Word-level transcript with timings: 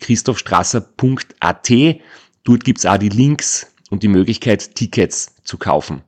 www.christophstrasser.at. 0.00 1.70
Dort 2.44 2.64
gibt's 2.64 2.86
auch 2.86 2.96
die 2.98 3.08
Links 3.08 3.72
und 3.90 4.02
die 4.02 4.08
Möglichkeit, 4.08 4.74
Tickets 4.74 5.34
zu 5.44 5.58
kaufen. 5.58 6.02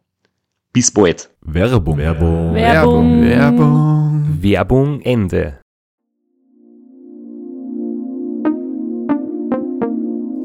Bis 0.72 0.90
bald. 0.90 1.30
Werbung. 1.42 1.98
Werbung. 1.98 2.54
Werbung. 2.54 3.22
Werbung. 3.22 4.38
Werbung 4.40 5.00
Ende. 5.02 5.58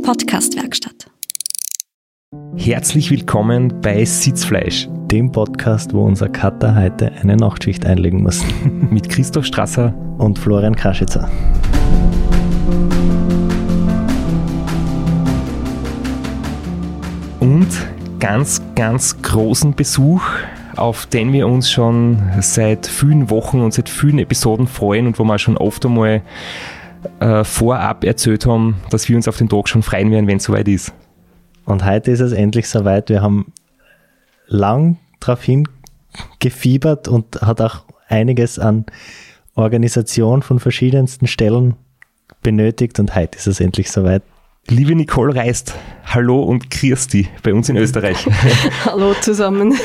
Podcastwerkstatt. 0.04 1.10
Herzlich 2.56 3.10
willkommen 3.12 3.82
bei 3.82 4.04
Sitzfleisch 4.04 4.90
dem 5.12 5.32
Podcast, 5.32 5.94
wo 5.94 6.04
unser 6.04 6.28
Cutter 6.28 6.76
heute 6.76 7.12
eine 7.14 7.38
Nachtschicht 7.38 7.86
einlegen 7.86 8.24
muss. 8.24 8.44
mit 8.66 9.08
Christoph 9.10 9.46
Strasser 9.46 9.94
und 10.18 10.38
Florian 10.38 10.76
Kraschitzer. 10.76 11.30
Und 17.40 17.68
ganz, 18.20 18.62
ganz 18.76 19.22
großen 19.22 19.76
Besuch, 19.76 20.24
auf 20.76 21.06
den 21.06 21.34
wir 21.34 21.48
uns 21.48 21.70
schon 21.70 22.20
seit 22.42 22.88
vielen 22.88 23.30
Wochen 23.30 23.62
und 23.62 23.74
seit 23.74 23.90
vielen 23.90 24.20
Episoden 24.20 24.68
freuen 24.68 25.08
und 25.08 25.20
wo 25.20 25.24
wir 25.24 25.38
schon 25.38 25.58
oft 25.58 25.86
einmal 25.86 26.22
äh, 27.20 27.44
vorab 27.44 28.04
erzählt 28.04 28.46
haben, 28.46 28.78
dass 28.90 29.08
wir 29.08 29.16
uns 29.16 29.28
auf 29.28 29.38
den 29.38 29.50
Tag 29.50 29.70
schon 29.70 29.84
freuen 29.84 30.12
werden, 30.12 30.28
wenn 30.28 30.38
es 30.38 30.44
soweit 30.44 30.68
ist. 30.68 30.94
Und 31.66 31.86
heute 31.86 32.12
ist 32.12 32.22
es 32.22 32.32
endlich 32.32 32.68
soweit. 32.70 33.10
Wir 33.10 33.22
haben 33.22 33.54
lang 34.48 34.98
darauf 35.20 35.44
hingefiebert 35.44 37.08
und 37.08 37.42
hat 37.42 37.62
auch 37.62 37.84
einiges 38.08 38.58
an 38.58 38.86
Organisation 39.54 40.42
von 40.42 40.60
verschiedensten 40.60 41.28
Stellen 41.28 41.76
benötigt 42.42 43.00
und 43.00 43.16
heute 43.16 43.38
ist 43.38 43.48
es 43.48 43.60
endlich 43.60 43.92
soweit. 43.92 44.24
Liebe 44.70 44.96
Nicole 44.96 45.34
Reist, 45.34 45.74
hallo 46.06 46.42
und 46.42 46.70
Christi 46.70 47.28
bei 47.42 47.54
uns 47.54 47.70
in 47.70 47.78
Österreich. 47.78 48.28
hallo 48.86 49.14
zusammen. 49.22 49.74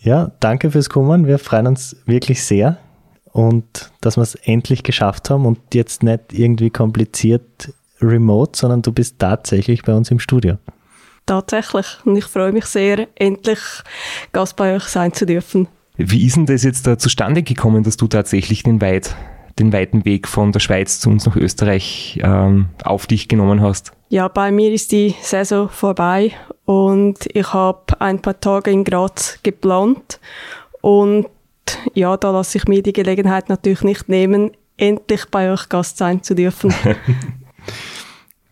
Ja, 0.00 0.32
danke 0.38 0.70
fürs 0.70 0.90
Kommen. 0.90 1.26
Wir 1.26 1.38
freuen 1.38 1.66
uns 1.66 1.96
wirklich 2.04 2.44
sehr 2.44 2.76
und 3.32 3.90
dass 4.02 4.18
wir 4.18 4.22
es 4.22 4.34
endlich 4.34 4.82
geschafft 4.82 5.30
haben 5.30 5.46
und 5.46 5.58
jetzt 5.72 6.02
nicht 6.02 6.20
irgendwie 6.30 6.68
kompliziert 6.68 7.72
remote, 8.02 8.52
sondern 8.54 8.82
du 8.82 8.92
bist 8.92 9.18
tatsächlich 9.18 9.82
bei 9.82 9.94
uns 9.94 10.10
im 10.10 10.18
Studio. 10.18 10.58
Tatsächlich. 11.24 11.86
Und 12.04 12.16
ich 12.16 12.26
freue 12.26 12.52
mich 12.52 12.66
sehr, 12.66 13.08
endlich 13.14 13.60
Gast 14.32 14.56
bei 14.56 14.76
euch 14.76 14.84
sein 14.84 15.14
zu 15.14 15.24
dürfen. 15.24 15.68
Wie 15.96 16.26
ist 16.26 16.36
denn 16.36 16.44
das 16.44 16.64
jetzt 16.64 16.86
da 16.86 16.98
zustande 16.98 17.42
gekommen, 17.42 17.82
dass 17.82 17.96
du 17.96 18.06
tatsächlich 18.06 18.62
den, 18.62 18.82
weit, 18.82 19.16
den 19.58 19.72
weiten 19.72 20.04
Weg 20.04 20.28
von 20.28 20.52
der 20.52 20.60
Schweiz 20.60 21.00
zu 21.00 21.10
uns 21.10 21.26
nach 21.26 21.36
Österreich 21.36 22.20
ähm, 22.22 22.66
auf 22.82 23.06
dich 23.06 23.28
genommen 23.28 23.60
hast? 23.60 23.92
Ja, 24.08 24.28
bei 24.28 24.50
mir 24.50 24.72
ist 24.72 24.92
die 24.92 25.14
Saison 25.22 25.68
vorbei 25.68 26.32
und 26.64 27.26
ich 27.32 27.52
habe 27.52 28.00
ein 28.00 28.20
paar 28.20 28.40
Tage 28.40 28.70
in 28.70 28.84
Graz 28.84 29.38
geplant 29.42 30.20
und 30.80 31.26
ja, 31.94 32.16
da 32.16 32.30
lasse 32.30 32.58
ich 32.58 32.66
mir 32.66 32.82
die 32.82 32.92
Gelegenheit 32.92 33.48
natürlich 33.48 33.82
nicht 33.82 34.08
nehmen, 34.08 34.52
endlich 34.76 35.26
bei 35.30 35.52
euch 35.52 35.68
Gast 35.68 35.96
sein 35.98 36.22
zu 36.22 36.34
dürfen. 36.34 36.74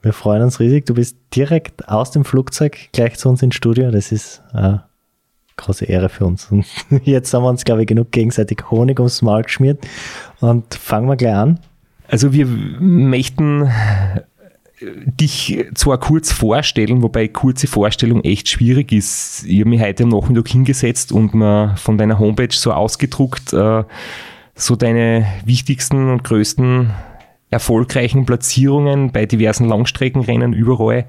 Wir 0.02 0.12
freuen 0.12 0.42
uns 0.42 0.58
riesig. 0.58 0.86
Du 0.86 0.94
bist 0.94 1.16
direkt 1.34 1.88
aus 1.88 2.10
dem 2.10 2.24
Flugzeug 2.24 2.88
gleich 2.92 3.18
zu 3.18 3.28
uns 3.28 3.40
ins 3.40 3.54
Studio. 3.54 3.90
Das 3.92 4.10
ist 4.10 4.42
eine 4.52 4.84
große 5.56 5.84
Ehre 5.84 6.08
für 6.08 6.26
uns. 6.26 6.50
Und 6.50 6.66
jetzt 7.04 7.32
haben 7.34 7.42
wir 7.42 7.48
uns, 7.48 7.64
glaube 7.64 7.82
ich, 7.82 7.86
genug 7.86 8.10
gegenseitig 8.12 8.70
Honig 8.70 8.98
ums 8.98 9.22
Maul 9.22 9.42
geschmiert. 9.42 9.86
Und 10.40 10.74
fangen 10.74 11.08
wir 11.08 11.16
gleich 11.16 11.34
an. 11.34 11.58
Also 12.08 12.32
wir 12.32 12.46
möchten 12.46 13.70
dich 14.84 15.64
zwar 15.74 15.98
kurz 15.98 16.32
vorstellen, 16.32 17.02
wobei 17.02 17.28
kurze 17.28 17.66
Vorstellung 17.66 18.22
echt 18.24 18.48
schwierig 18.48 18.92
ist. 18.92 19.44
Ich 19.46 19.60
habe 19.60 19.70
mich 19.70 19.80
heute 19.80 20.04
am 20.04 20.10
Nachmittag 20.10 20.48
hingesetzt 20.48 21.12
und 21.12 21.34
mir 21.34 21.74
von 21.76 21.98
deiner 21.98 22.18
Homepage 22.18 22.52
so 22.54 22.72
ausgedruckt, 22.72 23.52
äh, 23.52 23.84
so 24.54 24.76
deine 24.76 25.26
wichtigsten 25.44 26.10
und 26.10 26.24
größten 26.24 26.90
erfolgreichen 27.52 28.24
Platzierungen 28.24 29.12
bei 29.12 29.26
diversen 29.26 29.68
Langstreckenrennen 29.68 30.54
überall 30.54 31.04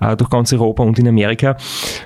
äh, 0.00 0.16
durch 0.16 0.30
ganz 0.30 0.52
Europa 0.52 0.84
und 0.84 0.98
in 0.98 1.08
Amerika. 1.08 1.56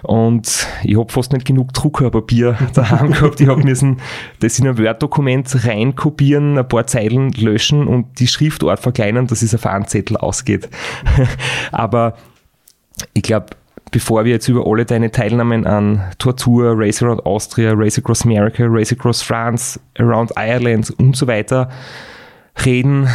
Und 0.03 0.67
ich 0.83 0.97
habe 0.97 1.13
fast 1.13 1.33
nicht 1.33 1.45
genug 1.45 1.73
Druckerpapier 1.75 2.57
daheim 2.75 3.13
gehabt. 3.13 3.41
Ich 3.41 3.49
habe 3.49 3.63
müssen 3.63 4.01
das 4.41 4.59
in 4.59 4.67
ein 4.67 4.79
Word-Dokument 4.79 5.67
reinkopieren, 5.67 6.59
ein 6.59 6.67
paar 6.67 6.87
Zeilen 6.87 7.31
löschen 7.33 7.87
und 7.87 8.19
die 8.21 8.27
Schriftart 8.27 8.81
verkleinern, 8.81 9.27
dass 9.27 9.43
es 9.43 9.55
auf 9.55 9.67
einen 9.67 9.87
Zettel 9.87 10.17
ausgeht. 10.17 10.69
Aber 11.73 12.17
ich 13.13 13.23
glaube, 13.23 13.49
bevor 13.91 14.25
wir 14.25 14.33
jetzt 14.33 14.49
über 14.49 14.67
alle 14.67 14.87
deine 14.87 15.11
Teilnahmen 15.11 15.67
an 15.67 16.03
Tortur, 16.19 16.73
Race 16.75 17.03
Around 17.03 17.27
Austria, 17.27 17.73
Race 17.75 17.99
Across 17.99 18.25
America, 18.25 18.65
Race 18.67 18.93
Across 18.93 19.23
France, 19.23 19.79
Around 19.99 20.33
Ireland 20.37 20.91
und 20.99 21.17
so 21.17 21.27
weiter 21.27 21.69
reden, 22.65 23.09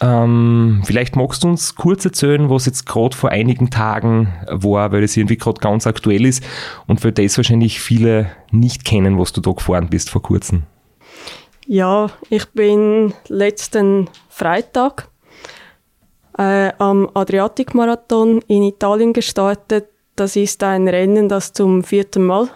ähm, 0.00 0.82
vielleicht 0.84 1.16
magst 1.16 1.42
du 1.42 1.48
uns 1.48 1.74
kurz 1.74 2.04
erzählen, 2.04 2.50
was 2.50 2.66
jetzt 2.66 2.84
gerade 2.84 3.16
vor 3.16 3.30
einigen 3.30 3.70
Tagen 3.70 4.34
war, 4.46 4.92
weil 4.92 5.02
es 5.02 5.16
irgendwie 5.16 5.38
gerade 5.38 5.60
ganz 5.60 5.86
aktuell 5.86 6.26
ist 6.26 6.44
und 6.86 7.00
für 7.00 7.12
das 7.12 7.36
wahrscheinlich 7.38 7.80
viele 7.80 8.30
nicht 8.50 8.84
kennen, 8.84 9.18
was 9.18 9.32
du 9.32 9.40
da 9.40 9.52
gefahren 9.52 9.88
bist 9.88 10.10
vor 10.10 10.22
kurzem. 10.22 10.64
Ja, 11.66 12.10
ich 12.28 12.46
bin 12.50 13.14
letzten 13.28 14.08
Freitag 14.28 15.08
äh, 16.38 16.72
am 16.78 17.08
Adriatic-Marathon 17.14 18.42
in 18.46 18.62
Italien 18.62 19.12
gestartet. 19.12 19.88
Das 20.14 20.36
ist 20.36 20.62
ein 20.62 20.88
Rennen, 20.88 21.28
das 21.28 21.52
zum 21.52 21.82
vierten 21.82 22.24
Mal 22.24 22.48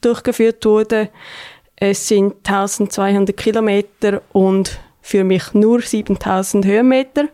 durchgeführt 0.00 0.64
wurde. 0.64 1.10
Es 1.76 2.08
sind 2.08 2.34
1200 2.46 3.36
Kilometer 3.36 4.22
und 4.32 4.78
für 5.02 5.24
mich 5.24 5.52
nur 5.52 5.82
7000 5.82 6.64
Höhenmeter. 6.64 7.28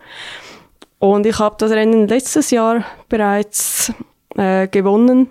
Und 0.99 1.27
ich 1.27 1.39
habe 1.39 1.55
das 1.59 1.71
Rennen 1.71 2.09
letztes 2.09 2.51
Jahr 2.51 2.85
bereits 3.09 3.93
äh, 4.37 4.67
gewonnen, 4.67 5.31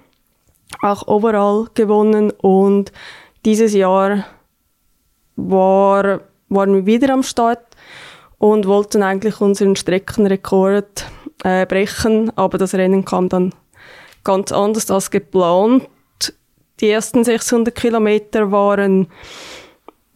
auch 0.81 1.07
overall 1.07 1.67
gewonnen. 1.73 2.31
Und 2.31 2.93
dieses 3.43 3.73
Jahr 3.73 4.25
war, 5.35 6.21
waren 6.47 6.73
wir 6.73 6.85
wieder 6.85 7.13
am 7.13 7.23
Start 7.23 7.65
und 8.37 8.67
wollten 8.67 9.03
eigentlich 9.03 9.41
unseren 9.41 9.75
Streckenrekord 9.75 11.05
äh, 11.43 11.65
brechen, 11.65 12.31
aber 12.37 12.57
das 12.57 12.73
Rennen 12.75 13.03
kam 13.03 13.29
dann 13.29 13.53
ganz 14.23 14.51
anders 14.51 14.89
als 14.91 15.11
geplant. 15.11 15.87
Die 16.79 16.89
ersten 16.89 17.23
600 17.23 17.73
Kilometer 17.73 18.51
waren 18.51 19.07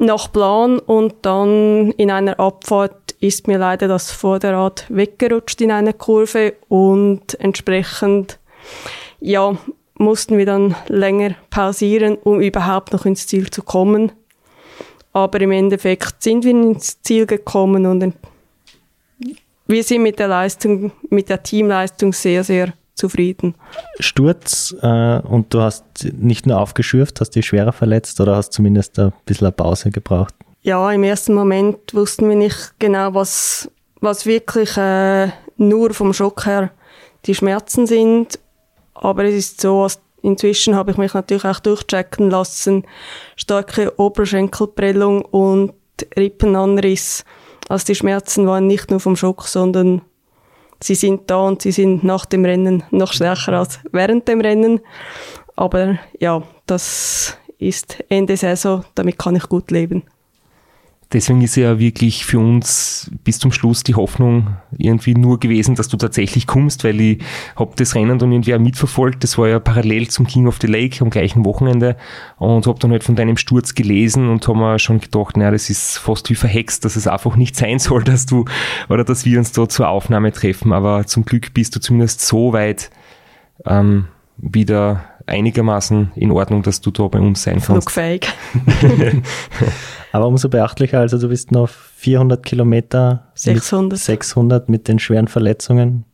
nach 0.02 0.32
Plan 0.32 0.80
und 0.80 1.14
dann 1.22 1.92
in 1.92 2.12
einer 2.12 2.40
Abfahrt 2.40 3.16
ist 3.20 3.48
mir 3.48 3.60
leider 3.60 3.88
das 3.88 4.12
Vorderrad 4.12 4.86
weggerutscht 4.90 5.62
in 5.62 5.72
einer 5.72 5.94
Kurve 5.94 6.56
und 6.68 7.40
entsprechend 7.40 8.40
ja, 9.20 9.56
mussten 9.96 10.38
wir 10.38 10.48
dann 10.48 10.76
länger 10.88 11.36
pausieren, 11.52 12.18
um 12.24 12.42
überhaupt 12.42 12.92
noch 12.92 13.06
ins 13.06 13.28
Ziel 13.28 13.52
zu 13.52 13.62
kommen. 13.62 14.12
Aber 15.14 15.40
im 15.40 15.52
Endeffekt 15.52 16.24
sind 16.24 16.44
wir 16.44 16.52
ins 16.52 17.02
Ziel 17.02 17.28
gekommen 17.28 17.86
und 17.86 18.14
wir 19.68 19.84
sind 19.84 20.02
mit 20.02 20.20
der 20.20 20.28
Leistung, 20.28 20.92
mit 21.10 21.30
der 21.30 21.44
Teamleistung 21.44 22.12
sehr, 22.12 22.44
sehr 22.44 22.74
zufrieden. 23.02 23.56
Sturz 24.00 24.76
äh, 24.82 25.20
und 25.20 25.54
du 25.54 25.62
hast 25.62 25.84
nicht 26.14 26.46
nur 26.46 26.60
aufgeschürft, 26.60 27.20
hast 27.20 27.32
dich 27.32 27.46
schwerer 27.46 27.74
verletzt 27.74 28.22
oder 28.22 28.36
hast 28.36 28.54
zumindest 28.54 29.00
ein 29.00 29.12
bisschen 29.26 29.48
eine 29.48 29.52
Pause 29.52 29.92
gebraucht? 29.92 30.34
Ja, 30.62 30.92
im 30.92 31.04
ersten 31.04 31.34
Moment 31.34 31.94
wussten 31.94 32.30
wir 32.30 32.36
nicht 32.36 32.74
genau, 32.78 33.14
was, 33.16 33.70
was 34.00 34.26
wirklich 34.26 34.78
äh, 34.78 35.30
nur 35.58 35.94
vom 35.94 36.14
Schock 36.14 36.46
her 36.46 36.72
die 37.26 37.36
Schmerzen 37.36 37.88
sind. 37.88 38.40
Aber 38.94 39.24
es 39.26 39.34
ist 39.34 39.62
so, 39.62 39.88
inzwischen 40.22 40.76
habe 40.76 40.92
ich 40.92 40.98
mich 40.98 41.14
natürlich 41.14 41.46
auch 41.46 41.60
durchchecken 41.60 42.30
lassen. 42.30 42.86
Starke 43.36 44.00
Oberschenkelprellung 44.00 45.24
und 45.26 45.74
Rippenanriss. 46.16 47.26
Also 47.68 47.86
die 47.88 47.96
Schmerzen 47.96 48.46
waren 48.48 48.68
nicht 48.68 48.92
nur 48.92 49.00
vom 49.00 49.16
Schock, 49.16 49.48
sondern 49.48 50.02
sie 50.84 50.96
sind 50.96 51.30
da 51.30 51.38
und 51.38 51.62
sie 51.62 51.72
sind 51.72 52.04
nach 52.04 52.26
dem 52.26 52.46
Rennen 52.46 52.84
noch 52.92 53.14
stärker 53.14 53.54
als 53.54 53.80
während 53.92 54.28
dem 54.28 54.42
Rennen. 54.42 54.82
Aber 55.56 56.00
ja, 56.20 56.44
das 56.66 57.38
ist 57.58 58.04
Ende 58.10 58.38
Saison, 58.38 58.84
damit 58.96 59.18
kann 59.18 59.36
ich 59.36 59.48
gut 59.48 59.72
leben 59.72 60.04
deswegen 61.14 61.42
ist 61.42 61.56
ja 61.56 61.80
wirklich 61.80 62.26
für 62.26 62.40
uns 62.40 63.12
bis 63.24 63.40
zum 63.40 63.52
Schluss 63.52 63.84
die 63.84 63.96
Hoffnung 63.96 64.58
irgendwie 64.78 65.14
nur 65.14 65.40
gewesen, 65.40 65.76
dass 65.76 65.88
du 65.88 65.98
tatsächlich 65.98 66.48
kommst, 66.48 66.84
weil 66.84 67.00
ich 67.02 67.24
habe 67.56 67.74
das 67.76 67.96
Rennen 67.96 68.20
dann 68.20 68.32
irgendwie 68.32 68.56
auch 68.56 68.60
mitverfolgt. 68.60 69.24
Das 69.24 69.38
war 69.38 69.48
ja 69.48 69.60
parallel 69.60 70.08
zum 70.10 70.28
King 70.28 70.48
of 70.48 70.60
the 70.62 70.68
Lake 70.68 71.04
am 71.04 71.10
gleichen 71.10 71.46
Wochenende 71.46 71.98
und 72.38 72.68
habe 72.68 72.80
dann 72.80 72.92
halt 72.92 73.04
von 73.04 73.16
deinem 73.16 73.38
Sturz 73.38 73.76
gelesen 73.76 74.30
und 74.30 74.48
habe 74.48 74.58
mir 74.58 74.80
schon 74.80 75.00
gedacht, 75.00 75.38
naja, 75.38 75.52
das 75.52 75.70
ist 75.70 75.98
fast 75.98 76.30
wie 76.30 76.36
verhext, 76.36 76.86
dass 76.86 76.96
es 76.96 77.08
einfach 77.08 77.36
nicht 77.36 77.56
sein 77.56 77.80
soll, 77.80 78.04
dass 78.04 78.26
du 78.26 78.46
oder 78.90 79.04
dass 79.04 79.26
wir 79.26 79.38
uns 79.38 79.52
da 79.52 79.68
zur 79.68 79.90
Aufnahme 79.90 80.32
treffen. 80.32 80.74
Aber 80.74 81.06
zum 81.06 81.26
Glück 81.26 81.54
bist 81.54 81.76
du 81.76 81.80
zumindest 81.80 82.22
so 82.22 82.54
weit 82.54 82.90
ähm, 83.66 84.08
wieder 84.38 85.04
einigermaßen 85.32 86.12
in 86.16 86.32
Ordnung, 86.32 86.62
dass 86.64 86.82
du 86.82 86.92
da 86.92 87.08
bei 87.08 87.20
uns 87.20 87.44
sein 87.44 87.56
kannst. 87.56 87.66
Flugfähig. 87.66 88.28
Aber 90.12 90.28
umso 90.28 90.50
beachtlicher, 90.50 91.00
also 91.00 91.18
du 91.18 91.30
bist 91.30 91.52
noch 91.52 91.70
400 91.70 92.46
Kilometer 92.46 93.32
600. 93.36 93.92
Mit 93.94 94.00
600 94.00 94.70
mit 94.70 94.88
den 94.88 95.00
schweren 95.00 95.28
Verletzungen 95.28 96.06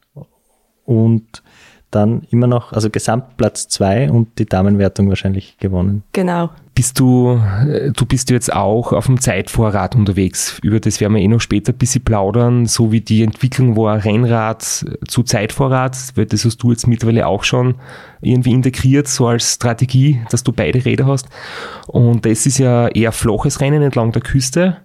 und 0.85 1.43
dann 1.91 2.23
immer 2.29 2.47
noch, 2.47 2.73
also 2.73 2.89
Gesamtplatz 2.89 3.67
2 3.69 4.11
und 4.11 4.39
die 4.39 4.45
Damenwertung 4.45 5.09
wahrscheinlich 5.09 5.57
gewonnen. 5.57 6.03
Genau. 6.13 6.49
Bist 6.77 7.00
du, 7.00 7.41
äh, 7.68 7.89
du 7.89 8.06
bist 8.06 8.29
jetzt 8.29 8.53
auch 8.53 8.94
auf 8.94 9.07
dem 9.07 9.19
Zeitvorrat 9.19 9.95
unterwegs. 9.95 10.59
Über 10.62 10.79
das 10.79 11.01
werden 11.01 11.15
wir 11.15 11.24
eh 11.24 11.27
noch 11.27 11.41
später 11.41 11.74
ein 11.74 11.77
bisschen 11.79 12.03
plaudern, 12.03 12.68
so 12.68 12.91
wie 12.91 13.01
die 13.01 13.24
Entwicklung 13.24 13.75
war 13.75 14.06
Rennrad 14.06 14.62
zu 15.07 15.24
Zeitvorrat, 15.24 15.97
weil 16.13 16.27
das 16.27 16.45
hast 16.45 16.57
du 16.57 16.69
jetzt 16.69 16.85
mittlerweile 16.85 17.25
auch 17.25 17.44
schon 17.44 17.77
irgendwie 18.21 18.51
integriert, 18.51 19.07
so 19.07 19.25
als 19.25 19.56
Strategie, 19.56 20.21
dass 20.29 20.44
du 20.44 20.51
beide 20.51 20.85
Räder 20.85 21.07
hast. 21.07 21.27
Und 21.88 22.27
das 22.27 22.45
ist 22.45 22.59
ja 22.59 22.89
eher 22.89 23.12
flaches 23.12 23.59
Rennen 23.59 23.81
entlang 23.81 24.12
der 24.12 24.21
Küste. 24.21 24.77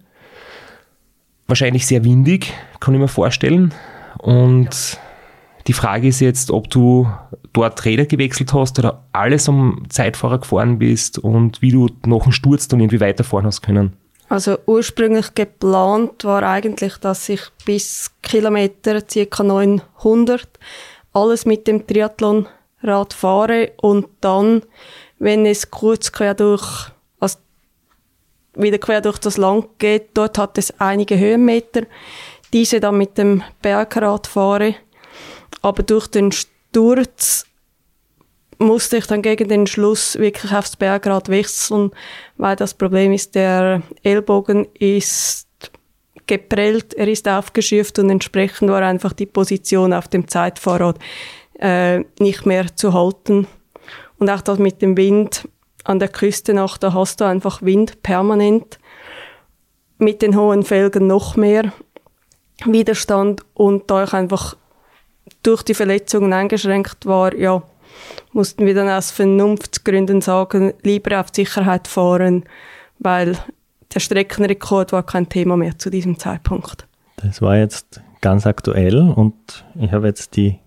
Wahrscheinlich 1.47 1.87
sehr 1.87 2.05
windig, 2.05 2.55
kann 2.81 2.95
ich 2.95 3.01
mir 3.01 3.09
vorstellen. 3.09 3.75
Und 4.17 4.99
die 5.67 5.73
Frage 5.73 6.09
ist 6.09 6.21
jetzt, 6.21 6.51
ob 6.51 6.69
du 6.71 7.09
dort 7.53 7.85
Räder 7.85 8.07
gewechselt 8.07 8.53
hast 8.53 8.79
oder 8.79 9.05
alles 9.13 9.49
am 9.49 9.85
Zeitfahrer 9.89 10.39
gefahren 10.39 10.79
bist 10.79 11.19
und 11.19 11.63
wie 11.63 11.71
du 11.71 11.89
nach 12.07 12.23
dem 12.23 12.33
Sturz 12.33 12.69
dann 12.69 12.81
irgendwie 12.81 13.01
weiterfahren 13.01 13.47
hast 13.47 13.63
können. 13.63 13.97
Also 14.29 14.57
ursprünglich 14.67 15.35
geplant 15.35 16.25
war 16.25 16.43
eigentlich, 16.43 16.97
dass 16.97 17.29
ich 17.29 17.43
bis 17.67 18.11
Kilometer 18.23 19.03
ca. 19.03 19.43
900 19.43 20.49
alles 21.13 21.45
mit 21.45 21.67
dem 21.67 21.87
Triathlonrad 21.87 23.13
fahre 23.13 23.73
und 23.83 24.07
dann, 24.23 24.63
wenn 25.19 25.45
es 25.45 25.71
kurz 25.71 26.11
quer 26.13 26.33
durch, 26.33 26.91
also 27.21 27.37
wieder 28.55 28.79
quer 28.79 29.03
durch 29.03 29.19
das 29.19 29.37
Land 29.37 29.79
geht, 29.79 30.11
dort 30.15 30.39
hat 30.39 30.57
es 30.57 30.81
einige 30.81 31.19
Höhenmeter, 31.19 31.83
diese 32.55 32.81
dann 32.81 32.97
mit 32.97 33.19
dem 33.19 33.43
Bergrad 33.61 34.27
fahre 34.27 34.77
aber 35.61 35.83
durch 35.83 36.07
den 36.07 36.33
Sturz 36.33 37.47
musste 38.59 38.97
ich 38.97 39.07
dann 39.07 39.23
gegen 39.23 39.49
den 39.49 39.67
Schluss 39.67 40.19
wirklich 40.19 40.53
aufs 40.53 40.77
Bergrad 40.77 41.29
wechseln, 41.29 41.91
weil 42.37 42.57
das 42.57 42.75
Problem 42.75 43.13
ist, 43.13 43.35
der 43.35 43.83
Ellbogen 44.03 44.67
ist 44.79 45.49
geprellt, 46.27 46.95
er 46.95 47.09
ist 47.09 47.29
aufgeschürft 47.29 47.99
und 47.99 48.09
entsprechend 48.09 48.71
war 48.71 48.83
einfach 48.83 49.13
die 49.13 49.27
Position 49.27 49.93
auf 49.93 50.09
dem 50.09 50.29
Zeitfahrrad 50.29 50.99
äh, 51.59 52.05
nicht 52.19 52.47
mehr 52.47 52.75
zu 52.75 52.93
halten. 52.93 53.47
Und 54.19 54.31
auch 54.31 54.41
das 54.41 54.59
mit 54.59 54.81
dem 54.83 54.97
Wind 54.97 55.49
an 55.85 55.99
der 55.99 56.09
Küste 56.09 56.55
nach, 56.55 56.79
da 56.79 56.95
hast 56.95 57.21
du 57.21 57.25
einfach 57.25 57.63
Wind 57.63 58.03
permanent. 58.03 58.79
Mit 59.99 60.23
den 60.23 60.37
hohen 60.37 60.63
Felgen 60.63 61.07
noch 61.07 61.37
mehr 61.37 61.73
Widerstand 62.65 63.43
und 63.55 63.91
da 63.91 64.05
ich 64.05 64.13
einfach 64.13 64.57
durch 65.43 65.63
die 65.63 65.75
Verletzungen 65.75 66.33
eingeschränkt 66.33 67.07
war, 67.07 67.35
ja, 67.35 67.63
mussten 68.33 68.67
wir 68.67 68.75
dann 68.75 68.89
aus 68.89 69.11
Vernunftsgründen 69.11 70.21
sagen, 70.21 70.73
lieber 70.83 71.21
auf 71.21 71.29
Sicherheit 71.33 71.89
fahren, 71.89 72.45
weil 72.99 73.37
der 73.95 74.01
Streckenrekord 74.01 74.93
war 74.93 75.03
kein 75.03 75.29
Thema 75.29 75.57
mehr 75.57 75.79
zu 75.79 75.91
diesem 75.91 76.19
Zeitpunkt. 76.19 76.87
Das 77.17 77.43
war 77.43 77.57
jetzt 77.57 78.01
ganz 78.21 78.47
aktuell 78.47 78.99
und 78.99 79.65
ich 79.79 79.93
habe 79.93 80.07
jetzt 80.07 80.37
die, 80.37 80.59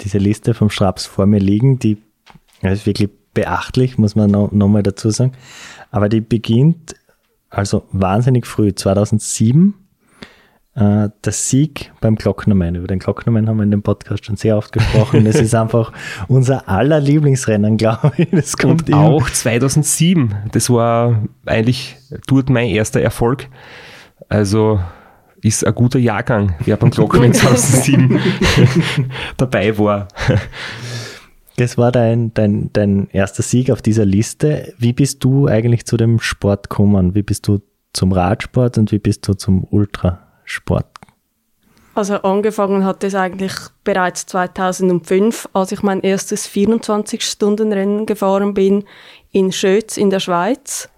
diese 0.00 0.18
Liste 0.18 0.54
vom 0.54 0.70
Straps 0.70 1.06
vor 1.06 1.26
mir 1.26 1.40
liegen, 1.40 1.78
die 1.78 1.98
ist 2.62 2.86
wirklich 2.86 3.10
beachtlich, 3.34 3.98
muss 3.98 4.14
man 4.14 4.30
nochmal 4.30 4.82
noch 4.82 4.82
dazu 4.82 5.10
sagen. 5.10 5.32
Aber 5.90 6.08
die 6.08 6.20
beginnt 6.20 6.94
also 7.50 7.86
wahnsinnig 7.92 8.46
früh, 8.46 8.74
2007 8.74 9.74
äh, 10.74 11.10
der 11.24 11.32
Sieg 11.32 11.92
beim 12.00 12.16
Glocknermann. 12.16 12.74
Über 12.76 12.86
den 12.86 12.98
Glocknermann 12.98 13.48
haben 13.48 13.58
wir 13.58 13.64
in 13.64 13.70
dem 13.70 13.82
Podcast 13.82 14.24
schon 14.24 14.36
sehr 14.36 14.56
oft 14.56 14.72
gesprochen. 14.72 15.24
Das 15.24 15.36
ist 15.36 15.54
einfach 15.54 15.92
unser 16.28 16.68
aller 16.68 17.00
Lieblingsrennen, 17.00 17.76
glaube 17.76 18.12
ich. 18.16 18.30
Das 18.30 18.56
kommt 18.56 18.88
Und 18.88 18.94
auch 18.94 19.28
2007. 19.28 20.34
Das 20.52 20.70
war 20.70 21.22
eigentlich 21.44 21.96
dort 22.26 22.48
mein 22.48 22.68
erster 22.68 23.02
Erfolg. 23.02 23.48
Also 24.28 24.80
ist 25.42 25.66
ein 25.66 25.74
guter 25.74 25.98
Jahrgang, 25.98 26.54
wer 26.64 26.76
beim 26.76 26.90
Glocknermann 26.90 27.32
2007 27.34 28.20
dabei 29.36 29.76
war. 29.76 30.08
Das 31.56 31.76
war 31.76 31.92
dein, 31.92 32.32
dein, 32.32 32.70
dein 32.72 33.08
erster 33.10 33.42
Sieg 33.42 33.70
auf 33.70 33.82
dieser 33.82 34.06
Liste. 34.06 34.72
Wie 34.78 34.94
bist 34.94 35.22
du 35.22 35.48
eigentlich 35.48 35.84
zu 35.84 35.98
dem 35.98 36.18
Sport 36.18 36.70
gekommen? 36.70 37.14
Wie 37.14 37.22
bist 37.22 37.46
du 37.46 37.60
zum 37.92 38.12
Radsport 38.12 38.78
und 38.78 38.90
wie 38.90 38.98
bist 38.98 39.28
du 39.28 39.34
zum 39.34 39.64
Ultra? 39.64 40.31
Sport? 40.52 40.86
Also 41.94 42.16
angefangen 42.16 42.84
hat 42.84 43.04
es 43.04 43.14
eigentlich 43.14 43.52
bereits 43.84 44.24
2005, 44.26 45.48
als 45.52 45.72
ich 45.72 45.82
mein 45.82 46.00
erstes 46.00 46.48
24-Stunden-Rennen 46.48 48.06
gefahren 48.06 48.54
bin 48.54 48.84
in 49.30 49.52
Schötz 49.52 49.96
in 49.96 50.08
der 50.08 50.20
Schweiz. 50.20 50.88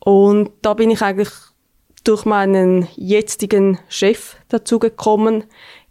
Und 0.00 0.50
da 0.60 0.74
bin 0.74 0.90
ich 0.90 1.00
eigentlich 1.00 1.30
durch 2.04 2.26
meinen 2.26 2.86
jetzigen 2.96 3.78
Chef 3.88 4.36
dazu 4.48 4.78
gekommen. 4.78 5.44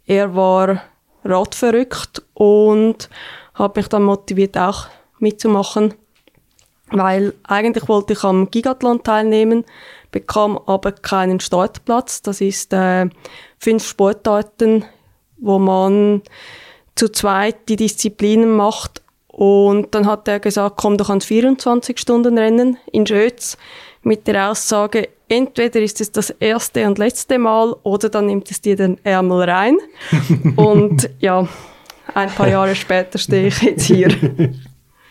Er 0.06 0.36
war 0.36 0.82
radverrückt 1.24 2.22
und 2.34 3.08
hat 3.54 3.74
mich 3.74 3.88
dann 3.88 4.04
motiviert 4.04 4.56
auch 4.56 4.86
mitzumachen, 5.18 5.94
weil 6.90 7.34
eigentlich 7.42 7.88
wollte 7.88 8.12
ich 8.12 8.22
am 8.22 8.50
Gigathlon 8.50 9.02
teilnehmen, 9.02 9.64
bekam 10.14 10.56
aber 10.66 10.92
keinen 10.92 11.40
Startplatz. 11.40 12.22
Das 12.22 12.40
ist 12.40 12.72
äh, 12.72 13.08
fünf 13.58 13.84
Sportarten, 13.84 14.84
wo 15.38 15.58
man 15.58 16.22
zu 16.94 17.08
zweit 17.08 17.68
die 17.68 17.74
Disziplinen 17.74 18.50
macht. 18.50 19.02
Und 19.26 19.92
dann 19.92 20.06
hat 20.06 20.28
er 20.28 20.38
gesagt, 20.38 20.76
komm 20.76 20.96
doch 20.96 21.10
ans 21.10 21.26
24-Stunden-Rennen 21.26 22.76
in 22.92 23.04
Schötz 23.04 23.58
mit 24.04 24.28
der 24.28 24.50
Aussage, 24.50 25.08
entweder 25.28 25.80
ist 25.80 26.00
es 26.00 26.12
das 26.12 26.30
erste 26.30 26.86
und 26.86 26.98
letzte 26.98 27.38
Mal 27.38 27.74
oder 27.82 28.08
dann 28.08 28.26
nimmt 28.26 28.48
es 28.52 28.60
dir 28.60 28.76
den 28.76 29.04
Ärmel 29.04 29.50
rein. 29.50 29.76
und 30.56 31.10
ja, 31.18 31.48
ein 32.14 32.30
paar 32.30 32.48
Jahre 32.48 32.76
später 32.76 33.18
stehe 33.18 33.48
ich 33.48 33.60
jetzt 33.62 33.86
hier. 33.86 34.14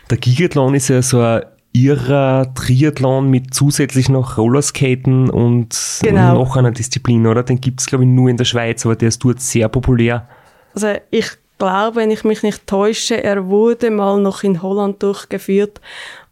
Der 0.10 0.18
Gigathlon 0.18 0.76
ist 0.76 0.88
ja 0.88 1.02
so 1.02 1.20
ein 1.20 1.42
ihrer 1.74 2.54
Triathlon 2.54 3.30
mit 3.30 3.54
zusätzlich 3.54 4.08
noch 4.08 4.38
Rollerskaten 4.38 5.30
und 5.30 5.76
genau. 6.02 6.36
noch 6.36 6.56
einer 6.56 6.72
Disziplin, 6.72 7.26
oder? 7.26 7.44
Den 7.44 7.60
gibt 7.60 7.82
es, 7.82 7.88
glaube 7.88 8.04
ich, 8.04 8.10
nur 8.10 8.30
in 8.30 8.38
der 8.38 8.46
Schweiz, 8.46 8.86
aber 8.86 8.96
der 8.96 9.10
ist 9.10 9.24
dort 9.24 9.42
sehr 9.42 9.68
populär. 9.70 10.28
Also 10.76 10.94
ich 11.10 11.32
glaube, 11.58 11.98
wenn 11.98 12.12
ich 12.12 12.24
mich 12.24 12.44
nicht 12.44 12.68
täusche, 12.68 13.24
er 13.24 13.48
wurde 13.48 13.90
mal 13.90 14.20
noch 14.22 14.44
in 14.44 14.62
Holland 14.62 15.02
durchgeführt, 15.02 15.82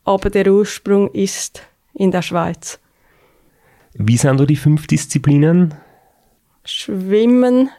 aber 0.05 0.29
der 0.29 0.47
Ursprung 0.51 1.09
ist 1.11 1.63
in 1.93 2.11
der 2.11 2.21
Schweiz. 2.21 2.79
Wie 3.93 4.17
sind 4.17 4.39
da 4.39 4.45
die 4.45 4.55
fünf 4.55 4.87
Disziplinen? 4.87 5.73
Schwimmen, 6.63 7.69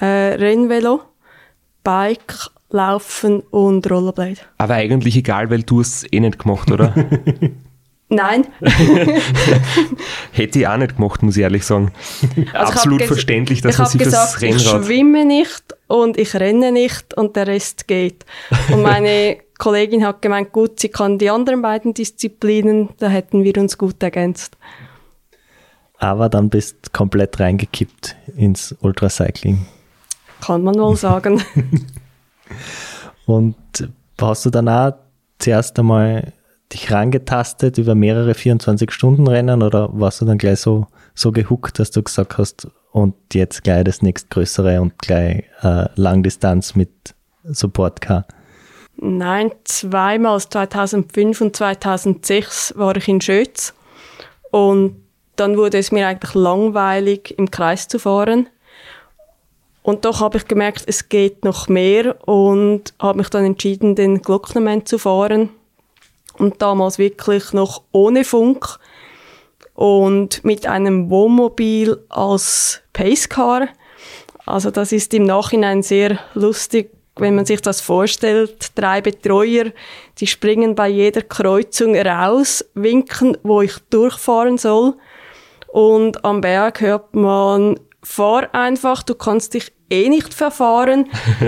äh, 0.00 0.04
Rennvelo, 0.04 1.02
Bike, 1.84 2.50
Laufen 2.72 3.40
und 3.50 3.88
Rollerblade. 3.90 4.38
Aber 4.58 4.74
eigentlich 4.74 5.16
egal, 5.16 5.50
weil 5.50 5.62
du 5.62 5.80
es 5.80 6.04
eh 6.10 6.20
nicht 6.20 6.38
gemacht, 6.38 6.70
oder? 6.70 6.94
Nein, 8.08 8.46
Hätte 10.32 10.58
ich 10.58 10.68
auch 10.68 10.76
nicht 10.76 10.96
gemacht, 10.96 11.22
muss 11.22 11.38
ich 11.38 11.42
ehrlich 11.42 11.64
sagen. 11.64 11.92
Also 12.20 12.36
ich 12.42 12.54
Absolut 12.54 13.02
verständlich, 13.04 13.62
dass 13.62 13.74
ich 13.74 13.78
man 13.78 13.86
habe 13.86 13.98
sich 13.98 14.04
gesagt, 14.04 14.32
fürs 14.34 14.42
ich 14.42 14.66
Rennrad... 14.66 14.84
schwimme 14.84 15.24
nicht 15.24 15.62
und 15.86 16.18
ich 16.18 16.34
renne 16.34 16.72
nicht 16.72 17.14
und 17.14 17.36
der 17.36 17.46
Rest 17.46 17.88
geht. 17.88 18.26
Und 18.70 18.82
meine 18.82 19.38
Kollegin 19.58 20.04
hat 20.04 20.20
gemeint, 20.20 20.52
gut, 20.52 20.78
sie 20.78 20.90
kann 20.90 21.16
die 21.16 21.30
anderen 21.30 21.62
beiden 21.62 21.94
Disziplinen, 21.94 22.90
da 22.98 23.08
hätten 23.08 23.44
wir 23.44 23.56
uns 23.56 23.78
gut 23.78 24.02
ergänzt. 24.02 24.58
Aber 25.96 26.28
dann 26.28 26.50
bist 26.50 26.76
du 26.82 26.90
komplett 26.92 27.40
reingekippt 27.40 28.16
ins 28.36 28.74
Ultracycling. 28.80 29.64
Kann 30.42 30.64
man 30.64 30.74
wohl 30.74 30.96
sagen. 30.96 31.42
Und 33.26 33.56
hast 34.20 34.46
du 34.46 34.50
dann 34.50 34.68
auch 34.68 34.92
zuerst 35.38 35.78
einmal 35.78 36.32
dich 36.72 36.90
rangetastet 36.90 37.78
über 37.78 37.94
mehrere 37.94 38.32
24-Stunden-Rennen 38.32 39.62
oder 39.62 39.90
warst 39.92 40.20
du 40.20 40.24
dann 40.24 40.38
gleich 40.38 40.60
so, 40.60 40.86
so 41.14 41.32
gehuckt, 41.32 41.78
dass 41.78 41.90
du 41.90 42.02
gesagt 42.02 42.38
hast, 42.38 42.68
und 42.92 43.14
jetzt 43.32 43.64
gleich 43.64 43.84
das 43.84 44.02
nächstgrößere 44.02 44.80
und 44.80 44.98
gleich 44.98 45.44
äh, 45.62 45.86
Langdistanz 45.96 46.74
mit 46.74 47.14
Support-Car? 47.42 48.26
Nein, 48.96 49.50
zweimal, 49.64 50.38
2005 50.38 51.40
und 51.40 51.56
2006 51.56 52.74
war 52.76 52.94
ich 52.96 53.08
in 53.08 53.20
Schötz 53.20 53.74
und 54.50 55.02
dann 55.36 55.56
wurde 55.56 55.78
es 55.78 55.90
mir 55.90 56.06
eigentlich 56.06 56.34
langweilig, 56.34 57.34
im 57.38 57.50
Kreis 57.50 57.88
zu 57.88 57.98
fahren. 57.98 58.48
Und 59.82 60.04
doch 60.04 60.20
habe 60.20 60.38
ich 60.38 60.46
gemerkt, 60.46 60.84
es 60.86 61.08
geht 61.08 61.44
noch 61.44 61.68
mehr 61.68 62.16
und 62.28 62.94
habe 63.00 63.18
mich 63.18 63.28
dann 63.30 63.44
entschieden, 63.44 63.96
den 63.96 64.22
Glocknermann 64.22 64.86
zu 64.86 64.98
fahren. 64.98 65.50
Und 66.38 66.62
damals 66.62 66.98
wirklich 66.98 67.52
noch 67.52 67.82
ohne 67.92 68.24
Funk 68.24 68.78
und 69.74 70.44
mit 70.44 70.66
einem 70.66 71.10
Wohnmobil 71.10 71.98
als 72.08 72.80
Pacecar. 72.92 73.68
Also 74.46 74.70
das 74.70 74.92
ist 74.92 75.12
im 75.14 75.24
Nachhinein 75.24 75.82
sehr 75.82 76.18
lustig, 76.34 76.90
wenn 77.16 77.34
man 77.34 77.44
sich 77.44 77.60
das 77.60 77.80
vorstellt. 77.80 78.72
Drei 78.76 79.00
Betreuer, 79.00 79.66
die 80.18 80.26
springen 80.26 80.74
bei 80.74 80.88
jeder 80.88 81.22
Kreuzung 81.22 81.96
raus, 81.96 82.64
winken, 82.74 83.36
wo 83.42 83.62
ich 83.62 83.74
durchfahren 83.90 84.58
soll. 84.58 84.94
Und 85.68 86.24
am 86.24 86.40
Berg 86.40 86.80
hört 86.80 87.14
man, 87.14 87.78
fahr 88.02 88.54
einfach, 88.54 89.02
du 89.02 89.14
kannst 89.14 89.54
dich 89.54 89.72
eh 89.90 90.08
nicht 90.08 90.34
verfahren. 90.34 91.06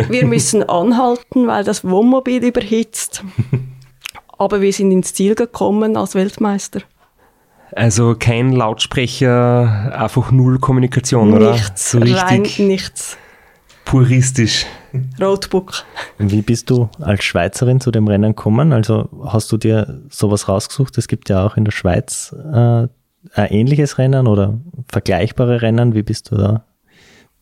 Wir 0.09 0.27
müssen 0.27 0.63
anhalten, 0.69 1.47
weil 1.47 1.65
das 1.65 1.85
Wohnmobil 1.85 2.45
überhitzt. 2.45 3.25
Aber 4.39 4.61
wir 4.61 4.73
sind 4.73 4.91
ins 4.93 5.15
Ziel 5.15 5.35
gekommen 5.35 5.97
als 5.97 6.15
Weltmeister. 6.15 6.81
Also 7.73 8.15
kein 8.19 8.53
Lautsprecher, 8.53 9.93
einfach 9.99 10.31
null 10.31 10.59
Kommunikation, 10.59 11.33
oder? 11.33 11.53
Nichts, 11.53 11.91
So 11.91 11.99
rein 11.99 12.43
nichts. 12.59 13.17
puristisch. 13.85 14.67
Roadbook. 15.21 15.73
Wie 16.19 16.43
bist 16.43 16.71
du 16.71 16.89
als 17.01 17.25
Schweizerin 17.25 17.81
zu 17.81 17.91
dem 17.91 18.07
Rennen 18.07 18.37
gekommen? 18.37 18.73
Also 18.73 19.09
hast 19.25 19.51
du 19.51 19.57
dir 19.57 20.03
sowas 20.09 20.49
rausgesucht? 20.49 20.97
Es 20.99 21.09
gibt 21.09 21.29
ja 21.31 21.45
auch 21.45 21.57
in 21.57 21.65
der 21.65 21.73
Schweiz 21.73 22.33
äh, 22.53 22.87
ein 23.33 23.51
ähnliches 23.51 23.99
Rennen 23.99 24.27
oder 24.27 24.59
vergleichbare 24.89 25.63
Rennen. 25.63 25.95
Wie 25.95 26.03
bist 26.03 26.31
du 26.31 26.37
da? 26.37 26.65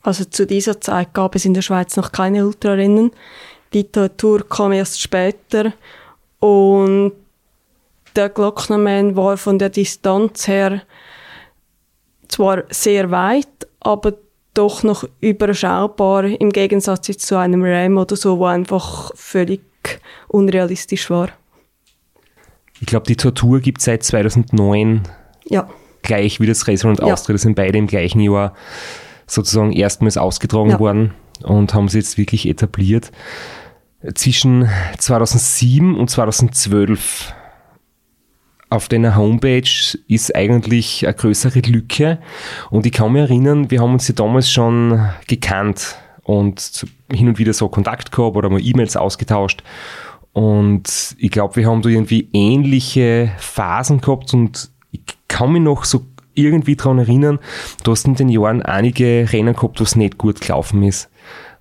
Also 0.02 0.24
zu 0.24 0.46
dieser 0.46 0.80
Zeit 0.80 1.14
gab 1.14 1.34
es 1.34 1.44
in 1.44 1.54
der 1.54 1.62
Schweiz 1.62 1.96
noch 1.96 2.12
keine 2.12 2.46
Ultrarennen. 2.46 3.12
Die 3.72 3.84
Tour 3.84 4.48
kam 4.48 4.72
erst 4.72 5.00
später 5.00 5.72
und 6.40 7.12
der 8.14 8.28
Glocknermann 8.28 9.16
war 9.16 9.36
von 9.36 9.58
der 9.58 9.70
Distanz 9.70 10.46
her 10.46 10.82
zwar 12.28 12.64
sehr 12.70 13.10
weit, 13.10 13.66
aber 13.80 14.14
doch 14.54 14.82
noch 14.82 15.04
überschaubar 15.20 16.24
im 16.24 16.50
Gegensatz 16.50 17.08
jetzt 17.08 17.26
zu 17.26 17.36
einem 17.36 17.64
Ram 17.64 17.96
oder 17.96 18.16
so, 18.16 18.38
wo 18.38 18.46
einfach 18.46 19.12
völlig 19.14 19.62
unrealistisch 20.28 21.08
war. 21.10 21.28
Ich 22.80 22.86
glaube, 22.86 23.06
die 23.06 23.16
Tortur 23.16 23.60
gibt 23.60 23.78
es 23.78 23.84
seit 23.84 24.02
2009 24.02 25.02
Ja, 25.44 25.68
gleich 26.02 26.40
wie 26.40 26.46
das 26.46 26.66
Racer 26.68 26.88
und 26.88 27.00
Ja. 27.00 27.06
Austria. 27.12 27.34
Das 27.34 27.42
sind 27.42 27.54
beide 27.54 27.78
im 27.78 27.86
gleichen 27.86 28.20
Jahr 28.20 28.54
sozusagen 29.26 29.72
erstmals 29.72 30.16
ausgetragen 30.16 30.70
Ja. 30.70 30.80
worden 30.80 31.14
und 31.42 31.74
haben 31.74 31.88
sie 31.88 31.98
jetzt 31.98 32.18
wirklich 32.18 32.48
etabliert. 32.48 33.12
Zwischen 34.14 34.68
2007 34.98 35.94
und 35.96 36.10
2012 36.10 37.32
auf 38.68 38.88
deiner 38.88 39.16
Homepage 39.16 39.68
ist 40.08 40.34
eigentlich 40.34 41.06
eine 41.06 41.14
größere 41.14 41.60
Lücke. 41.60 42.18
Und 42.70 42.86
ich 42.86 42.92
kann 42.92 43.12
mich 43.12 43.22
erinnern, 43.22 43.70
wir 43.70 43.80
haben 43.80 43.92
uns 43.92 44.08
ja 44.08 44.14
damals 44.14 44.50
schon 44.50 45.08
gekannt 45.28 45.96
und 46.22 46.86
hin 47.12 47.28
und 47.28 47.38
wieder 47.38 47.52
so 47.52 47.68
Kontakt 47.68 48.10
gehabt 48.12 48.34
oder 48.36 48.48
mal 48.48 48.64
E-Mails 48.64 48.96
ausgetauscht. 48.96 49.62
Und 50.32 51.14
ich 51.18 51.30
glaube, 51.30 51.56
wir 51.56 51.66
haben 51.66 51.82
da 51.82 51.90
irgendwie 51.90 52.28
ähnliche 52.32 53.32
Phasen 53.38 54.00
gehabt 54.00 54.32
und 54.32 54.70
ich 54.92 55.00
kann 55.28 55.52
mich 55.52 55.62
noch 55.62 55.84
so 55.84 56.06
irgendwie 56.34 56.76
dran 56.76 56.98
erinnern, 56.98 57.38
du 57.82 57.90
hast 57.90 58.06
in 58.06 58.14
den 58.14 58.28
Jahren 58.28 58.62
einige 58.62 59.26
Rennen 59.32 59.54
gehabt, 59.54 59.80
wo 59.80 59.84
es 59.84 59.96
nicht 59.96 60.18
gut 60.18 60.40
gelaufen 60.40 60.82
ist. 60.82 61.10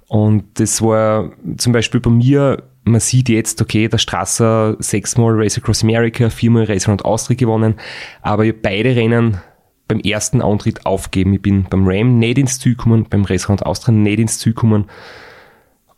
Und 0.08 0.44
das 0.56 0.82
war 0.82 1.32
zum 1.58 1.74
Beispiel 1.74 2.00
bei 2.00 2.10
mir, 2.10 2.64
man 2.84 3.00
sieht 3.00 3.30
jetzt, 3.30 3.62
okay, 3.62 3.88
der 3.88 3.98
Strasser 3.98 4.76
sechsmal 4.80 5.34
Race 5.36 5.58
Across 5.58 5.84
America, 5.84 6.30
viermal 6.30 6.66
Race 6.66 6.88
Around 6.88 7.06
Austria 7.06 7.36
gewonnen, 7.36 7.76
aber 8.22 8.46
ich 8.46 8.62
beide 8.62 8.96
Rennen 8.96 9.38
beim 9.88 10.00
ersten 10.00 10.42
Antritt 10.42 10.86
aufgeben. 10.86 11.34
Ich 11.34 11.42
bin 11.42 11.66
beim 11.70 11.88
Ram 11.88 12.18
nicht 12.18 12.38
ins 12.38 12.60
Ziel 12.60 12.76
gekommen, 12.76 13.08
beim 13.10 13.26
Race 13.26 13.46
Around 13.46 13.66
Austria 13.66 13.94
nicht 13.94 14.20
ins 14.20 14.40
Ziel 14.40 14.54
gekommen. 14.54 14.86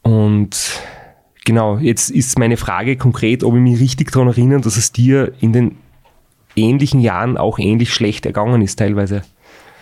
Und 0.01 0.81
genau, 1.45 1.77
jetzt 1.77 2.09
ist 2.09 2.39
meine 2.39 2.57
Frage 2.57 2.97
konkret, 2.97 3.43
ob 3.43 3.55
ich 3.55 3.61
mich 3.61 3.79
richtig 3.79 4.11
daran 4.11 4.27
erinnere, 4.27 4.61
dass 4.61 4.77
es 4.77 4.91
dir 4.91 5.33
in 5.39 5.53
den 5.53 5.77
ähnlichen 6.55 6.99
Jahren 6.99 7.37
auch 7.37 7.59
ähnlich 7.59 7.93
schlecht 7.93 8.25
ergangen 8.25 8.61
ist 8.61 8.79
teilweise. 8.79 9.23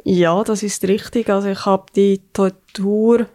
Ja, 0.03 0.43
das 0.43 0.63
ist 0.63 0.87
richtig. 0.87 1.29
Also 1.29 1.49
ich 1.49 1.65
habe 1.65 1.85
die 1.95 2.21
Tortur 2.33 3.27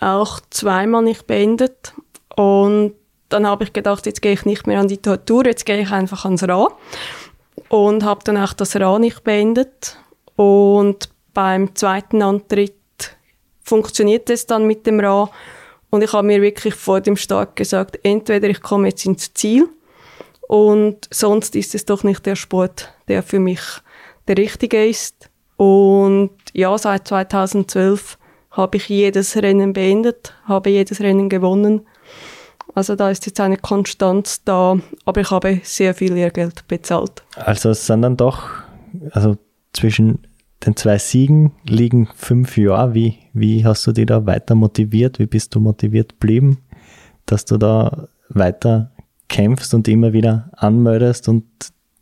auch 0.00 0.40
zweimal 0.50 1.02
nicht 1.02 1.26
beendet 1.26 1.94
und 2.36 2.94
dann 3.28 3.46
habe 3.46 3.64
ich 3.64 3.72
gedacht, 3.72 4.06
jetzt 4.06 4.22
gehe 4.22 4.32
ich 4.32 4.44
nicht 4.44 4.66
mehr 4.66 4.80
an 4.80 4.88
die 4.88 4.98
Tortur, 4.98 5.46
jetzt 5.46 5.64
gehe 5.64 5.80
ich 5.80 5.90
einfach 5.90 6.24
ans 6.24 6.46
Ra 6.46 6.68
und 7.68 8.04
habe 8.04 8.20
dann 8.24 8.36
auch 8.36 8.52
das 8.52 8.76
Ra 8.76 8.98
nicht 8.98 9.24
beendet 9.24 9.98
und 10.36 11.08
beim 11.32 11.74
zweiten 11.74 12.22
Antritt 12.22 12.74
funktioniert 13.62 14.28
es 14.30 14.46
dann 14.46 14.66
mit 14.66 14.86
dem 14.86 15.00
Ra 15.00 15.30
und 15.90 16.02
ich 16.02 16.12
habe 16.12 16.26
mir 16.26 16.42
wirklich 16.42 16.74
vor 16.74 17.00
dem 17.00 17.16
Start 17.16 17.56
gesagt, 17.56 17.98
entweder 18.02 18.48
ich 18.48 18.60
komme 18.60 18.88
jetzt 18.88 19.06
ins 19.06 19.32
Ziel 19.32 19.68
und 20.48 21.08
sonst 21.10 21.56
ist 21.56 21.74
es 21.74 21.84
doch 21.84 22.04
nicht 22.04 22.26
der 22.26 22.36
Sport, 22.36 22.92
der 23.08 23.22
für 23.22 23.40
mich 23.40 23.60
der 24.28 24.38
richtige 24.38 24.84
ist. 24.86 25.30
Und 25.56 26.30
ja, 26.52 26.76
seit 26.78 27.08
2012 27.08 28.18
habe 28.50 28.76
ich 28.76 28.88
jedes 28.88 29.36
Rennen 29.36 29.72
beendet, 29.72 30.34
habe 30.44 30.70
jedes 30.70 31.00
Rennen 31.00 31.28
gewonnen. 31.28 31.82
Also 32.74 32.96
da 32.96 33.10
ist 33.10 33.26
jetzt 33.26 33.40
eine 33.40 33.56
Konstanz 33.56 34.42
da, 34.44 34.78
aber 35.04 35.20
ich 35.20 35.30
habe 35.30 35.60
sehr 35.62 35.94
viel 35.94 36.12
Lehrgeld 36.12 36.66
bezahlt. 36.66 37.22
Also 37.36 37.70
es 37.70 37.86
sind 37.86 38.02
dann 38.02 38.16
doch, 38.16 38.48
also 39.12 39.36
zwischen 39.72 40.26
den 40.64 40.76
zwei 40.76 40.98
Siegen 40.98 41.52
liegen 41.64 42.08
fünf 42.16 42.56
Jahre. 42.56 42.94
Wie, 42.94 43.18
wie 43.32 43.64
hast 43.64 43.86
du 43.86 43.92
dich 43.92 44.06
da 44.06 44.26
weiter 44.26 44.54
motiviert? 44.54 45.18
Wie 45.18 45.26
bist 45.26 45.54
du 45.54 45.60
motiviert 45.60 46.12
geblieben, 46.20 46.58
dass 47.26 47.44
du 47.44 47.58
da 47.58 48.08
weiter 48.28 48.90
kämpfst 49.28 49.74
und 49.74 49.88
immer 49.88 50.12
wieder 50.12 50.50
anmeldest 50.56 51.28
und 51.28 51.44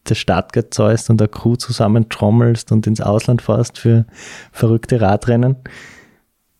das 0.04 0.18
Startgeld 0.18 0.74
zahlst 0.74 1.10
und 1.10 1.20
eine 1.20 1.28
Crew 1.28 1.56
zusammentrommelst 1.56 2.72
und 2.72 2.86
ins 2.86 3.00
Ausland 3.00 3.42
fährst 3.42 3.78
für 3.78 4.06
verrückte 4.50 5.00
Radrennen? 5.00 5.56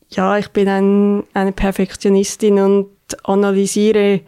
Ja, 0.09 0.39
ich 0.39 0.49
bin 0.49 0.69
ein, 0.69 1.25
eine 1.35 1.53
Perfektionistin 1.53 2.59
und 2.59 2.91
analysiere 3.25 4.21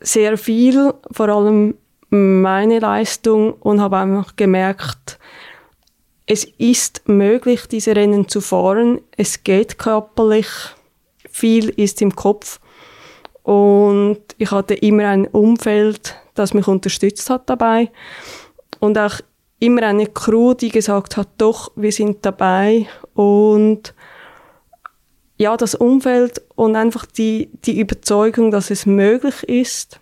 sehr 0.00 0.36
viel, 0.36 0.92
vor 1.10 1.28
allem 1.28 1.74
meine 2.10 2.78
Leistung 2.78 3.52
und 3.54 3.80
habe 3.80 3.98
einfach 3.98 4.36
gemerkt, 4.36 5.18
es 6.26 6.44
ist 6.44 7.08
möglich, 7.08 7.66
diese 7.66 7.96
Rennen 7.96 8.28
zu 8.28 8.40
fahren. 8.40 9.00
Es 9.16 9.44
geht 9.44 9.78
körperlich. 9.78 10.46
Viel 11.30 11.68
ist 11.70 12.00
im 12.00 12.14
Kopf. 12.14 12.60
Und 13.42 14.20
ich 14.38 14.50
hatte 14.50 14.74
immer 14.74 15.08
ein 15.08 15.26
Umfeld, 15.26 16.16
das 16.34 16.54
mich 16.54 16.68
unterstützt 16.68 17.28
hat 17.30 17.48
dabei. 17.50 17.90
Und 18.78 18.98
auch 18.98 19.20
immer 19.58 19.82
eine 19.82 20.06
Crew, 20.06 20.54
die 20.54 20.70
gesagt 20.70 21.16
hat, 21.16 21.28
doch, 21.38 21.72
wir 21.76 21.92
sind 21.92 22.24
dabei. 22.24 22.86
Und 23.14 23.94
ja, 25.36 25.56
das 25.56 25.74
Umfeld 25.74 26.42
und 26.54 26.76
einfach 26.76 27.06
die, 27.06 27.50
die 27.64 27.80
Überzeugung, 27.80 28.50
dass 28.50 28.70
es 28.70 28.86
möglich 28.86 29.42
ist 29.44 30.00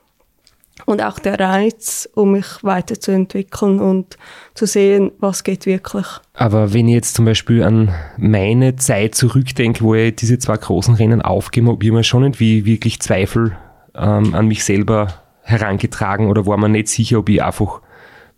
und 0.90 1.02
auch 1.02 1.18
der 1.18 1.38
Reiz, 1.38 2.08
um 2.14 2.32
mich 2.32 2.46
weiterzuentwickeln 2.62 3.80
und 3.80 4.16
zu 4.54 4.66
sehen, 4.66 5.12
was 5.18 5.44
geht 5.44 5.66
wirklich. 5.66 6.06
Aber 6.34 6.72
wenn 6.74 6.88
ich 6.88 6.94
jetzt 6.94 7.14
zum 7.14 7.24
Beispiel 7.24 7.62
an 7.62 7.94
meine 8.16 8.76
Zeit 8.76 9.14
zurückdenke, 9.14 9.82
wo 9.82 9.94
ich 9.94 10.16
diese 10.16 10.38
zwei 10.38 10.56
großen 10.56 10.94
Rennen 10.94 11.22
aufgegeben 11.22 11.68
habe, 11.68 11.84
ich 11.84 11.92
mir 11.92 12.04
schon 12.04 12.22
irgendwie 12.22 12.64
wirklich 12.64 13.00
Zweifel 13.00 13.56
ähm, 13.94 14.34
an 14.34 14.48
mich 14.48 14.64
selber 14.64 15.14
herangetragen 15.42 16.28
oder 16.28 16.46
war 16.46 16.56
mir 16.56 16.68
nicht 16.68 16.88
sicher, 16.88 17.18
ob 17.18 17.28
ich 17.28 17.42
einfach 17.42 17.80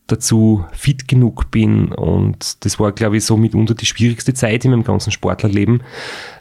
dazu 0.06 0.64
fit 0.73 1.09
genug 1.09 1.50
bin. 1.50 1.92
Und 1.92 2.64
das 2.64 2.78
war, 2.78 2.92
glaube 2.92 3.16
ich, 3.16 3.25
so 3.25 3.37
mitunter 3.37 3.75
die 3.75 3.87
schwierigste 3.87 4.35
Zeit 4.35 4.64
in 4.64 4.73
meinem 4.73 4.85
ganzen 4.85 5.11
Sportlerleben, 5.11 5.82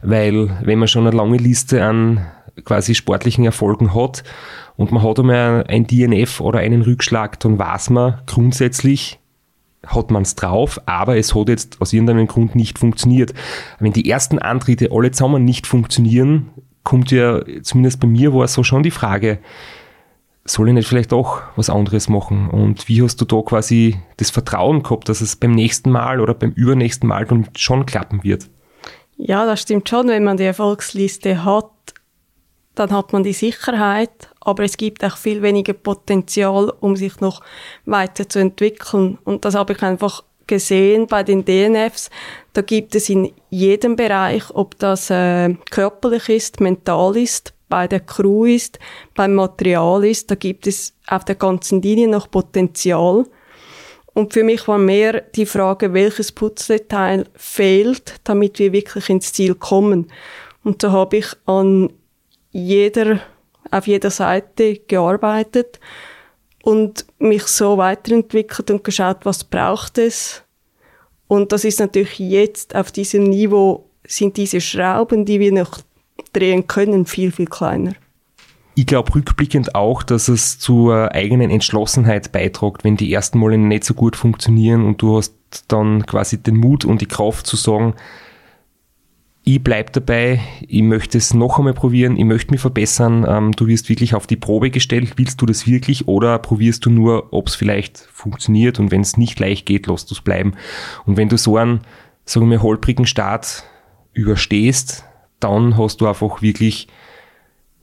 weil 0.01 0.57
wenn 0.63 0.79
man 0.79 0.87
schon 0.87 1.07
eine 1.07 1.15
lange 1.15 1.37
Liste 1.37 1.83
an 1.83 2.25
quasi 2.63 2.95
sportlichen 2.95 3.45
Erfolgen 3.45 3.93
hat 3.93 4.23
und 4.75 4.91
man 4.91 5.03
hat 5.03 5.19
einmal 5.19 5.65
ein 5.67 5.87
DNF 5.87 6.41
oder 6.41 6.59
einen 6.59 6.81
Rückschlag, 6.81 7.39
dann 7.39 7.59
weiß 7.59 7.91
man 7.91 8.21
grundsätzlich, 8.25 9.19
hat 9.85 10.11
man 10.11 10.21
es 10.21 10.35
drauf, 10.35 10.79
aber 10.85 11.17
es 11.17 11.33
hat 11.33 11.49
jetzt 11.49 11.81
aus 11.81 11.93
irgendeinem 11.93 12.27
Grund 12.27 12.55
nicht 12.55 12.77
funktioniert. 12.77 13.33
Wenn 13.79 13.93
die 13.93 14.09
ersten 14.09 14.39
Antritte 14.39 14.89
alle 14.91 15.11
zusammen 15.11 15.43
nicht 15.43 15.65
funktionieren, 15.65 16.49
kommt 16.83 17.11
ja, 17.11 17.41
zumindest 17.63 17.99
bei 17.99 18.07
mir 18.07 18.33
war 18.33 18.45
es 18.45 18.53
so 18.53 18.63
schon 18.63 18.83
die 18.83 18.91
Frage, 18.91 19.39
soll 20.43 20.69
ich 20.69 20.73
nicht 20.73 20.87
vielleicht 20.87 21.13
auch 21.13 21.41
was 21.55 21.69
anderes 21.69 22.09
machen? 22.09 22.49
Und 22.49 22.87
wie 22.87 23.01
hast 23.03 23.21
du 23.21 23.25
da 23.25 23.41
quasi 23.41 23.99
das 24.17 24.31
Vertrauen 24.31 24.83
gehabt, 24.83 25.07
dass 25.09 25.21
es 25.21 25.35
beim 25.35 25.51
nächsten 25.51 25.91
Mal 25.91 26.19
oder 26.19 26.33
beim 26.33 26.51
übernächsten 26.51 27.07
Mal 27.07 27.25
dann 27.25 27.47
schon 27.55 27.85
klappen 27.85 28.23
wird? 28.23 28.49
Ja, 29.17 29.45
das 29.45 29.61
stimmt 29.61 29.87
schon. 29.87 30.07
Wenn 30.07 30.23
man 30.23 30.37
die 30.37 30.43
Erfolgsliste 30.43 31.45
hat, 31.45 31.69
dann 32.75 32.91
hat 32.91 33.13
man 33.13 33.23
die 33.23 33.33
Sicherheit, 33.33 34.29
aber 34.39 34.63
es 34.63 34.77
gibt 34.77 35.03
auch 35.03 35.17
viel 35.17 35.41
weniger 35.41 35.73
Potenzial, 35.73 36.71
um 36.79 36.95
sich 36.95 37.19
noch 37.19 37.41
weiterzuentwickeln. 37.85 39.17
Und 39.23 39.45
das 39.45 39.55
habe 39.55 39.73
ich 39.73 39.81
einfach 39.83 40.23
gesehen 40.47 41.07
bei 41.07 41.23
den 41.23 41.45
DNFs. 41.45 42.09
Da 42.53 42.61
gibt 42.61 42.95
es 42.95 43.09
in 43.09 43.31
jedem 43.49 43.95
Bereich, 43.95 44.43
ob 44.53 44.77
das 44.79 45.09
äh, 45.09 45.53
körperlich 45.69 46.29
ist, 46.29 46.59
mental 46.59 47.17
ist, 47.17 47.53
bei 47.69 47.87
der 47.87 48.01
Crew 48.01 48.45
ist, 48.45 48.79
beim 49.15 49.33
Material 49.35 50.03
ist, 50.05 50.29
da 50.29 50.35
gibt 50.35 50.67
es 50.67 50.93
auf 51.07 51.23
der 51.23 51.35
ganzen 51.35 51.81
Linie 51.81 52.09
noch 52.09 52.29
Potenzial. 52.29 53.25
Und 54.13 54.33
für 54.33 54.43
mich 54.43 54.67
war 54.67 54.77
mehr 54.77 55.21
die 55.21 55.45
Frage, 55.45 55.93
welches 55.93 56.33
Putzteil 56.33 57.27
fehlt, 57.33 58.15
damit 58.25 58.59
wir 58.59 58.73
wirklich 58.73 59.09
ins 59.09 59.31
Ziel 59.31 59.55
kommen. 59.55 60.11
Und 60.65 60.81
so 60.81 60.91
habe 60.91 61.17
ich 61.17 61.27
an 61.45 61.93
jeder, 62.51 63.19
auf 63.69 63.87
jeder 63.87 64.09
Seite 64.09 64.77
gearbeitet 64.87 65.79
und 66.63 67.05
mich 67.19 67.43
so 67.43 67.77
weiterentwickelt 67.77 68.71
und 68.71 68.83
geschaut, 68.83 69.19
was 69.23 69.43
braucht 69.43 69.97
es. 69.97 70.43
Und 71.27 71.51
das 71.51 71.63
ist 71.63 71.79
natürlich 71.79 72.19
jetzt 72.19 72.75
auf 72.75 72.91
diesem 72.91 73.23
Niveau 73.23 73.89
sind 74.05 74.37
diese 74.37 74.61
Schrauben, 74.61 75.25
die 75.25 75.39
wir 75.39 75.51
noch 75.51 75.79
drehen 76.33 76.67
können, 76.67 77.05
viel, 77.05 77.31
viel 77.31 77.45
kleiner. 77.45 77.93
Ich 78.75 78.85
glaube 78.85 79.13
rückblickend 79.15 79.75
auch, 79.75 80.01
dass 80.01 80.27
es 80.27 80.59
zur 80.59 81.11
eigenen 81.13 81.51
Entschlossenheit 81.51 82.31
beiträgt, 82.31 82.83
wenn 82.83 82.95
die 82.97 83.11
ersten 83.13 83.39
Male 83.39 83.57
nicht 83.57 83.83
so 83.83 83.93
gut 83.93 84.15
funktionieren 84.15 84.85
und 84.85 85.01
du 85.01 85.17
hast 85.17 85.33
dann 85.67 86.05
quasi 86.05 86.41
den 86.41 86.57
Mut 86.57 86.85
und 86.85 87.01
die 87.01 87.07
Kraft 87.07 87.47
zu 87.47 87.57
sagen, 87.57 87.95
ich 89.43 89.63
bleibe 89.63 89.91
dabei, 89.91 90.39
ich 90.67 90.83
möchte 90.83 91.17
es 91.17 91.33
noch 91.33 91.57
einmal 91.57 91.73
probieren, 91.73 92.15
ich 92.15 92.25
möchte 92.25 92.51
mich 92.51 92.61
verbessern, 92.61 93.25
ähm, 93.27 93.51
du 93.53 93.67
wirst 93.67 93.89
wirklich 93.89 94.13
auf 94.13 94.27
die 94.27 94.35
Probe 94.35 94.69
gestellt, 94.69 95.13
willst 95.17 95.41
du 95.41 95.47
das 95.47 95.65
wirklich 95.65 96.07
oder 96.07 96.37
probierst 96.37 96.85
du 96.85 96.91
nur, 96.91 97.33
ob 97.33 97.47
es 97.47 97.55
vielleicht 97.55 97.97
funktioniert 97.97 98.79
und 98.79 98.91
wenn 98.91 99.01
es 99.01 99.17
nicht 99.17 99.39
leicht 99.39 99.65
geht, 99.65 99.87
lass 99.87 100.05
du 100.05 100.13
es 100.13 100.21
bleiben. 100.21 100.53
Und 101.05 101.17
wenn 101.17 101.29
du 101.29 101.37
so 101.37 101.57
einen, 101.57 101.81
sagen 102.25 102.49
wir, 102.51 102.61
holprigen 102.61 103.07
Start 103.07 103.63
überstehst, 104.13 105.05
dann 105.39 105.75
hast 105.75 106.01
du 106.01 106.07
einfach 106.07 106.43
wirklich 106.43 106.87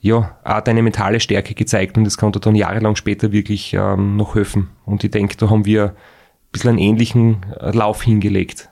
ja, 0.01 0.39
auch 0.45 0.61
deine 0.61 0.83
mentale 0.83 1.19
Stärke 1.19 1.55
gezeigt 1.55 1.99
und 1.99 2.05
das 2.05 2.17
kann 2.17 2.31
dir 2.31 2.39
dann 2.39 2.55
jahrelang 2.55 2.95
später 2.95 3.33
wirklich 3.33 3.75
ähm, 3.75 4.17
noch 4.17 4.37
helfen. 4.37 4.71
Und 4.85 5.03
ich 5.03 5.11
denke, 5.11 5.37
da 5.37 5.51
haben 5.51 5.65
wir 5.65 5.87
ein 5.87 5.95
bisschen 6.53 6.71
einen 6.71 6.79
ähnlichen 6.79 7.45
äh, 7.59 7.73
Lauf 7.73 8.03
hingelegt. 8.03 8.71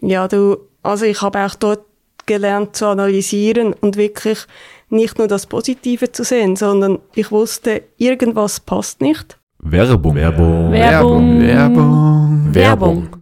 Ja, 0.00 0.26
du, 0.26 0.56
also 0.82 1.04
ich 1.04 1.22
habe 1.22 1.38
auch 1.38 1.54
dort 1.54 1.84
gelernt 2.26 2.76
zu 2.76 2.86
analysieren 2.86 3.72
und 3.72 3.96
wirklich 3.96 4.46
nicht 4.88 5.18
nur 5.18 5.28
das 5.28 5.46
Positive 5.46 6.12
zu 6.12 6.24
sehen, 6.24 6.56
sondern 6.56 6.98
ich 7.14 7.30
wusste, 7.30 7.82
irgendwas 7.96 8.60
passt 8.60 9.00
nicht. 9.00 9.38
Werbung. 9.58 10.14
Werbung. 10.14 10.72
Werbung. 10.72 11.40
Werbung. 11.40 12.54
Werbung. 12.54 13.16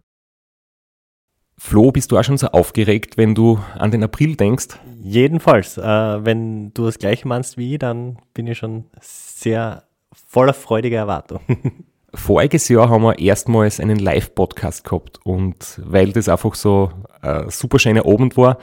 Flo, 1.56 1.90
bist 1.90 2.12
du 2.12 2.18
auch 2.18 2.24
schon 2.24 2.36
so 2.36 2.48
aufgeregt, 2.48 3.16
wenn 3.16 3.34
du 3.34 3.58
an 3.78 3.90
den 3.90 4.02
April 4.04 4.36
denkst? 4.36 4.68
Jedenfalls, 5.02 5.78
äh, 5.78 5.82
wenn 5.82 6.74
du 6.74 6.84
das 6.84 6.98
gleiche 6.98 7.26
meinst 7.26 7.56
wie 7.56 7.72
ich, 7.72 7.78
dann 7.78 8.18
bin 8.34 8.46
ich 8.46 8.58
schon 8.58 8.84
sehr 9.00 9.84
voller 10.28 10.52
freudiger 10.52 10.98
Erwartung. 10.98 11.40
Voriges 12.14 12.68
Jahr 12.68 12.90
haben 12.90 13.02
wir 13.02 13.18
erstmals 13.18 13.80
einen 13.80 13.98
Live-Podcast 13.98 14.84
gehabt 14.84 15.18
und 15.24 15.80
weil 15.82 16.12
das 16.12 16.28
einfach 16.28 16.54
so 16.54 16.90
ein 17.22 17.48
super 17.48 17.78
schöner 17.78 18.04
Abend 18.06 18.36
war, 18.36 18.58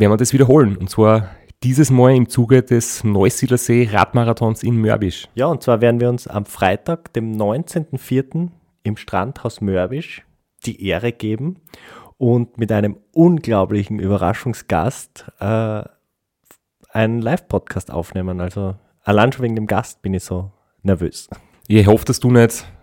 werden 0.00 0.12
wir 0.12 0.16
das 0.16 0.32
wiederholen. 0.32 0.76
Und 0.76 0.88
zwar 0.88 1.28
dieses 1.62 1.90
Mal 1.90 2.14
im 2.14 2.28
Zuge 2.28 2.62
des 2.62 3.04
Neusiedlersee 3.04 3.88
Radmarathons 3.92 4.62
in 4.62 4.80
Mörbisch. 4.80 5.28
Ja, 5.34 5.46
und 5.46 5.62
zwar 5.62 5.82
werden 5.82 6.00
wir 6.00 6.08
uns 6.08 6.26
am 6.26 6.46
Freitag, 6.46 7.12
dem 7.12 7.32
19.04. 7.36 8.48
im 8.82 8.96
Strandhaus 8.96 9.60
Mörbisch 9.60 10.24
die 10.64 10.86
Ehre 10.86 11.12
geben 11.12 11.56
und 12.16 12.56
mit 12.56 12.72
einem 12.72 12.96
unglaublichen 13.12 13.98
Überraschungsgast 13.98 15.26
äh, 15.38 15.82
einen 16.92 17.20
Live-Podcast 17.20 17.90
aufnehmen. 17.90 18.40
Also 18.40 18.76
allein 19.02 19.32
schon 19.32 19.44
wegen 19.44 19.54
dem 19.54 19.66
Gast 19.66 20.00
bin 20.00 20.14
ich 20.14 20.24
so 20.24 20.50
nervös. 20.82 21.28
Ich 21.68 21.86
hoffe, 21.86 22.06
dass 22.06 22.20
du 22.20 22.30
nicht 22.30 22.64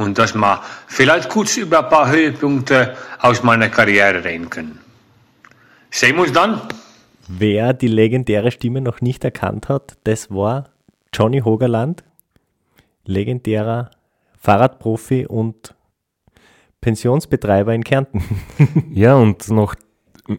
und 0.00 0.16
dass 0.18 0.34
wir 0.34 0.62
vielleicht 0.86 1.28
kurz 1.28 1.58
über 1.58 1.84
ein 1.84 1.90
paar 1.90 2.10
Höhepunkte 2.10 2.96
aus 3.20 3.42
meiner 3.42 3.68
Karriere 3.68 4.24
reden 4.24 4.48
können. 4.48 4.78
Sehen 5.90 6.16
wir 6.16 6.22
uns 6.22 6.32
dann. 6.32 6.62
Wer 7.28 7.74
die 7.74 7.86
legendäre 7.86 8.50
Stimme 8.50 8.80
noch 8.80 9.02
nicht 9.02 9.22
erkannt 9.24 9.68
hat, 9.68 9.98
das 10.04 10.30
war 10.30 10.70
Johnny 11.12 11.40
Hogerland, 11.40 12.02
legendärer 13.04 13.90
Fahrradprofi 14.40 15.26
und 15.26 15.74
Pensionsbetreiber 16.80 17.74
in 17.74 17.84
Kärnten. 17.84 18.24
Ja, 18.92 19.16
und 19.16 19.50
noch 19.50 19.74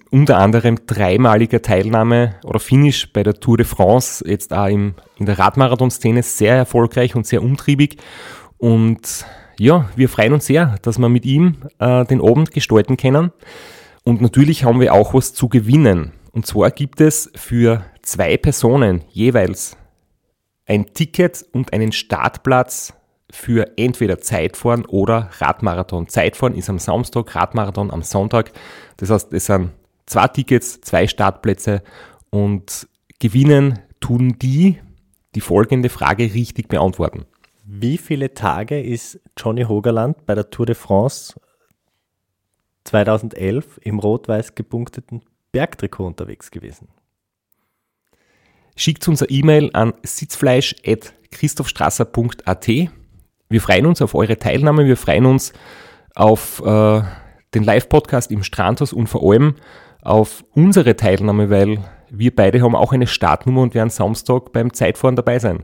unter 0.09 0.37
anderem 0.37 0.79
dreimaliger 0.87 1.61
Teilnahme 1.61 2.35
oder 2.43 2.59
Finish 2.59 3.13
bei 3.13 3.23
der 3.23 3.35
Tour 3.35 3.57
de 3.57 3.65
France, 3.65 4.23
jetzt 4.27 4.53
auch 4.53 4.67
im, 4.67 4.95
in 5.17 5.27
der 5.27 5.37
Radmarathon-Szene 5.37 6.23
sehr 6.23 6.55
erfolgreich 6.55 7.15
und 7.15 7.27
sehr 7.27 7.43
umtriebig. 7.43 7.97
Und 8.57 9.25
ja, 9.61 9.87
wir 9.95 10.09
freuen 10.09 10.33
uns 10.33 10.47
sehr, 10.47 10.77
dass 10.81 10.97
wir 10.97 11.07
mit 11.07 11.23
ihm 11.23 11.57
äh, 11.77 12.03
den 12.05 12.19
Abend 12.19 12.49
gestalten 12.49 12.97
können. 12.97 13.31
Und 14.03 14.19
natürlich 14.19 14.63
haben 14.63 14.79
wir 14.79 14.91
auch 14.91 15.13
was 15.13 15.35
zu 15.35 15.49
gewinnen. 15.49 16.13
Und 16.31 16.47
zwar 16.47 16.71
gibt 16.71 16.99
es 16.99 17.31
für 17.35 17.85
zwei 18.01 18.37
Personen 18.37 19.03
jeweils 19.11 19.77
ein 20.65 20.95
Ticket 20.95 21.45
und 21.51 21.73
einen 21.73 21.91
Startplatz 21.91 22.95
für 23.31 23.77
entweder 23.77 24.17
Zeitfahren 24.17 24.83
oder 24.85 25.29
Radmarathon. 25.37 26.07
Zeitfahren 26.07 26.55
ist 26.55 26.69
am 26.69 26.79
Samstag, 26.79 27.35
Radmarathon 27.35 27.91
am 27.91 28.01
Sonntag. 28.01 28.51
Das 28.97 29.11
heißt, 29.11 29.31
es 29.31 29.45
sind 29.45 29.69
zwei 30.07 30.27
Tickets, 30.29 30.81
zwei 30.81 31.05
Startplätze 31.05 31.83
und 32.31 32.87
gewinnen 33.19 33.77
tun 33.99 34.37
die, 34.41 34.79
die 35.35 35.41
folgende 35.41 35.89
Frage 35.89 36.33
richtig 36.33 36.67
beantworten. 36.67 37.27
Wie 37.73 37.97
viele 37.97 38.33
Tage 38.33 38.81
ist 38.81 39.21
Johnny 39.37 39.63
Hogerland 39.63 40.25
bei 40.25 40.35
der 40.35 40.49
Tour 40.49 40.65
de 40.65 40.75
France 40.75 41.39
2011 42.83 43.79
im 43.83 43.99
rot-weiß 43.99 44.55
gepunkteten 44.55 45.23
Bergtrikot 45.53 46.05
unterwegs 46.05 46.51
gewesen? 46.51 46.89
schickt 48.75 49.07
uns 49.07 49.21
eine 49.21 49.31
E-Mail 49.31 49.69
an 49.71 49.93
sitzfleisch.christophstrasser.at. 50.03 52.67
Wir 52.67 53.61
freuen 53.61 53.85
uns 53.85 54.01
auf 54.01 54.15
eure 54.15 54.37
Teilnahme, 54.37 54.85
wir 54.85 54.97
freuen 54.97 55.27
uns 55.27 55.53
auf 56.13 56.61
äh, 56.65 57.01
den 57.53 57.63
Live-Podcast 57.63 58.31
im 58.31 58.43
Strandhaus 58.43 58.91
und 58.91 59.07
vor 59.07 59.31
allem 59.31 59.55
auf 60.01 60.43
unsere 60.53 60.97
Teilnahme, 60.97 61.49
weil 61.49 61.79
wir 62.09 62.35
beide 62.35 62.61
haben 62.61 62.75
auch 62.75 62.91
eine 62.91 63.07
Startnummer 63.07 63.61
und 63.61 63.75
werden 63.75 63.89
Samstag 63.89 64.51
beim 64.51 64.73
Zeitfahren 64.73 65.15
dabei 65.15 65.39
sein. 65.39 65.63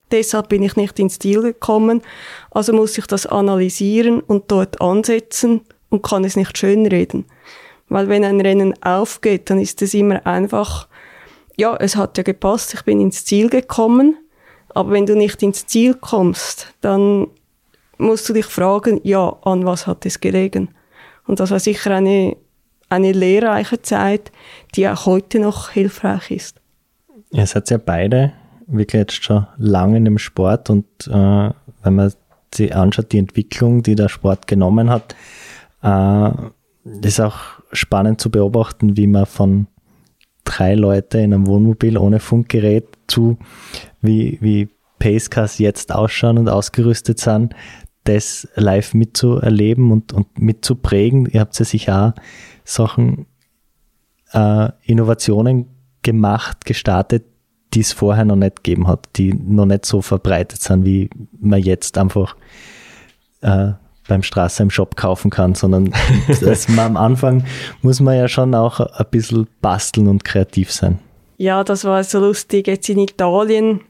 Deshalb 0.11 0.49
bin 0.49 0.63
ich 0.63 0.75
nicht 0.75 0.99
ins 0.99 1.19
Ziel 1.19 1.41
gekommen. 1.41 2.01
Also 2.51 2.73
muss 2.73 2.97
ich 2.97 3.07
das 3.07 3.25
analysieren 3.25 4.19
und 4.19 4.51
dort 4.51 4.81
ansetzen 4.81 5.61
und 5.89 6.03
kann 6.03 6.23
es 6.23 6.35
nicht 6.35 6.57
schönreden. 6.57 7.25
Weil 7.89 8.07
wenn 8.07 8.23
ein 8.23 8.41
Rennen 8.41 8.73
aufgeht, 8.83 9.49
dann 9.49 9.59
ist 9.59 9.81
es 9.81 9.93
immer 9.93 10.25
einfach, 10.25 10.87
ja, 11.57 11.75
es 11.75 11.95
hat 11.95 12.17
ja 12.17 12.23
gepasst, 12.23 12.73
ich 12.73 12.83
bin 12.83 13.01
ins 13.01 13.25
Ziel 13.25 13.49
gekommen. 13.49 14.17
Aber 14.69 14.91
wenn 14.91 15.05
du 15.05 15.15
nicht 15.15 15.43
ins 15.43 15.65
Ziel 15.67 15.95
kommst, 15.95 16.73
dann 16.79 17.27
musst 17.97 18.27
du 18.29 18.33
dich 18.33 18.45
fragen, 18.45 19.01
ja, 19.03 19.35
an 19.43 19.65
was 19.65 19.87
hat 19.87 20.05
es 20.05 20.19
gelegen? 20.19 20.69
Und 21.27 21.39
das 21.39 21.51
war 21.51 21.59
sicher 21.59 21.91
eine, 21.91 22.37
eine 22.89 23.11
lehrreiche 23.11 23.81
Zeit, 23.81 24.31
die 24.75 24.87
auch 24.87 25.05
heute 25.05 25.39
noch 25.39 25.69
hilfreich 25.69 26.31
ist. 26.31 26.61
Ihr 27.31 27.45
seid 27.45 27.69
ja 27.69 27.77
beide 27.77 28.33
wirklich 28.71 28.99
jetzt 28.99 29.23
schon 29.23 29.47
lange 29.57 30.01
dem 30.01 30.17
Sport 30.17 30.69
und 30.69 30.85
äh, 31.07 31.49
wenn 31.83 31.95
man 31.95 32.13
sich 32.53 32.75
anschaut, 32.75 33.11
die 33.11 33.17
Entwicklung, 33.17 33.83
die 33.83 33.95
der 33.95 34.09
Sport 34.09 34.47
genommen 34.47 34.89
hat, 34.89 35.15
äh, 35.83 36.31
ist 37.01 37.21
auch 37.21 37.37
spannend 37.71 38.19
zu 38.19 38.29
beobachten, 38.29 38.97
wie 38.97 39.07
man 39.07 39.25
von 39.25 39.67
drei 40.43 40.75
Leute 40.75 41.19
in 41.19 41.33
einem 41.33 41.47
Wohnmobil 41.47 41.97
ohne 41.97 42.19
Funkgerät 42.19 42.87
zu, 43.07 43.37
wie, 44.01 44.37
wie 44.41 44.69
Pacecars 44.99 45.59
jetzt 45.59 45.93
ausschauen 45.93 46.37
und 46.37 46.49
ausgerüstet 46.49 47.19
sind, 47.19 47.55
das 48.03 48.47
live 48.55 48.93
mitzuerleben 48.93 49.91
und, 49.91 50.13
und 50.13 50.39
mitzuprägen. 50.39 51.27
Ihr 51.27 51.41
habt 51.41 51.57
ja 51.57 51.65
sicher 51.65 52.15
auch 52.17 52.21
Sachen, 52.63 53.27
äh, 54.33 54.69
Innovationen 54.83 55.67
gemacht, 56.01 56.65
gestartet, 56.65 57.25
die 57.73 57.81
es 57.81 57.93
vorher 57.93 58.25
noch 58.25 58.35
nicht 58.35 58.63
gegeben 58.63 58.87
hat, 58.87 59.07
die 59.15 59.33
noch 59.33 59.65
nicht 59.65 59.85
so 59.85 60.01
verbreitet 60.01 60.61
sind, 60.61 60.85
wie 60.85 61.09
man 61.39 61.61
jetzt 61.61 61.97
einfach 61.97 62.35
äh, 63.41 63.71
beim 64.07 64.23
Straße 64.23 64.63
im 64.63 64.69
Shop 64.69 64.97
kaufen 64.97 65.31
kann, 65.31 65.55
sondern 65.55 65.93
das, 66.41 66.67
man, 66.67 66.79
am 66.79 66.97
Anfang 66.97 67.45
muss 67.81 67.99
man 67.99 68.17
ja 68.17 68.27
schon 68.27 68.53
auch 68.55 68.79
ein 68.79 69.05
bisschen 69.09 69.47
basteln 69.61 70.07
und 70.07 70.25
kreativ 70.25 70.71
sein. 70.71 70.99
Ja, 71.37 71.63
das 71.63 71.85
war 71.85 72.03
so 72.03 72.19
lustig. 72.19 72.67
Jetzt 72.67 72.89
in 72.89 72.99
Italien, 72.99 73.81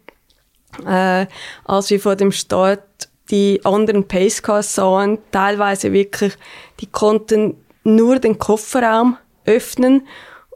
äh, 0.87 1.25
als 1.65 1.89
wir 1.89 1.99
vor 1.99 2.15
dem 2.15 2.31
Start 2.31 2.83
die 3.29 3.61
anderen 3.63 4.07
Pacecars 4.07 4.75
sahen, 4.75 5.17
teilweise 5.31 5.91
wirklich, 5.91 6.33
die 6.79 6.87
konnten 6.87 7.55
nur 7.83 8.19
den 8.19 8.37
Kofferraum 8.37 9.17
öffnen 9.45 10.05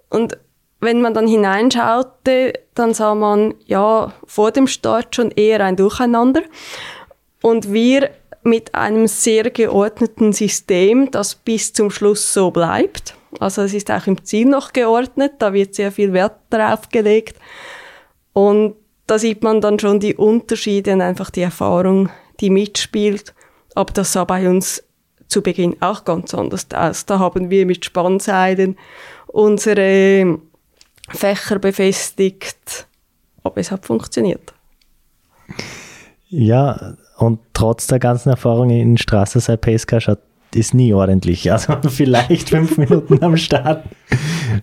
und 0.10 0.38
wenn 0.86 1.02
man 1.02 1.14
dann 1.14 1.28
hineinschaute, 1.28 2.54
dann 2.74 2.94
sah 2.94 3.16
man 3.16 3.56
ja 3.66 4.14
vor 4.26 4.52
dem 4.52 4.68
Start 4.68 5.16
schon 5.16 5.32
eher 5.32 5.62
ein 5.62 5.76
Durcheinander. 5.76 6.42
Und 7.42 7.74
wir 7.74 8.12
mit 8.44 8.76
einem 8.76 9.08
sehr 9.08 9.50
geordneten 9.50 10.32
System, 10.32 11.12
das 11.12 11.36
bis 11.36 11.74
zum 11.74 11.90
Schluss 11.90 12.34
so 12.34 12.52
bleibt. 12.52 13.16
Also 13.40 13.64
es 13.64 13.74
ist 13.74 13.92
auch 13.92 14.08
im 14.08 14.24
Ziel 14.24 14.48
noch 14.48 14.72
geordnet, 14.72 15.34
da 15.40 15.52
wird 15.52 15.76
sehr 15.76 15.92
viel 15.92 16.14
Wert 16.14 16.38
darauf 16.50 16.90
gelegt. 16.90 17.38
Und 18.34 18.76
da 19.08 19.20
sieht 19.20 19.44
man 19.44 19.62
dann 19.62 19.80
schon 19.80 20.00
die 20.00 20.16
Unterschiede 20.16 20.94
und 20.94 21.02
einfach 21.02 21.30
die 21.30 21.42
Erfahrung, 21.42 22.10
die 22.40 22.50
mitspielt. 22.50 23.34
Aber 23.74 23.92
das 23.94 24.14
sah 24.14 24.24
bei 24.24 24.48
uns 24.48 24.84
zu 25.28 25.42
Beginn 25.42 25.76
auch 25.82 26.06
ganz 26.06 26.34
anders 26.34 26.68
aus. 26.74 27.06
Da 27.06 27.20
haben 27.20 27.50
wir 27.50 27.66
mit 27.66 27.84
Spannseilen 27.84 28.78
unsere 29.28 30.40
Fächer 31.10 31.60
befestigt, 31.60 32.88
aber 33.44 33.58
es 33.58 33.72
hat 33.72 33.86
funktioniert. 33.86 34.54
Ja, 36.30 36.96
und 37.18 37.40
trotz 37.54 37.88
der 37.88 38.00
ganzen 38.00 38.30
Erfahrung 38.30 38.70
in 38.70 38.98
Straße 38.98 39.58
Pesca 39.58 40.00
schaut 40.00 40.20
ist 40.54 40.74
nie 40.74 40.94
ordentlich. 40.94 41.52
Also 41.56 41.78
vielleicht 41.90 42.50
fünf 42.50 42.78
Minuten 42.78 43.22
am 43.24 43.38
Start. 43.38 43.86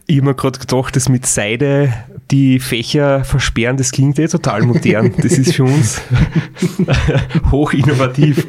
Ich 0.06 0.16
habe 0.16 0.28
mir 0.28 0.34
gerade 0.34 0.58
gedacht, 0.58 0.96
das 0.96 1.08
mit 1.08 1.26
Seide 1.26 1.92
die 2.30 2.58
Fächer 2.58 3.24
versperren, 3.24 3.76
das 3.76 3.92
klingt 3.92 4.18
eh 4.18 4.26
total 4.26 4.62
modern. 4.62 5.14
Das 5.18 5.32
ist 5.32 5.54
für 5.54 5.64
uns 5.64 6.00
hoch 7.50 7.72
innovativ. 7.72 8.46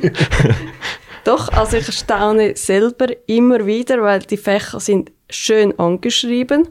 Doch, 1.25 1.49
also 1.49 1.77
ich 1.77 1.91
staune 1.91 2.55
selber 2.55 3.07
immer 3.27 3.65
wieder, 3.65 4.01
weil 4.01 4.19
die 4.19 4.37
Fächer 4.37 4.79
sind 4.79 5.11
schön 5.29 5.77
angeschrieben 5.79 6.67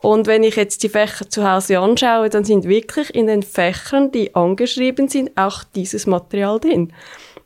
und 0.00 0.26
wenn 0.26 0.42
ich 0.42 0.56
jetzt 0.56 0.82
die 0.82 0.88
Fächer 0.88 1.28
zu 1.28 1.48
Hause 1.48 1.80
anschaue, 1.80 2.28
dann 2.28 2.44
sind 2.44 2.64
wirklich 2.64 3.14
in 3.14 3.26
den 3.26 3.42
Fächern, 3.42 4.12
die 4.12 4.34
angeschrieben 4.34 5.08
sind, 5.08 5.36
auch 5.36 5.64
dieses 5.64 6.06
Material 6.06 6.60
drin. 6.60 6.92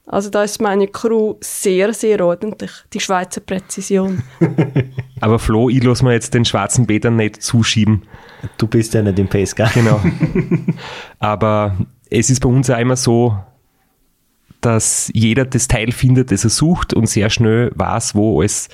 Also 0.07 0.31
da 0.31 0.43
ist 0.43 0.61
meine 0.61 0.89
Crew 0.89 1.37
sehr, 1.41 1.95
sehr 1.95 2.25
ordentlich. 2.25 2.71
Die 2.93 3.01
Schweizer 3.01 3.41
Präzision. 3.41 4.23
Aber 5.21 5.39
Flo, 5.39 5.69
ich 5.69 5.83
lasse 5.83 6.05
mir 6.05 6.13
jetzt 6.13 6.35
den 6.35 6.45
schwarzen 6.45 6.87
Bädern 6.87 7.17
nicht 7.17 7.43
zuschieben. 7.43 8.03
Du 8.59 8.67
bist 8.67 8.95
ja 8.95 9.03
nicht 9.03 9.19
im 9.19 9.29
Pace, 9.29 9.55
gell? 9.55 9.71
Genau. 9.73 10.01
Aber 11.21 11.77
es 12.11 12.31
ist 12.31 12.41
bei 12.41 12.49
uns 12.49 12.69
auch 12.69 12.79
immer 12.79 12.97
so, 12.97 13.37
dass 14.65 15.11
jeder 15.13 15.45
das 15.45 15.69
Teil 15.69 15.93
findet, 15.93 16.31
das 16.33 16.45
er 16.45 16.51
sucht 16.51 16.95
und 16.95 17.07
sehr 17.07 17.31
schnell 17.31 17.71
weiß, 17.75 18.15
wo 18.15 18.43
es 18.43 18.69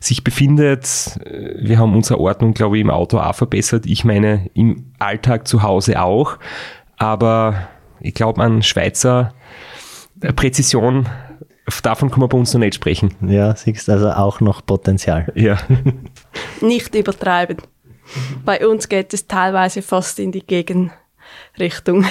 sich 0.00 0.22
befindet. 0.22 1.18
Wir 1.56 1.78
haben 1.78 1.94
unsere 1.94 2.20
Ordnung, 2.20 2.54
glaube 2.54 2.76
ich, 2.76 2.82
im 2.82 2.90
Auto 2.90 3.18
auch 3.18 3.34
verbessert. 3.34 3.86
Ich 3.86 4.04
meine, 4.04 4.50
im 4.54 4.92
Alltag 4.98 5.48
zu 5.48 5.62
Hause 5.62 6.00
auch. 6.00 6.38
Aber 6.96 7.68
ich 8.00 8.14
glaube, 8.14 8.42
an 8.42 8.62
Schweizer 8.62 9.34
Präzision, 10.36 11.08
davon 11.82 12.10
kann 12.10 12.20
man 12.20 12.28
bei 12.28 12.38
uns 12.38 12.52
noch 12.54 12.60
nicht 12.60 12.74
sprechen. 12.74 13.14
Ja, 13.26 13.56
siehst 13.56 13.88
also 13.88 14.10
auch 14.10 14.40
noch 14.40 14.64
Potenzial. 14.64 15.32
Ja. 15.34 15.58
Nicht 16.60 16.94
übertreiben. 16.94 17.56
Bei 18.44 18.66
uns 18.66 18.88
geht 18.88 19.14
es 19.14 19.26
teilweise 19.26 19.82
fast 19.82 20.18
in 20.18 20.32
die 20.32 20.44
Gegenrichtung. 20.46 22.04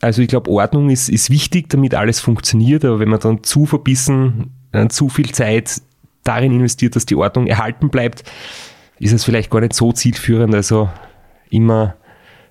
Also 0.00 0.22
ich 0.22 0.28
glaube, 0.28 0.50
Ordnung 0.50 0.90
ist, 0.90 1.08
ist 1.08 1.30
wichtig, 1.30 1.68
damit 1.68 1.94
alles 1.94 2.20
funktioniert, 2.20 2.84
aber 2.84 3.00
wenn 3.00 3.10
man 3.10 3.20
dann 3.20 3.42
zu 3.44 3.66
verbissen, 3.66 4.50
äh, 4.72 4.88
zu 4.88 5.08
viel 5.08 5.32
Zeit 5.32 5.82
darin 6.24 6.52
investiert, 6.52 6.96
dass 6.96 7.06
die 7.06 7.16
Ordnung 7.16 7.46
erhalten 7.46 7.90
bleibt, 7.90 8.24
ist 8.98 9.12
es 9.12 9.24
vielleicht 9.24 9.50
gar 9.50 9.60
nicht 9.60 9.74
so 9.74 9.92
zielführend. 9.92 10.54
Also 10.54 10.88
immer, 11.50 11.96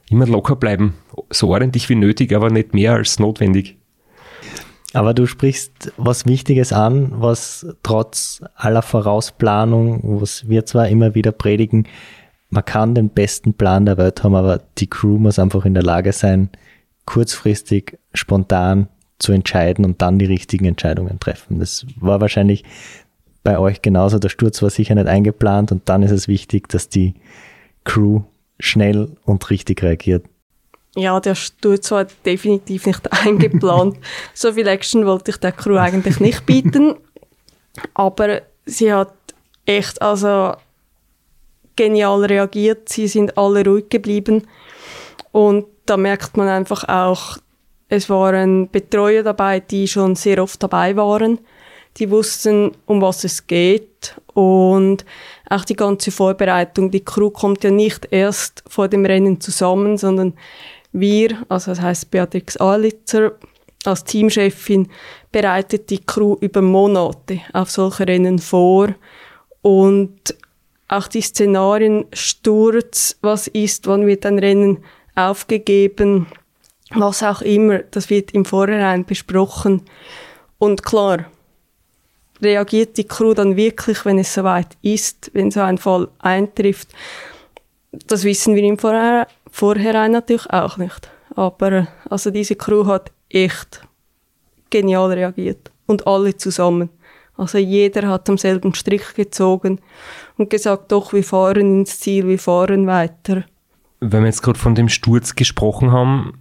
immer 0.09 0.27
locker 0.27 0.55
bleiben, 0.55 0.93
so 1.31 1.49
ordentlich 1.49 1.89
wie 1.89 1.95
nötig, 1.95 2.35
aber 2.35 2.49
nicht 2.49 2.73
mehr 2.73 2.93
als 2.93 3.19
notwendig. 3.19 3.77
Aber 4.93 5.13
du 5.13 5.27
sprichst 5.27 5.93
was 5.97 6.25
Wichtiges 6.25 6.73
an, 6.73 7.12
was 7.15 7.67
trotz 7.83 8.41
aller 8.55 8.81
Vorausplanung, 8.81 10.19
was 10.19 10.49
wir 10.49 10.65
zwar 10.65 10.88
immer 10.88 11.13
wieder 11.13 11.31
predigen, 11.31 11.88
man 12.49 12.65
kann 12.65 12.95
den 12.95 13.09
besten 13.09 13.53
Plan 13.53 13.85
der 13.85 13.97
Welt 13.97 14.23
haben, 14.23 14.33
aber 14.33 14.59
die 14.79 14.88
Crew 14.88 15.19
muss 15.19 15.38
einfach 15.38 15.65
in 15.65 15.75
der 15.75 15.83
Lage 15.83 16.12
sein, 16.12 16.49
kurzfristig, 17.09 17.97
spontan 18.13 18.87
zu 19.17 19.31
entscheiden 19.31 19.83
und 19.83 19.99
dann 19.99 20.19
die 20.19 20.25
richtigen 20.25 20.65
Entscheidungen 20.65 21.19
treffen. 21.19 21.57
Das 21.57 21.87
war 21.99 22.21
wahrscheinlich 22.21 22.63
bei 23.43 23.57
euch 23.57 23.81
genauso. 23.81 24.19
Der 24.19 24.29
Sturz 24.29 24.61
war 24.61 24.69
sicher 24.69 24.93
nicht 24.93 25.07
eingeplant 25.07 25.71
und 25.71 25.89
dann 25.89 26.03
ist 26.03 26.11
es 26.11 26.27
wichtig, 26.27 26.69
dass 26.69 26.87
die 26.87 27.15
Crew 27.83 28.21
schnell 28.59 29.09
und 29.25 29.49
richtig 29.49 29.81
reagiert. 29.81 30.23
Ja, 30.95 31.19
der 31.19 31.33
Sturz 31.33 31.89
war 31.89 32.05
definitiv 32.27 32.85
nicht 32.85 33.11
eingeplant. 33.25 33.97
so 34.35 34.53
viel 34.53 34.67
Action 34.67 35.07
wollte 35.07 35.31
ich 35.31 35.37
der 35.37 35.51
Crew 35.51 35.77
eigentlich 35.77 36.19
nicht 36.19 36.45
bieten. 36.45 36.93
Aber 37.95 38.43
sie 38.67 38.93
hat 38.93 39.13
echt 39.65 39.99
also 39.99 40.53
genial 41.75 42.23
reagiert. 42.23 42.87
Sie 42.87 43.07
sind 43.07 43.35
alle 43.35 43.65
ruhig 43.65 43.89
geblieben. 43.89 44.43
Und 45.31 45.65
da 45.89 45.97
merkt 45.97 46.38
man 46.38 46.47
einfach 46.47 46.88
auch, 46.88 47.38
Es 47.91 48.08
waren 48.08 48.69
Betreuer 48.69 49.23
dabei, 49.23 49.60
die 49.60 49.88
schon 49.88 50.15
sehr 50.15 50.43
oft 50.43 50.62
dabei 50.62 50.95
waren. 50.95 51.39
Die 51.97 52.12
wussten, 52.12 52.71
um 52.86 53.02
was 53.02 53.23
es 53.23 53.47
geht 53.47 54.15
und 54.36 55.06
auch 55.49 55.65
die 55.65 55.75
ganze 55.75 56.12
Vorbereitung. 56.12 56.91
Die 56.91 57.04
Crew 57.04 57.32
kommt 57.32 57.63
ja 57.63 57.71
nicht 57.71 58.08
erst 58.12 58.63
vor 58.67 58.88
dem 58.88 59.06
Rennen 59.06 59.41
zusammen, 59.41 59.97
sondern 59.97 60.36
wir, 60.91 61.38
also 61.49 61.71
das 61.71 61.82
heißt 61.82 62.12
Beatrix 62.12 62.58
Alitzer 62.58 63.32
als 63.86 64.04
Teamchefin, 64.04 64.88
bereitet 65.32 65.89
die 65.89 66.06
Crew 66.06 66.38
über 66.41 66.62
Monate 66.62 67.41
auf 67.54 67.71
solche 67.71 68.08
Rennen 68.08 68.38
vor 68.38 68.93
und 69.63 70.36
auch 70.88 71.08
die 71.08 71.21
Szenarien 71.21 72.06
Sturz, 72.13 73.17
was 73.21 73.47
ist, 73.47 73.88
wann 73.88 74.06
wird 74.06 74.25
ein 74.25 74.39
Rennen 74.39 74.84
aufgegeben, 75.27 76.27
was 76.91 77.23
auch 77.23 77.41
immer, 77.41 77.79
das 77.79 78.10
wird 78.10 78.32
im 78.32 78.45
Vorhinein 78.45 79.05
besprochen. 79.05 79.84
Und 80.58 80.84
klar, 80.84 81.25
reagiert 82.41 82.97
die 82.97 83.08
Crew 83.08 83.34
dann 83.34 83.55
wirklich, 83.55 84.05
wenn 84.05 84.19
es 84.19 84.34
soweit 84.34 84.77
ist, 84.82 85.32
wenn 85.34 85.51
so 85.51 85.62
ein 85.62 85.77
Fall 85.77 86.10
eintrifft? 86.19 86.89
Das 88.08 88.23
wissen 88.23 88.55
wir 88.55 88.63
im 88.63 88.77
Vorhinein 89.51 90.12
natürlich 90.12 90.49
auch 90.49 90.77
nicht. 90.77 91.10
Aber 91.36 91.88
also 92.10 92.32
diese 92.32 92.55
Crew 92.55 92.86
hat 92.86 93.12
echt 93.29 93.82
genial 94.69 95.12
reagiert. 95.12 95.71
Und 95.86 96.05
alle 96.05 96.38
zusammen. 96.38 96.89
Also 97.36 97.58
jeder 97.58 98.10
hat 98.10 98.29
am 98.29 98.38
selben 98.38 98.75
Strick 98.75 99.15
gezogen 99.15 99.79
und 100.38 100.49
gesagt, 100.49 100.91
doch, 100.91 101.13
wir 101.13 101.23
fahren 101.23 101.79
ins 101.79 101.99
Ziel, 101.99 102.27
wir 102.27 102.38
fahren 102.38 102.86
weiter. 102.86 103.45
Wenn 103.99 104.21
wir 104.21 104.27
jetzt 104.27 104.43
gerade 104.43 104.59
von 104.59 104.75
dem 104.75 104.89
Sturz 104.89 105.35
gesprochen 105.35 105.91
haben, 105.91 106.39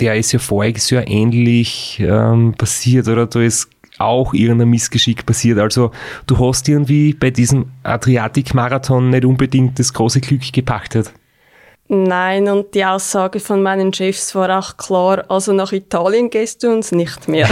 der 0.00 0.16
ist 0.16 0.32
ja 0.32 0.38
voriges 0.38 0.90
Jahr 0.90 1.06
ähnlich 1.06 2.00
ähm, 2.00 2.54
passiert, 2.56 3.08
oder? 3.08 3.26
Da 3.26 3.40
ist 3.40 3.68
auch 3.98 4.32
irgendein 4.32 4.70
Missgeschick 4.70 5.26
passiert. 5.26 5.58
Also 5.58 5.90
du 6.26 6.38
hast 6.38 6.68
irgendwie 6.68 7.12
bei 7.12 7.30
diesem 7.30 7.70
Adriatik-Marathon 7.82 9.10
nicht 9.10 9.24
unbedingt 9.24 9.78
das 9.78 9.92
große 9.92 10.20
Glück 10.20 10.52
gepachtet. 10.52 11.12
Nein, 11.92 12.48
und 12.48 12.74
die 12.74 12.84
Aussage 12.84 13.40
von 13.40 13.62
meinen 13.62 13.92
Chefs 13.92 14.34
war 14.36 14.58
auch 14.58 14.76
klar, 14.76 15.24
also 15.28 15.52
nach 15.52 15.72
Italien 15.72 16.30
gehst 16.30 16.62
du 16.62 16.72
uns 16.72 16.92
nicht 16.92 17.26
mehr. 17.26 17.48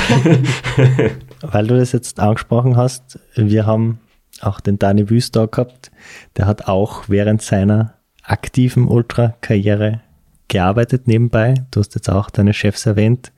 Weil 1.43 1.67
du 1.67 1.77
das 1.77 1.91
jetzt 1.91 2.21
angesprochen 2.21 2.77
hast, 2.77 3.19
wir 3.35 3.67
haben 3.67 3.99
auch 4.41 4.61
den 4.61 4.79
Dani 4.79 5.11
Wüst 5.11 5.35
da 5.35 5.47
gehabt, 5.47 5.91
der 6.37 6.47
hat 6.47 6.69
auch 6.69 7.09
während 7.09 7.43
seiner 7.43 7.98
aktiven 8.29 8.87
Ultra-Karriere 8.87 10.01
gearbeitet 10.49 11.07
nebenbei. 11.07 11.55
Du 11.71 11.81
hast 11.81 11.95
jetzt 11.95 12.09
auch 12.09 12.31
deine 12.31 12.55
Chefs 12.55 12.87
erwähnt. 12.87 13.33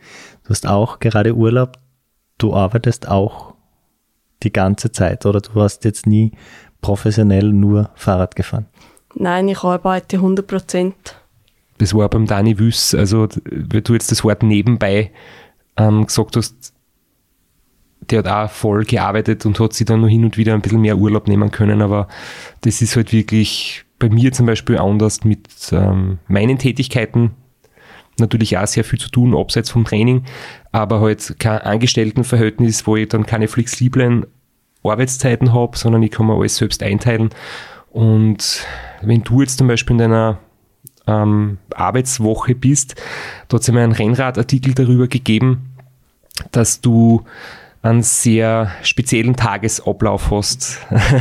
Du 0.44 0.50
hast 0.50 0.66
auch 0.66 1.00
gerade 1.00 1.34
Urlaub. 1.34 1.78
Du 2.38 2.54
arbeitest 2.54 3.08
auch 3.08 3.54
die 4.42 4.52
ganze 4.52 4.92
Zeit 4.92 5.26
oder 5.26 5.40
du 5.40 5.60
hast 5.60 5.84
jetzt 5.84 6.06
nie 6.06 6.32
professionell 6.80 7.52
nur 7.52 7.90
Fahrrad 7.94 8.36
gefahren? 8.36 8.66
Nein, 9.14 9.48
ich 9.48 9.62
arbeite 9.62 10.16
100 10.16 10.46
Prozent. 10.46 10.94
Das 11.78 11.94
war 11.94 12.08
beim 12.08 12.26
Dani 12.26 12.58
Wüss, 12.58 12.94
also 12.94 13.28
weil 13.44 13.82
du 13.82 13.94
jetzt 13.94 14.10
das 14.10 14.22
Wort 14.24 14.42
nebenbei 14.42 15.10
ähm, 15.76 16.06
gesagt 16.06 16.36
hast, 16.36 16.74
der 18.10 18.20
hat 18.20 18.28
auch 18.28 18.50
voll 18.50 18.84
gearbeitet 18.84 19.46
und 19.46 19.58
hat 19.60 19.72
sich 19.72 19.86
dann 19.86 20.00
nur 20.00 20.08
hin 20.08 20.24
und 20.24 20.36
wieder 20.36 20.54
ein 20.54 20.62
bisschen 20.62 20.80
mehr 20.80 20.98
Urlaub 20.98 21.28
nehmen 21.28 21.50
können, 21.50 21.82
aber 21.82 22.08
das 22.62 22.82
ist 22.82 22.96
halt 22.96 23.12
wirklich 23.12 23.84
bei 24.00 24.08
mir 24.08 24.32
zum 24.32 24.46
Beispiel 24.46 24.78
anders 24.78 25.22
mit 25.22 25.46
ähm, 25.70 26.18
meinen 26.26 26.58
Tätigkeiten. 26.58 27.32
Natürlich 28.18 28.58
auch 28.58 28.66
sehr 28.66 28.82
viel 28.82 28.98
zu 28.98 29.08
tun, 29.08 29.36
abseits 29.36 29.70
vom 29.70 29.84
Training, 29.84 30.24
aber 30.72 31.00
halt 31.00 31.36
kein 31.38 31.60
Angestelltenverhältnis, 31.60 32.86
wo 32.86 32.96
ich 32.96 33.08
dann 33.08 33.24
keine 33.24 33.46
flexiblen 33.46 34.26
Arbeitszeiten 34.82 35.52
habe, 35.52 35.78
sondern 35.78 36.02
ich 36.02 36.10
kann 36.10 36.26
mir 36.26 36.34
alles 36.34 36.56
selbst 36.56 36.82
einteilen. 36.82 37.30
Und 37.90 38.66
wenn 39.02 39.22
du 39.22 39.40
jetzt 39.40 39.58
zum 39.58 39.68
Beispiel 39.68 39.94
in 39.94 39.98
deiner 39.98 40.38
ähm, 41.06 41.58
Arbeitswoche 41.74 42.54
bist, 42.54 43.00
da 43.48 43.56
hat 43.56 43.62
es 43.62 43.68
einmal 43.68 43.84
einen 43.84 43.92
Rennradartikel 43.92 44.74
darüber 44.74 45.08
gegeben, 45.08 45.70
dass 46.52 46.80
du 46.80 47.22
einen 47.82 48.02
sehr 48.02 48.70
speziellen 48.82 49.36
Tagesablauf 49.36 50.30
hast. 50.30 50.78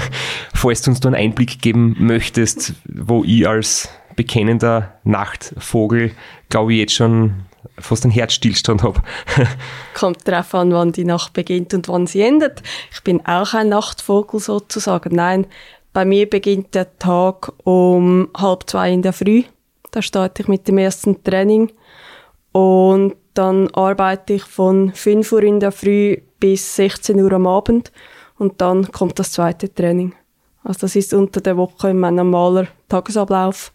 Falls 0.53 0.81
du 0.81 0.91
uns 0.91 0.99
da 0.99 1.09
einen 1.09 1.15
Einblick 1.15 1.61
geben 1.61 1.95
möchtest, 1.99 2.73
wo 2.85 3.23
ich 3.23 3.47
als 3.47 3.89
bekennender 4.15 4.95
Nachtvogel, 5.05 6.11
glaube 6.49 6.73
ich, 6.73 6.79
jetzt 6.79 6.93
schon 6.93 7.45
fast 7.77 8.03
einen 8.03 8.11
Herzstillstand 8.11 8.83
habe. 8.83 9.01
Kommt 9.93 10.27
darauf 10.27 10.53
an, 10.53 10.73
wann 10.73 10.91
die 10.91 11.05
Nacht 11.05 11.31
beginnt 11.33 11.73
und 11.73 11.87
wann 11.87 12.07
sie 12.07 12.21
endet. 12.21 12.61
Ich 12.91 13.01
bin 13.03 13.25
auch 13.25 13.53
ein 13.53 13.69
Nachtvogel 13.69 14.41
sozusagen. 14.41 15.15
Nein, 15.15 15.47
bei 15.93 16.03
mir 16.03 16.29
beginnt 16.29 16.75
der 16.75 16.97
Tag 16.99 17.53
um 17.63 18.29
halb 18.35 18.69
zwei 18.69 18.91
in 18.91 19.01
der 19.01 19.13
Früh. 19.13 19.43
Da 19.91 20.01
starte 20.01 20.43
ich 20.43 20.47
mit 20.49 20.67
dem 20.67 20.77
ersten 20.77 21.23
Training. 21.23 21.71
Und 22.51 23.15
dann 23.33 23.73
arbeite 23.73 24.33
ich 24.33 24.43
von 24.43 24.91
5 24.93 25.31
Uhr 25.31 25.43
in 25.43 25.59
der 25.59 25.71
Früh 25.71 26.17
bis 26.39 26.75
16 26.75 27.19
Uhr 27.21 27.31
am 27.33 27.47
Abend. 27.47 27.91
Und 28.37 28.61
dann 28.61 28.91
kommt 28.91 29.19
das 29.19 29.33
zweite 29.33 29.73
Training. 29.73 30.13
Also 30.63 30.81
das 30.81 30.95
ist 30.95 31.13
unter 31.13 31.41
der 31.41 31.57
Woche 31.57 31.93
mein 31.93 32.15
normaler 32.15 32.67
Tagesablauf. 32.87 33.73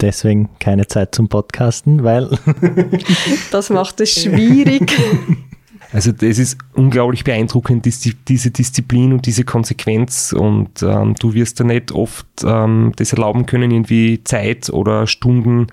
Deswegen 0.00 0.48
keine 0.58 0.86
Zeit 0.86 1.14
zum 1.14 1.28
Podcasten, 1.28 2.04
weil... 2.04 2.30
das 3.50 3.70
macht 3.70 4.00
es 4.00 4.12
schwierig. 4.12 4.92
Also 5.92 6.12
das 6.12 6.38
ist 6.38 6.56
unglaublich 6.74 7.24
beeindruckend, 7.24 7.84
diese 7.84 8.50
Disziplin 8.50 9.12
und 9.12 9.26
diese 9.26 9.42
Konsequenz 9.44 10.32
und 10.32 10.82
ähm, 10.82 11.14
du 11.18 11.34
wirst 11.34 11.58
da 11.58 11.64
nicht 11.64 11.90
oft 11.90 12.28
ähm, 12.44 12.92
das 12.94 13.12
erlauben 13.12 13.46
können, 13.46 13.72
irgendwie 13.72 14.22
Zeit 14.22 14.70
oder 14.70 15.08
Stunden 15.08 15.66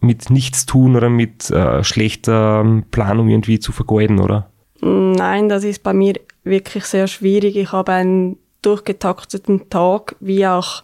mit 0.00 0.28
nichts 0.28 0.66
tun 0.66 0.94
oder 0.94 1.08
mit 1.08 1.50
äh, 1.50 1.82
schlechter 1.84 2.60
ähm, 2.64 2.84
Planung 2.90 3.30
irgendwie 3.30 3.58
zu 3.58 3.72
vergeuden, 3.72 4.20
oder? 4.20 4.50
Nein, 4.80 5.48
das 5.48 5.64
ist 5.64 5.82
bei 5.82 5.92
mir 5.92 6.14
wirklich 6.44 6.84
sehr 6.84 7.06
schwierig. 7.06 7.56
Ich 7.56 7.72
habe 7.72 7.92
einen 7.92 8.38
durchgetakteten 8.62 9.70
Tag, 9.70 10.16
wie 10.20 10.46
auch 10.46 10.82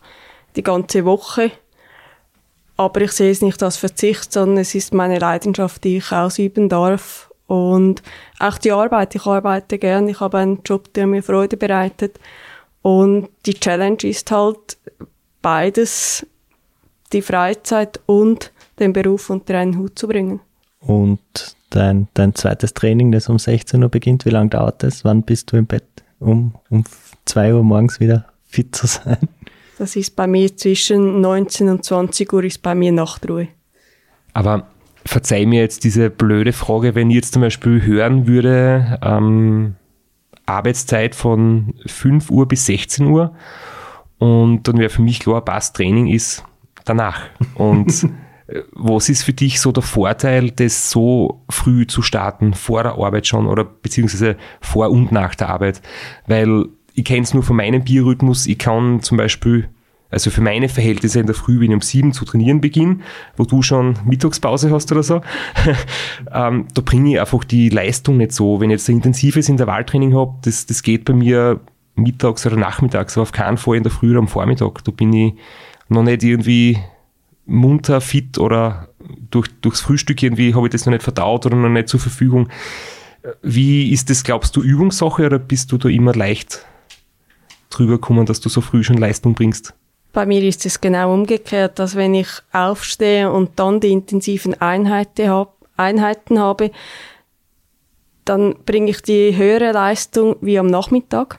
die 0.57 0.63
ganze 0.63 1.05
Woche. 1.05 1.51
Aber 2.77 3.01
ich 3.01 3.13
sehe 3.13 3.31
es 3.31 3.43
nicht 3.43 3.63
als 3.63 3.77
Verzicht, 3.77 4.33
sondern 4.33 4.59
es 4.59 4.75
ist 4.75 4.95
meine 4.95 5.19
Leidenschaft, 5.19 5.85
die 5.85 5.99
ich 5.99 6.13
ausüben 6.13 6.69
darf. 6.69 7.31
Und 7.47 8.03
auch 8.39 8.59
die 8.59 8.73
Arbeit, 8.73 9.15
ich 9.15 9.27
arbeite 9.27 9.79
gern, 9.79 10.09
ich 10.09 10.21
habe 10.21 10.39
einen 10.39 10.63
Job, 10.65 10.93
der 10.95 11.07
mir 11.07 11.23
Freude 11.23 11.57
bereitet. 11.57 12.19
Und 12.81 13.29
die 13.47 13.55
Challenge 13.55 13.99
ist 14.03 14.31
halt 14.31 14.79
beides, 15.43 16.27
die 17.13 17.23
Freizeit 17.23 18.01
und 18.07 18.53
den 18.79 18.93
Beruf 18.93 19.29
unter 19.31 19.59
einen 19.59 19.77
Hut 19.77 19.99
zu 19.99 20.09
bringen. 20.09 20.41
Und 20.81 21.21
dein, 21.75 22.09
dein 22.15 22.35
zweites 22.35 22.75
Training, 22.75 23.13
das 23.13 23.29
um 23.29 23.39
16 23.39 23.83
Uhr 23.83 23.89
beginnt, 23.89 24.25
wie 24.25 24.31
lange 24.31 24.51
dauert 24.51 24.83
das? 24.83 25.05
Wann 25.05 25.23
bist 25.23 25.53
du 25.53 25.57
im 25.57 25.67
Bett, 25.67 25.85
um, 26.21 26.55
um 26.71 26.85
2 27.25 27.55
Uhr 27.55 27.65
morgens 27.65 28.01
wieder 28.01 28.27
fit 28.47 28.75
zu 28.75 28.87
sein? 28.87 29.29
Das 29.79 29.97
ist 29.97 30.15
bei 30.15 30.27
mir 30.27 30.57
zwischen 30.57 31.21
19 31.21 31.69
und 31.69 31.85
20 31.85 32.33
Uhr 32.33 32.45
ist 32.45 32.63
bei 32.63 32.75
mir 32.75 32.93
Nachtruhe. 32.93 33.49
Aber 34.35 34.69
verzeih 35.05 35.47
mir 35.47 35.61
jetzt 35.61 35.85
diese 35.85 36.11
blöde 36.11 36.53
Frage, 36.53 36.95
wenn 36.95 37.11
ich 37.11 37.17
jetzt 37.17 37.33
zum 37.33 37.43
Beispiel 37.43 37.83
hören 37.83 38.27
würde, 38.27 38.99
ähm, 39.03 39.75
Arbeitszeit 40.47 41.15
von 41.15 41.75
5 41.87 42.31
Uhr 42.31 42.47
bis 42.47 42.67
16 42.67 43.07
Uhr 43.07 43.35
und 44.19 44.69
dann 44.69 44.79
wäre 44.79 44.91
für 44.91 45.03
mich 45.03 45.19
klar, 45.19 45.45
Pass 45.45 45.73
Training 45.73 46.07
ist 46.07 46.45
danach. 46.85 47.23
Und 47.55 48.09
was 48.73 49.09
ist 49.09 49.23
für 49.23 49.33
dich 49.33 49.61
so 49.61 49.73
der 49.73 49.83
Vorteil, 49.83 50.51
das 50.51 50.91
so 50.91 51.43
früh 51.49 51.87
zu 51.87 52.03
starten, 52.03 52.55
vor 52.55 52.83
der 52.83 52.93
Arbeit 52.93 53.27
schon 53.27 53.47
oder 53.47 53.65
beziehungsweise 53.65 54.37
vor 54.61 54.91
und 54.91 55.13
nach 55.13 55.35
der 55.35 55.49
Arbeit? 55.49 55.83
Weil 56.27 56.67
ich 56.95 57.05
kenne 57.05 57.23
es 57.23 57.35
nur 57.35 57.43
von 57.43 57.57
meinem 57.57 57.85
Biorhythmus, 57.85 58.47
ich 58.47 58.59
kann 58.59 59.03
zum 59.03 59.17
Beispiel 59.17 59.69
also 60.13 60.29
für 60.29 60.43
meine 60.43 60.69
Verhältnisse 60.69 61.21
in 61.21 61.27
der 61.27 61.35
Früh, 61.35 61.59
wenn 61.59 61.71
ich 61.71 61.75
um 61.75 61.81
sieben 61.81 62.13
zu 62.13 62.27
trainieren 62.27 62.61
beginne, 62.61 62.99
wo 63.39 63.45
du 63.45 63.63
schon 63.63 63.99
Mittagspause 64.05 64.71
hast 64.71 64.93
oder 64.93 65.03
so, 65.03 65.23
ähm, 66.33 66.67
da 66.75 66.83
bringe 66.83 67.13
ich 67.13 67.21
einfach 67.21 67.43
die 67.45 67.71
Leistung 67.71 68.19
nicht 68.19 68.33
so. 68.33 68.61
Wenn 68.61 68.69
ich 68.69 68.75
jetzt 68.75 68.91
ein 68.91 68.97
intensives 68.97 69.49
Intervalltraining 69.49 70.15
habe, 70.15 70.35
das, 70.43 70.67
das 70.67 70.83
geht 70.83 71.07
bei 71.07 71.15
mir 71.15 71.61
mittags 71.95 72.47
oder 72.47 72.57
nachmittags, 72.57 73.17
aber 73.17 73.23
auf 73.23 73.33
keinen 73.33 73.57
Fall 73.57 73.77
in 73.77 73.85
der 73.85 73.93
Früh 73.93 74.11
oder 74.11 74.19
am 74.19 74.29
Vormittag. 74.29 74.85
Da 74.85 74.93
bin 74.93 75.15
ich 75.15 75.35
noch 75.89 76.03
nicht 76.03 76.23
irgendwie 76.23 76.79
munter, 77.47 78.01
fit 78.01 78.39
oder 78.39 78.89
durch, 79.31 79.49
durchs 79.61 79.81
Frühstück 79.81 80.23
irgendwie 80.23 80.55
habe 80.55 80.67
ich 80.67 80.73
das 80.73 80.87
noch 80.87 80.93
nicht 80.93 81.03
verdaut 81.03 81.47
oder 81.47 81.57
noch 81.57 81.69
nicht 81.69 81.89
zur 81.89 82.01
Verfügung. 82.01 82.49
Wie 83.43 83.93
ist 83.93 84.11
das, 84.11 84.25
glaubst 84.25 84.57
du, 84.57 84.63
Übungssache 84.63 85.27
oder 85.27 85.39
bist 85.39 85.73
du 85.73 85.79
da 85.79 85.89
immer 85.89 86.15
leicht 86.15 86.65
drüber 87.71 87.93
gekommen, 87.93 88.27
dass 88.27 88.41
du 88.41 88.49
so 88.49 88.61
früh 88.61 88.83
schon 88.83 88.97
Leistung 88.97 89.35
bringst? 89.35 89.75
Bei 90.13 90.27
mir 90.27 90.43
ist 90.43 90.67
es 90.67 90.81
genau 90.81 91.15
umgekehrt, 91.15 91.79
dass 91.79 91.97
wenn 91.97 92.15
ich 92.15 92.29
aufstehe 92.53 93.31
und 93.31 93.59
dann 93.59 93.81
die 93.81 93.93
intensiven 93.93 94.61
Einheiten 94.61 95.29
habe, 95.29 95.51
Einheiten 95.77 96.39
habe, 96.39 96.71
dann 98.25 98.55
bringe 98.67 98.91
ich 98.91 99.03
die 99.03 99.37
höhere 99.37 99.73
Leistung 99.73 100.37
wie 100.41 100.59
am 100.59 100.67
Nachmittag, 100.67 101.39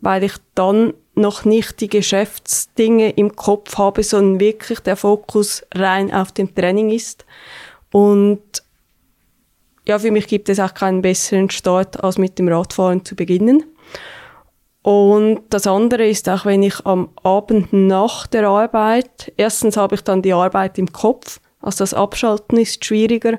weil 0.00 0.22
ich 0.24 0.34
dann 0.54 0.94
noch 1.14 1.44
nicht 1.44 1.80
die 1.80 1.88
Geschäftsdinge 1.88 3.10
im 3.10 3.36
Kopf 3.36 3.76
habe, 3.76 4.02
sondern 4.02 4.40
wirklich 4.40 4.80
der 4.80 4.96
Fokus 4.96 5.62
rein 5.74 6.12
auf 6.12 6.32
dem 6.32 6.54
Training 6.54 6.90
ist. 6.90 7.26
Und 7.90 8.40
ja, 9.86 9.98
für 9.98 10.10
mich 10.10 10.26
gibt 10.26 10.48
es 10.48 10.60
auch 10.60 10.74
keinen 10.74 11.02
besseren 11.02 11.50
Start, 11.50 12.02
als 12.02 12.16
mit 12.16 12.38
dem 12.38 12.48
Radfahren 12.48 13.04
zu 13.04 13.14
beginnen. 13.14 13.64
Und 14.82 15.42
das 15.50 15.66
andere 15.66 16.06
ist 16.08 16.28
auch, 16.28 16.44
wenn 16.44 16.62
ich 16.62 16.84
am 16.86 17.10
Abend 17.22 17.72
nach 17.72 18.26
der 18.26 18.48
Arbeit, 18.48 19.32
erstens 19.36 19.76
habe 19.76 19.94
ich 19.94 20.02
dann 20.02 20.22
die 20.22 20.32
Arbeit 20.32 20.78
im 20.78 20.92
Kopf, 20.92 21.40
also 21.60 21.78
das 21.78 21.94
Abschalten 21.94 22.58
ist 22.58 22.84
schwieriger. 22.84 23.38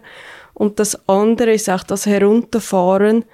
Und 0.54 0.80
das 0.80 1.10
andere 1.10 1.54
ist 1.54 1.70
auch 1.70 1.84
das 1.84 2.06
Herunterfahren, 2.06 3.26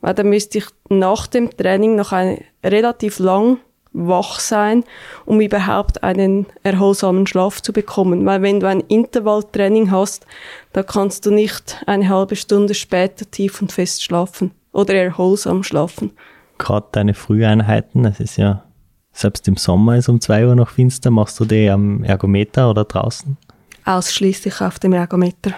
weil 0.00 0.14
dann 0.14 0.28
müsste 0.28 0.58
ich 0.58 0.66
nach 0.88 1.26
dem 1.26 1.54
Training 1.54 1.96
noch 1.96 2.12
ein, 2.12 2.42
relativ 2.64 3.18
lang 3.18 3.58
wach 4.06 4.40
sein, 4.40 4.84
um 5.24 5.40
überhaupt 5.40 6.02
einen 6.02 6.46
erholsamen 6.62 7.26
Schlaf 7.26 7.60
zu 7.62 7.72
bekommen. 7.72 8.24
Weil 8.26 8.42
wenn 8.42 8.60
du 8.60 8.68
ein 8.68 8.80
Intervalltraining 8.80 9.90
hast, 9.90 10.26
da 10.72 10.82
kannst 10.82 11.26
du 11.26 11.30
nicht 11.30 11.82
eine 11.86 12.08
halbe 12.08 12.36
Stunde 12.36 12.74
später 12.74 13.30
tief 13.30 13.60
und 13.60 13.72
fest 13.72 14.02
schlafen 14.02 14.52
oder 14.72 14.94
erholsam 14.94 15.62
schlafen. 15.62 16.12
Gerade 16.58 16.86
deine 16.92 17.14
Früheinheiten, 17.14 18.02
das 18.02 18.20
ist 18.20 18.36
ja, 18.36 18.64
selbst 19.12 19.48
im 19.48 19.56
Sommer 19.56 19.96
ist 19.96 20.08
um 20.08 20.20
zwei 20.20 20.46
Uhr 20.46 20.54
noch 20.54 20.70
finster, 20.70 21.10
machst 21.10 21.38
du 21.40 21.44
die 21.44 21.68
am 21.70 22.04
Ergometer 22.04 22.70
oder 22.70 22.84
draußen? 22.84 23.36
Ausschließlich 23.84 24.60
auf 24.60 24.78
dem 24.78 24.92
Ergometer. 24.92 25.52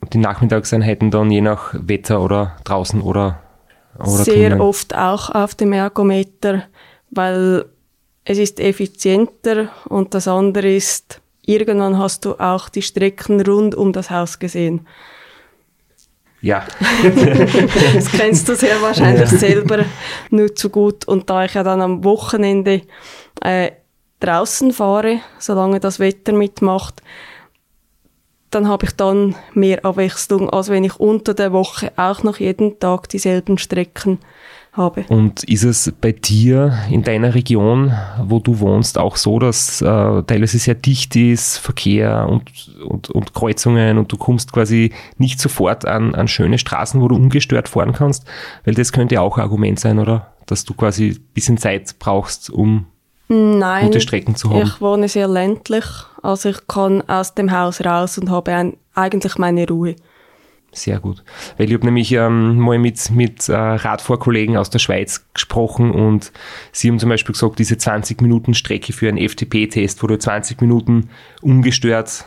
Und 0.00 0.12
die 0.12 0.18
Nachmittagseinheiten 0.18 1.10
dann 1.10 1.30
je 1.30 1.40
nach 1.40 1.74
Wetter 1.74 2.20
oder 2.20 2.56
draußen 2.64 3.00
oder, 3.00 3.40
oder 3.98 4.08
Sehr 4.08 4.50
drinnen? 4.50 4.60
oft 4.60 4.94
auch 4.94 5.30
auf 5.30 5.54
dem 5.54 5.72
Ergometer, 5.72 6.64
weil 7.14 7.66
es 8.24 8.38
ist 8.38 8.60
effizienter 8.60 9.68
und 9.88 10.14
das 10.14 10.28
andere 10.28 10.74
ist, 10.74 11.20
irgendwann 11.44 11.98
hast 11.98 12.24
du 12.24 12.34
auch 12.34 12.68
die 12.68 12.82
Strecken 12.82 13.40
rund 13.40 13.74
um 13.74 13.92
das 13.92 14.10
Haus 14.10 14.38
gesehen. 14.38 14.86
Ja, 16.40 16.66
Das 17.94 18.10
kennst 18.10 18.48
du 18.48 18.54
sehr 18.54 18.80
wahrscheinlich 18.82 19.30
selber 19.30 19.86
nur 20.30 20.54
zu 20.54 20.68
gut. 20.68 21.08
Und 21.08 21.30
da 21.30 21.46
ich 21.46 21.54
ja 21.54 21.62
dann 21.62 21.80
am 21.80 22.04
Wochenende 22.04 22.82
äh, 23.40 23.70
draußen 24.20 24.72
fahre, 24.72 25.20
solange 25.38 25.80
das 25.80 26.00
Wetter 26.00 26.32
mitmacht, 26.32 27.02
dann 28.54 28.68
habe 28.68 28.86
ich 28.86 28.92
dann 28.92 29.34
mehr 29.52 29.84
Abwechslung, 29.84 30.50
als 30.50 30.68
wenn 30.68 30.84
ich 30.84 31.00
unter 31.00 31.34
der 31.34 31.52
Woche 31.52 31.92
auch 31.96 32.22
noch 32.22 32.38
jeden 32.38 32.78
Tag 32.78 33.08
dieselben 33.08 33.58
Strecken 33.58 34.18
habe. 34.72 35.04
Und 35.08 35.44
ist 35.44 35.64
es 35.64 35.92
bei 36.00 36.12
dir 36.12 36.78
in 36.90 37.02
deiner 37.02 37.34
Region, 37.34 37.92
wo 38.22 38.40
du 38.40 38.60
wohnst, 38.60 38.98
auch 38.98 39.16
so, 39.16 39.38
dass 39.38 39.80
äh, 39.80 39.84
teilweise 39.84 40.58
sehr 40.58 40.74
dicht 40.74 41.14
ist, 41.16 41.58
Verkehr 41.58 42.28
und, 42.28 42.74
und, 42.84 43.10
und 43.10 43.34
Kreuzungen 43.34 43.98
und 43.98 44.10
du 44.10 44.16
kommst 44.16 44.52
quasi 44.52 44.92
nicht 45.18 45.40
sofort 45.40 45.86
an, 45.86 46.14
an 46.14 46.28
schöne 46.28 46.58
Straßen, 46.58 47.00
wo 47.00 47.08
du 47.08 47.16
ungestört 47.16 47.68
fahren 47.68 47.92
kannst? 47.92 48.24
Weil 48.64 48.74
das 48.74 48.92
könnte 48.92 49.16
ja 49.16 49.20
auch 49.20 49.38
ein 49.38 49.44
Argument 49.44 49.78
sein, 49.78 49.98
oder? 49.98 50.34
Dass 50.46 50.64
du 50.64 50.74
quasi 50.74 51.10
ein 51.10 51.28
bisschen 51.34 51.58
Zeit 51.58 51.96
brauchst, 51.98 52.50
um 52.50 52.86
Nein, 53.28 53.86
gute 53.86 54.00
Strecken 54.00 54.36
zu 54.36 54.50
haben. 54.50 54.62
ich 54.62 54.80
wohne 54.80 55.08
sehr 55.08 55.28
ländlich, 55.28 55.84
also 56.22 56.50
ich 56.50 56.66
kann 56.66 57.02
aus 57.08 57.34
dem 57.34 57.50
Haus 57.50 57.84
raus 57.84 58.18
und 58.18 58.30
habe 58.30 58.52
ein, 58.52 58.76
eigentlich 58.94 59.38
meine 59.38 59.66
Ruhe. 59.66 59.96
Sehr 60.74 60.98
gut. 60.98 61.22
Weil 61.56 61.68
ich 61.68 61.74
habe 61.74 61.84
nämlich 61.84 62.10
ähm, 62.12 62.58
mal 62.58 62.78
mit, 62.78 63.10
mit 63.10 63.48
äh, 63.48 63.54
Radfahrkollegen 63.54 64.56
aus 64.56 64.70
der 64.70 64.80
Schweiz 64.80 65.24
gesprochen 65.32 65.92
und 65.92 66.32
sie 66.72 66.88
haben 66.88 66.98
zum 66.98 67.10
Beispiel 67.10 67.32
gesagt, 67.32 67.58
diese 67.60 67.78
20 67.78 68.20
Minuten 68.20 68.54
Strecke 68.54 68.92
für 68.92 69.08
einen 69.08 69.18
FTP-Test, 69.18 70.02
wo 70.02 70.08
du 70.08 70.18
20 70.18 70.60
Minuten 70.60 71.10
ungestört 71.42 72.24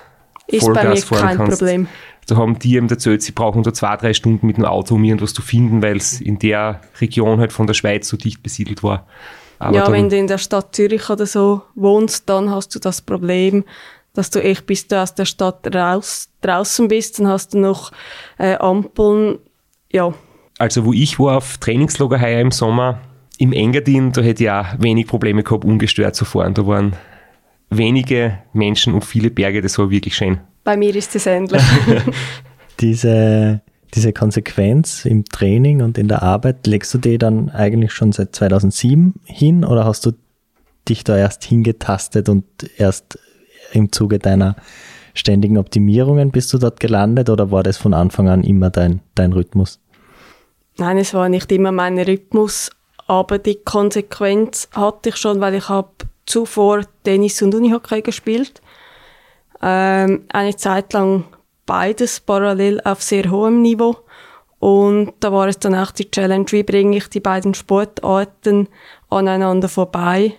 Ist 0.48 0.66
bei 0.66 0.72
mir 0.72 0.96
Vollgas 0.96 1.04
fahren 1.04 1.28
kein 1.28 1.38
kannst. 1.38 1.60
Problem. 1.60 1.88
Da 2.26 2.38
haben 2.38 2.58
die 2.60 2.76
eben 2.76 2.90
erzählt, 2.90 3.22
sie 3.22 3.32
brauchen 3.34 3.64
da 3.64 3.74
zwei, 3.74 3.96
drei 3.98 4.14
Stunden 4.14 4.48
mit 4.48 4.58
dem 4.58 4.66
Auto, 4.66 4.96
um 4.96 5.04
irgendwas 5.04 5.34
zu 5.34 5.42
finden, 5.42 5.82
weil 5.82 5.98
es 5.98 6.20
in 6.20 6.40
der 6.40 6.82
Region 7.00 7.40
halt 7.40 7.54
von 7.54 7.68
der 7.68 7.74
Schweiz 7.74 8.08
so 8.08 8.18
dicht 8.18 8.44
besiedelt 8.44 8.82
war. 8.84 9.06
Aber 9.60 9.76
ja, 9.76 9.92
wenn 9.92 10.10
du 10.10 10.18
in 10.18 10.28
der 10.28 10.38
Stadt 10.38 10.76
Zürich 10.76 11.10
oder 11.10 11.26
so 11.26 11.62
wohnst, 11.76 12.30
dann 12.30 12.50
hast 12.52 12.74
du 12.76 12.80
das 12.80 13.02
Problem, 13.02 13.64
dass 14.14 14.30
du 14.30 14.42
echt, 14.42 14.66
bis 14.66 14.88
du 14.88 15.02
aus 15.02 15.16
der 15.16 15.26
Stadt 15.26 15.74
raus, 15.74 16.30
draußen 16.42 16.88
bist, 16.88 17.20
dann 17.20 17.28
hast 17.28 17.54
du 17.54 17.60
noch 17.60 17.92
äh, 18.38 18.56
Ampeln. 18.56 19.40
Ja, 19.92 20.14
also 20.58 20.86
wo 20.86 20.94
ich 20.94 21.20
war 21.20 21.38
auf 21.38 21.58
Trainingslager 21.58 22.20
heuer 22.20 22.42
im 22.42 22.52
Sommer, 22.52 23.02
im 23.38 23.54
Engadin, 23.54 24.12
da 24.12 24.22
hätte 24.22 24.44
ich 24.44 24.50
auch 24.50 24.66
wenig 24.80 25.08
Probleme 25.08 25.44
gehabt, 25.44 25.66
ungestört 25.66 26.16
zu 26.16 26.26
fahren. 26.26 26.54
Da 26.54 26.66
waren 26.66 26.96
wenige 27.70 28.40
Menschen 28.54 28.94
und 28.94 29.06
viele 29.06 29.30
Berge, 29.30 29.62
das 29.62 29.78
war 29.78 29.90
wirklich 29.90 30.16
schön. 30.16 30.40
bei 30.64 30.76
mir 30.78 30.96
ist 30.96 31.16
es 31.16 31.26
ähnlich. 31.26 31.62
Diese, 32.80 33.62
diese 33.94 34.14
Konsequenz 34.14 35.06
im 35.06 35.26
Training 35.26 35.82
und 35.82 35.98
in 35.98 36.08
der 36.08 36.24
Arbeit, 36.24 36.68
legst 36.68 36.94
du 36.94 36.98
die 36.98 37.18
dann 37.18 37.50
eigentlich 37.50 37.94
schon 37.94 38.12
seit 38.12 38.36
2007 38.36 39.16
hin 39.24 39.64
oder 39.64 39.86
hast 39.86 40.06
du 40.06 40.12
dich 40.88 41.04
da 41.04 41.18
erst 41.18 41.44
hingetastet 41.44 42.30
und 42.30 42.46
erst 42.78 43.20
im 43.74 43.92
Zuge 43.92 44.20
deiner 44.20 44.56
ständigen 45.14 45.58
Optimierungen 45.58 46.32
bist 46.32 46.54
du 46.54 46.58
dort 46.58 46.80
gelandet 46.80 47.30
oder 47.30 47.52
war 47.52 47.64
das 47.64 47.78
von 47.78 47.94
Anfang 47.94 48.30
an 48.30 48.44
immer 48.44 48.70
dein, 48.70 49.02
dein 49.16 49.34
Rhythmus? 49.34 49.80
Nein, 50.78 50.98
es 50.98 51.14
war 51.14 51.28
nicht 51.28 51.52
immer 51.52 51.72
mein 51.72 51.98
Rhythmus, 51.98 52.70
aber 53.08 53.40
die 53.40 53.56
Konsequenz 53.56 54.70
hatte 54.74 55.10
ich 55.10 55.16
schon, 55.16 55.42
weil 55.42 55.56
ich 55.56 55.70
habe 55.70 55.90
zuvor 56.26 56.82
Tennis 57.04 57.42
und 57.42 57.56
Unihockey 57.56 58.02
gespielt. 58.02 58.62
Ähm, 59.62 60.26
eine 60.30 60.56
Zeit 60.56 60.94
lang 60.94 61.24
beides 61.68 62.20
parallel 62.20 62.82
auf 62.82 63.04
sehr 63.04 63.30
hohem 63.30 63.62
Niveau. 63.62 63.98
Und 64.58 65.14
da 65.20 65.32
war 65.32 65.48
es 65.48 65.60
dann 65.60 65.76
auch 65.76 65.92
die 65.92 66.10
Challenge, 66.10 66.48
wie 66.50 66.64
bringe 66.64 66.98
ich 66.98 67.10
die 67.10 67.20
beiden 67.20 67.54
Sportarten 67.54 68.68
aneinander 69.10 69.70
vorbei. 69.70 70.34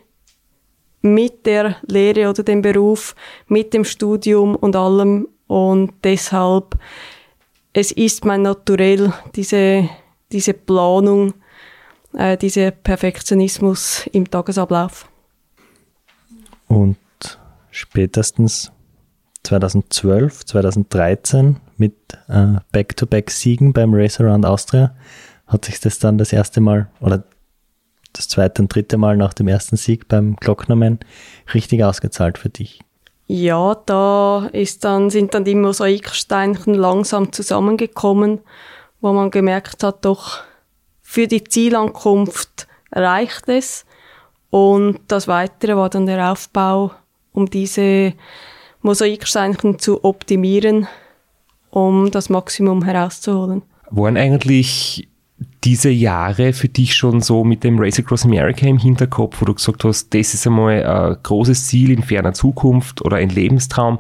Mit 1.03 1.47
der 1.47 1.77
Lehre 1.87 2.29
oder 2.29 2.43
dem 2.43 2.61
Beruf, 2.61 3.15
mit 3.47 3.73
dem 3.73 3.85
Studium 3.85 4.57
und 4.57 4.75
allem. 4.75 5.29
Und 5.47 5.93
deshalb, 6.03 6.77
es 7.73 7.93
ist 7.93 8.25
mein 8.25 8.43
Naturell, 8.43 9.13
diese, 9.37 9.89
diese 10.33 10.55
Planung, 10.55 11.35
äh, 12.15 12.37
dieser 12.37 12.73
Perfektionismus 12.73 14.09
im 14.13 14.29
Tagesablauf. 14.29 15.09
Und 16.67 16.99
spätestens 17.71 18.73
2012, 19.45 20.47
2013 20.47 21.57
mit 21.77 21.95
äh, 22.29 22.57
Back-to-Back-Siegen 22.73 23.73
beim 23.73 23.95
Race 23.95 24.21
Around 24.21 24.47
Austria 24.47 24.95
hat 25.47 25.65
sich 25.65 25.81
das 25.81 25.99
dann 25.99 26.19
das 26.19 26.33
erste 26.33 26.61
Mal 26.61 26.89
oder 27.01 27.25
das 28.13 28.29
zweite 28.29 28.63
und 28.63 28.75
dritte 28.75 28.97
Mal 28.97 29.17
nach 29.17 29.33
dem 29.33 29.49
ersten 29.49 29.77
Sieg 29.77 30.09
beim 30.09 30.37
Glocknerman 30.37 30.99
richtig 31.55 31.85
ausgezahlt 31.85 32.39
für 32.39 32.49
dich. 32.49 32.81
Ja, 33.27 33.77
da 33.87 34.49
ist 34.53 34.85
dann, 34.85 35.11
sind 35.11 35.35
dann 35.35 35.45
die 35.45 35.55
Mosaiksteinchen 35.55 36.75
langsam 36.75 37.33
zusammengekommen, 37.33 38.41
wo 39.01 39.13
man 39.13 39.31
gemerkt 39.31 39.83
hat, 39.83 40.05
doch 40.05 40.39
für 41.03 41.27
die 41.27 41.45
Zielankunft 41.45 42.67
reicht 42.91 43.49
es. 43.49 43.85
Und 44.51 45.01
das 45.09 45.29
Weitere 45.29 45.77
war 45.77 45.91
dann 45.91 46.07
der 46.07 46.33
Aufbau, 46.33 46.93
um 47.33 47.51
diese 47.51 48.15
Mosaiksteinchen 48.83 49.79
zu 49.79 50.05
optimieren, 50.05 50.87
um 51.71 52.11
das 52.11 52.29
Maximum 52.29 52.85
herauszuholen. 52.85 53.63
Waren 53.91 54.17
eigentlich 54.17 55.09
diese 55.65 55.91
Jahre 55.91 56.53
für 56.53 56.69
dich 56.69 56.95
schon 56.95 57.21
so 57.21 57.45
mit 57.45 57.65
dem 57.65 57.79
Race 57.79 57.99
Across 57.99 58.25
America 58.25 58.67
im 58.67 58.79
Hinterkopf, 58.79 59.41
wo 59.41 59.45
du 59.45 59.55
gesagt 59.55 59.85
hast, 59.85 60.13
das 60.15 60.35
ist 60.35 60.47
einmal 60.47 60.85
ein 60.85 61.17
großes 61.23 61.67
Ziel 61.67 61.91
in 61.91 62.03
ferner 62.03 62.33
Zukunft 62.33 63.05
oder 63.05 63.17
ein 63.17 63.29
Lebenstraum 63.29 63.99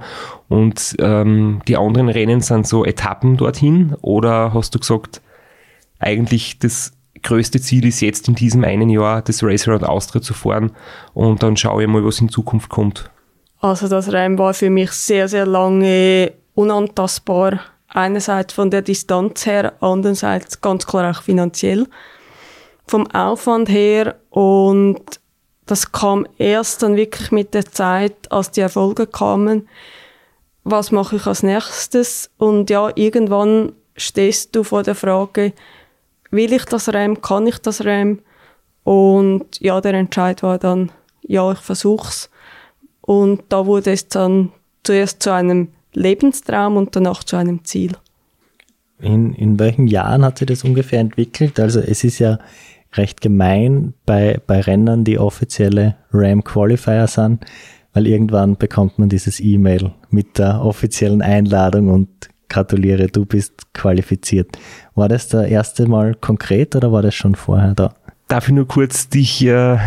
und 0.49 0.97
ähm, 1.01 1.61
die 1.68 1.76
anderen 1.76 2.09
Rennen 2.09 2.41
sind 2.41 2.66
so 2.66 2.85
Etappen 2.85 3.37
dorthin? 3.37 3.95
Oder 4.03 4.55
hast 4.55 4.74
du 4.74 4.79
gesagt, 4.79 5.20
eigentlich 5.99 6.59
das 6.59 6.93
größte 7.22 7.61
Ziel 7.61 7.87
ist 7.87 8.01
jetzt 8.01 8.29
in 8.29 8.35
diesem 8.35 8.64
einen 8.64 8.89
Jahr 8.89 9.22
das 9.22 9.43
Race 9.43 9.66
Around 9.68 9.85
Austria 9.85 10.22
zu 10.22 10.35
fahren 10.35 10.72
und 11.14 11.43
dann 11.43 11.57
schaue 11.57 11.83
ich 11.83 11.89
mal, 11.89 12.05
was 12.05 12.20
in 12.20 12.29
Zukunft 12.29 12.68
kommt? 12.68 13.11
Also 13.61 13.88
das 13.88 14.12
Rennen 14.12 14.38
war 14.38 14.54
für 14.54 14.70
mich 14.70 14.92
sehr, 14.92 15.28
sehr 15.28 15.46
lange 15.46 16.32
unantastbar. 16.54 17.61
Einerseits 17.88 18.52
von 18.52 18.70
der 18.70 18.82
Distanz 18.82 19.46
her, 19.46 19.72
andererseits 19.80 20.61
ganz 20.61 20.86
klar 20.86 21.11
auch 21.11 21.22
finanziell. 21.22 21.86
Vom 22.86 23.06
Aufwand 23.11 23.68
her 23.68 24.16
und 24.30 25.00
das 25.66 25.92
kam 25.92 26.26
erst 26.38 26.82
dann 26.82 26.96
wirklich 26.96 27.30
mit 27.30 27.52
der 27.52 27.66
Zeit, 27.66 28.30
als 28.32 28.50
die 28.50 28.61
Erfolge 28.61 29.06
kamen, 29.06 29.68
was 30.64 30.90
mache 30.90 31.16
ich 31.16 31.26
als 31.26 31.42
nächstes? 31.42 32.30
Und 32.38 32.70
ja, 32.70 32.90
irgendwann 32.94 33.72
stehst 33.96 34.54
du 34.54 34.64
vor 34.64 34.82
der 34.82 34.94
Frage, 34.94 35.52
will 36.30 36.52
ich 36.52 36.64
das 36.64 36.88
Rennen, 36.88 37.20
kann 37.20 37.46
ich 37.46 37.59
das 37.59 37.84
Rennen? 37.84 38.22
Und 38.84 39.61
ja, 39.61 39.80
der 39.80 39.94
Entscheid 39.94 40.42
war 40.42 40.59
dann, 40.59 40.90
ja, 41.22 41.52
ich 41.52 41.59
versuch's. 41.59 42.30
Und 43.09 43.44
da 43.48 43.64
wurde 43.64 43.92
es 43.92 44.09
dann 44.09 44.52
zuerst 44.82 45.22
zu 45.22 45.32
einem 45.32 45.68
Lebenstraum 45.94 46.76
und 46.76 46.94
danach 46.94 47.24
zu 47.24 47.36
einem 47.36 47.64
Ziel. 47.64 47.92
In, 49.00 49.32
in 49.32 49.59
welchen 49.59 49.86
Jahren 49.86 50.26
hat 50.26 50.36
sich 50.36 50.46
das 50.46 50.62
ungefähr 50.62 51.00
entwickelt? 51.00 51.59
Also 51.59 51.80
es 51.80 52.04
ist 52.04 52.18
ja 52.18 52.38
recht 52.92 53.22
gemein 53.22 53.94
bei, 54.04 54.38
bei 54.46 54.61
Rennern, 54.61 55.04
die 55.04 55.18
offizielle 55.18 55.96
RAM 56.12 56.44
Qualifier 56.44 57.06
sind, 57.06 57.46
weil 57.94 58.06
irgendwann 58.06 58.59
bekommt 58.59 58.98
man 58.98 59.09
dieses 59.09 59.40
E-Mail 59.40 59.92
mit 60.11 60.36
der 60.36 60.62
offiziellen 60.62 61.22
Einladung 61.22 61.88
und 61.88 62.11
gratuliere, 62.50 63.06
du 63.06 63.24
bist 63.24 63.72
qualifiziert. 63.72 64.59
War 64.94 65.09
das 65.09 65.28
der 65.28 65.48
erste 65.48 65.86
Mal 65.86 66.14
konkret 66.14 66.76
oder 66.76 66.92
war 66.92 67.00
das 67.00 67.14
schon 67.14 67.36
vorher 67.36 67.74
da? 67.74 67.94
Darf 68.26 68.48
ich 68.48 68.54
nur 68.54 68.68
kurz 68.68 69.09
dich 69.09 69.42
äh, 69.46 69.78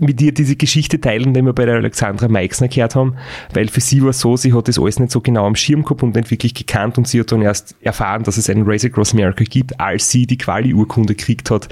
mit 0.00 0.20
dir 0.20 0.32
diese 0.32 0.56
Geschichte 0.56 1.00
teilen, 1.00 1.34
die 1.34 1.42
wir 1.42 1.52
bei 1.52 1.64
der 1.64 1.76
Alexandra 1.76 2.28
Meixner 2.28 2.68
gehört 2.68 2.94
haben, 2.94 3.16
weil 3.54 3.68
für 3.68 3.80
sie 3.80 4.02
war 4.02 4.10
es 4.10 4.20
so, 4.20 4.36
sie 4.36 4.52
hat 4.52 4.68
das 4.68 4.78
alles 4.78 4.98
nicht 4.98 5.12
so 5.12 5.20
genau 5.20 5.46
am 5.46 5.56
Schirm 5.56 5.82
gehabt 5.82 6.02
und 6.02 6.14
nicht 6.14 6.30
wirklich 6.30 6.54
gekannt 6.54 6.98
und 6.98 7.08
sie 7.08 7.20
hat 7.20 7.32
dann 7.32 7.42
erst 7.42 7.76
erfahren, 7.80 8.22
dass 8.22 8.36
es 8.36 8.50
einen 8.50 8.64
Race 8.66 8.84
Across 8.84 9.14
America 9.14 9.44
gibt, 9.44 9.78
als 9.80 10.10
sie 10.10 10.26
die 10.26 10.38
Quali-Urkunde 10.38 11.14
gekriegt 11.14 11.50
hat. 11.50 11.68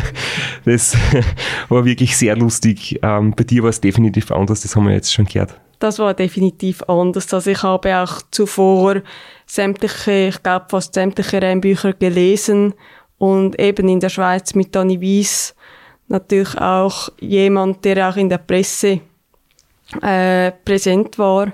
das 0.64 0.96
war 1.68 1.84
wirklich 1.84 2.16
sehr 2.16 2.36
lustig. 2.36 2.98
Ähm, 3.02 3.34
bei 3.36 3.44
dir 3.44 3.62
war 3.62 3.70
es 3.70 3.80
definitiv 3.80 4.30
anders, 4.32 4.62
das 4.62 4.76
haben 4.76 4.86
wir 4.86 4.94
jetzt 4.94 5.12
schon 5.12 5.26
gehört. 5.26 5.58
Das 5.78 5.98
war 5.98 6.12
definitiv 6.12 6.82
anders. 6.84 7.32
Also 7.32 7.50
ich 7.50 7.62
habe 7.62 7.96
auch 7.96 8.20
zuvor 8.30 9.00
sämtliche, 9.46 10.28
ich 10.28 10.42
glaube 10.42 10.66
fast 10.68 10.92
sämtliche 10.92 11.40
Rennbücher 11.40 11.94
gelesen 11.94 12.74
und 13.16 13.58
eben 13.58 13.88
in 13.88 13.98
der 13.98 14.10
Schweiz 14.10 14.54
mit 14.54 14.74
Dani 14.74 15.00
Weiss 15.00 15.54
natürlich 16.10 16.58
auch 16.58 17.08
jemand, 17.20 17.84
der 17.84 18.08
auch 18.08 18.16
in 18.16 18.28
der 18.28 18.38
Presse 18.38 19.00
äh, 20.02 20.52
präsent 20.64 21.18
war. 21.18 21.52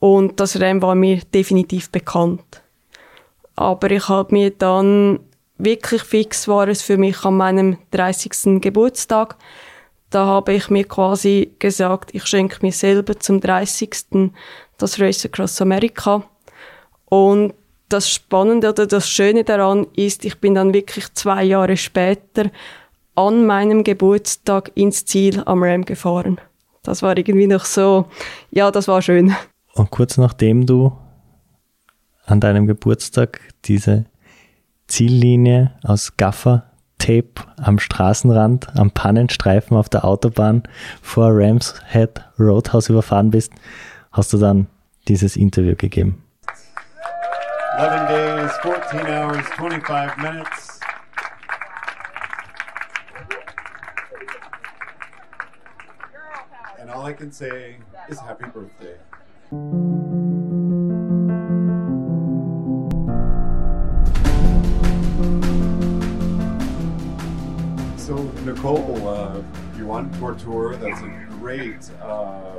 Und 0.00 0.38
das 0.40 0.60
Rennen 0.60 0.82
war 0.82 0.94
mir 0.94 1.20
definitiv 1.32 1.90
bekannt. 1.90 2.62
Aber 3.54 3.90
ich 3.90 4.08
habe 4.08 4.34
mir 4.34 4.50
dann 4.50 5.20
wirklich 5.58 6.02
fix 6.02 6.46
war 6.48 6.68
es 6.68 6.82
für 6.82 6.98
mich 6.98 7.24
an 7.24 7.36
meinem 7.38 7.78
30. 7.92 8.60
Geburtstag. 8.60 9.36
Da 10.10 10.26
habe 10.26 10.52
ich 10.52 10.68
mir 10.68 10.84
quasi 10.84 11.52
gesagt, 11.58 12.14
ich 12.14 12.26
schenke 12.26 12.58
mir 12.60 12.72
selber 12.72 13.18
zum 13.18 13.40
30. 13.40 14.30
das 14.76 15.00
Race 15.00 15.24
Across 15.24 15.62
America. 15.62 16.24
Und 17.06 17.54
das 17.88 18.10
Spannende 18.10 18.68
oder 18.68 18.86
das 18.86 19.08
Schöne 19.08 19.44
daran 19.44 19.86
ist, 19.94 20.24
ich 20.24 20.38
bin 20.40 20.54
dann 20.54 20.74
wirklich 20.74 21.12
zwei 21.14 21.44
Jahre 21.44 21.76
später 21.76 22.50
an 23.16 23.46
meinem 23.46 23.82
Geburtstag 23.82 24.70
ins 24.74 25.04
Ziel 25.04 25.42
am 25.46 25.62
Ram 25.62 25.84
gefahren. 25.84 26.38
Das 26.82 27.02
war 27.02 27.16
irgendwie 27.16 27.48
noch 27.48 27.64
so, 27.64 28.06
ja, 28.50 28.70
das 28.70 28.86
war 28.86 29.02
schön. 29.02 29.34
Und 29.74 29.90
kurz 29.90 30.16
nachdem 30.18 30.66
du 30.66 30.92
an 32.24 32.40
deinem 32.40 32.66
Geburtstag 32.66 33.40
diese 33.64 34.04
Ziellinie 34.86 35.72
aus 35.82 36.16
Gaffer-Tape 36.16 37.42
am 37.56 37.78
Straßenrand, 37.78 38.76
am 38.76 38.90
Pannenstreifen 38.92 39.76
auf 39.76 39.88
der 39.88 40.04
Autobahn 40.04 40.62
vor 41.02 41.30
Rams 41.32 41.74
Head 41.90 42.22
Roadhouse 42.38 42.88
überfahren 42.88 43.30
bist, 43.30 43.52
hast 44.12 44.32
du 44.32 44.38
dann 44.38 44.68
dieses 45.08 45.36
Interview 45.36 45.74
gegeben. 45.76 46.22
11 47.78 48.08
days, 48.08 48.52
14 48.62 49.00
hours, 49.00 49.46
25 49.56 50.16
minutes. 50.18 50.75
And 56.86 56.94
all 56.94 57.04
I 57.04 57.14
can 57.14 57.32
say 57.32 57.78
is 58.08 58.20
happy 58.20 58.44
birthday. 58.44 58.94
So, 67.96 68.14
Nicole, 68.44 69.08
uh, 69.08 69.42
you 69.76 69.86
Tour 70.20 70.34
Tour. 70.34 70.76
That's 70.76 71.00
a 71.00 71.26
great 71.40 71.90
uh, 72.00 72.54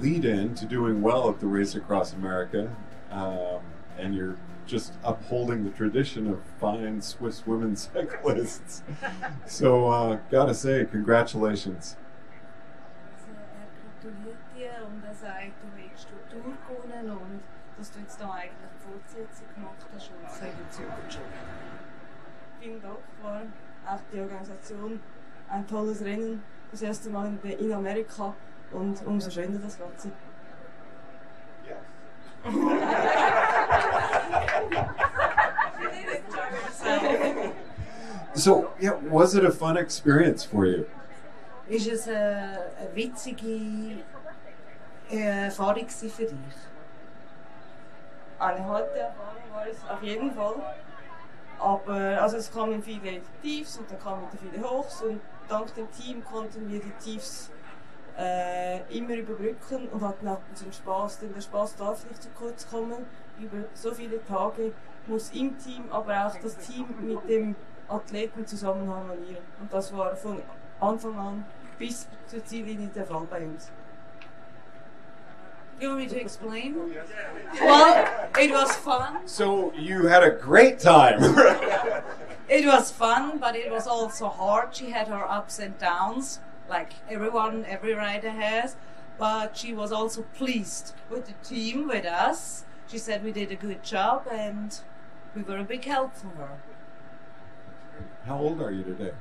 lead 0.00 0.26
in 0.26 0.54
to 0.56 0.66
doing 0.66 1.00
well 1.00 1.30
at 1.30 1.40
the 1.40 1.46
Race 1.46 1.74
Across 1.74 2.12
America. 2.12 2.76
Um, 3.10 3.60
and 3.96 4.14
you're 4.14 4.36
just 4.70 4.92
upholding 5.02 5.64
the 5.64 5.70
tradition 5.70 6.28
of 6.28 6.40
fine 6.60 7.02
Swiss 7.02 7.46
women 7.46 7.74
cyclists. 7.86 8.82
so, 9.46 9.88
uh, 9.88 10.18
gotta 10.30 10.54
say, 10.54 10.84
congratulations. 10.84 11.96
Also 13.12 13.32
er 13.34 13.66
gratuliert 13.82 14.38
dir 14.54 14.86
und 14.86 15.04
er 15.04 15.14
sagt, 15.14 15.60
du 15.60 15.68
willst 15.76 16.08
Tour 16.30 16.54
gewonnen 16.68 17.10
und 17.10 17.40
dass 17.76 17.90
du 17.90 17.98
jetzt 18.00 18.20
da 18.20 18.30
eigentlich 18.30 18.52
die 18.74 18.78
Fortsetzung 18.88 19.46
gemacht 19.54 19.86
hast 19.94 20.10
und 20.10 20.26
es 20.26 20.40
hat 20.40 20.48
jetzt 20.64 20.78
gut 20.78 21.12
schon. 21.12 21.22
Vielen 22.60 22.82
Dank, 22.82 22.98
war 23.22 23.42
auch 23.86 24.00
die 24.12 24.20
Organisation 24.20 25.00
ein 25.48 25.66
tolles 25.66 26.04
Rennen, 26.04 26.42
das 26.70 26.82
erste 26.82 27.10
Mal 27.10 27.32
in, 27.42 27.50
in 27.50 27.72
Amerika 27.72 28.34
und 28.70 29.04
umso 29.06 29.30
schöner 29.30 29.58
das 29.58 29.78
Ganze. 29.78 30.12
So, 38.40 38.70
yeah, 38.80 38.96
was 39.10 39.34
it 39.34 39.44
a 39.44 39.50
fun 39.50 39.76
experience 39.76 40.44
for 40.46 40.64
you? 40.64 40.86
Ist 41.68 41.86
es 41.86 42.08
eine, 42.08 42.58
witzige 42.94 44.02
äh, 45.10 45.44
Erfahrung 45.44 45.86
für 45.86 46.24
dich? 46.24 46.56
Eine 48.38 48.64
harte 48.64 48.98
Erfahrung 48.98 49.42
war 49.52 49.66
es 49.66 49.76
auf 49.86 50.02
jeden 50.02 50.32
Fall. 50.32 50.54
Aber 51.58 52.22
also 52.22 52.38
es 52.38 52.50
kamen 52.50 52.82
viele 52.82 53.20
Tiefs 53.42 53.76
und 53.76 53.90
dann 53.90 54.00
kamen 54.00 54.24
viele 54.40 54.64
Hochs 54.64 55.02
und 55.02 55.20
dank 55.46 55.74
dem 55.74 55.92
Team 55.92 56.24
konnten 56.24 56.66
wir 56.70 56.80
die 56.80 56.92
Tiefs 57.04 57.50
äh, 58.18 58.80
immer 58.88 59.16
überbrücken 59.16 59.86
und 59.92 60.00
hatten 60.00 60.26
auch 60.26 60.40
unseren 60.48 60.72
Spaß, 60.72 61.18
denn 61.18 61.34
der 61.34 61.42
Spaß 61.42 61.76
darf 61.76 62.08
nicht 62.08 62.22
zu 62.22 62.30
kurz 62.30 62.66
kommen. 62.70 63.04
Über 63.38 63.66
so 63.74 63.92
viele 63.92 64.24
Tage 64.24 64.72
muss 65.06 65.30
im 65.32 65.58
Team, 65.58 65.84
aber 65.90 66.26
auch 66.26 66.36
das 66.36 66.56
Team 66.56 66.86
mit 67.02 67.28
dem 67.28 67.54
Athleten 67.90 68.46
zusammen 68.46 68.88
harmonieren. 68.88 69.44
Und 69.60 69.72
das 69.72 69.94
war 69.96 70.14
von 70.16 70.42
Anfang 70.80 71.18
an 71.18 71.44
bis 71.78 72.06
zur 72.26 72.44
Ziellinie 72.44 72.88
der 72.88 73.04
Fall 73.04 73.26
bei 73.28 73.44
uns. 73.44 73.70
You 75.80 75.88
want 75.88 76.00
me 76.00 76.06
to 76.08 76.16
explain? 76.16 76.74
Well, 77.58 78.28
it 78.38 78.52
was 78.52 78.76
fun. 78.76 79.26
So, 79.26 79.72
you 79.74 80.08
had 80.08 80.22
a 80.22 80.30
great 80.30 80.78
time. 80.78 81.20
It 82.50 82.66
was 82.66 82.90
fun, 82.90 83.38
but 83.38 83.54
it 83.54 83.70
was 83.70 83.86
also 83.86 84.28
hard. 84.28 84.74
She 84.74 84.90
had 84.90 85.06
her 85.06 85.24
ups 85.24 85.60
and 85.60 85.78
downs, 85.78 86.40
like 86.68 86.94
everyone, 87.08 87.64
every 87.64 87.94
rider 87.94 88.32
has. 88.32 88.74
But 89.18 89.56
she 89.56 89.72
was 89.72 89.92
also 89.92 90.22
pleased 90.34 90.92
with 91.08 91.26
the 91.26 91.34
team, 91.44 91.86
with 91.86 92.04
us. 92.04 92.64
She 92.88 92.98
said 92.98 93.22
we 93.22 93.30
did 93.30 93.52
a 93.52 93.54
good 93.54 93.84
job 93.84 94.26
and 94.28 94.76
we 95.32 95.42
were 95.42 95.58
a 95.58 95.64
big 95.64 95.84
help 95.84 96.16
for 96.16 96.26
her. 96.38 96.58
How 98.26 98.38
old 98.38 98.60
are 98.60 98.70
you 98.70 98.82
today? 98.82 99.12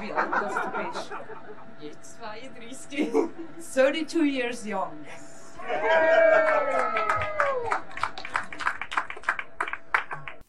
Wie 0.00 0.12
alt 0.12 0.30
bist 0.30 0.56
du 0.56 0.84
bist? 0.84 1.12
Jetzt 1.80 2.18
32. 2.20 3.08
32 3.58 4.24
years 4.24 4.64
young. 4.64 4.92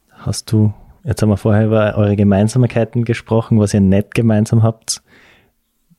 Hast 0.10 0.52
du, 0.52 0.74
jetzt 1.04 1.22
haben 1.22 1.30
wir 1.30 1.38
vorher 1.38 1.66
über 1.66 1.96
eure 1.98 2.16
Gemeinsamkeiten 2.16 3.06
gesprochen, 3.06 3.60
was 3.60 3.74
ihr 3.74 3.82
nicht 3.82 4.14
gemeinsam 4.14 4.62
habt. 4.62 5.02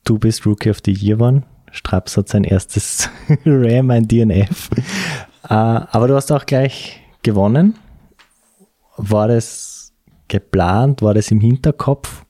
Du 0.03 0.19
bist 0.19 0.45
Rookie 0.45 0.69
of 0.69 0.79
the 0.85 0.91
Year 0.93 1.17
geworden. 1.17 1.45
Straps 1.71 2.17
hat 2.17 2.29
sein 2.29 2.43
erstes 2.43 3.09
Ram, 3.45 3.89
ein 3.89 4.07
DNF. 4.07 4.69
Äh, 5.49 5.53
aber 5.53 6.07
du 6.07 6.15
hast 6.15 6.31
auch 6.31 6.45
gleich 6.45 7.01
gewonnen. 7.23 7.77
War 8.95 9.27
das 9.27 9.72
geplant? 10.33 11.01
War 11.01 11.13
das 11.13 11.31
im 11.31 11.39
Hinterkopf? 11.39 12.25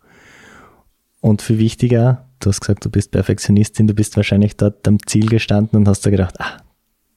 Und 1.21 1.41
viel 1.41 1.57
wichtiger, 1.57 2.25
du 2.39 2.49
hast 2.49 2.59
gesagt, 2.59 2.83
du 2.83 2.89
bist 2.89 3.11
Perfektionistin, 3.11 3.87
du 3.87 3.93
bist 3.93 4.17
wahrscheinlich 4.17 4.57
dort 4.57 4.85
am 4.87 4.97
Ziel 5.05 5.29
gestanden 5.29 5.79
und 5.79 5.87
hast 5.87 6.05
da 6.05 6.09
gedacht, 6.09 6.35
ah, 6.39 6.57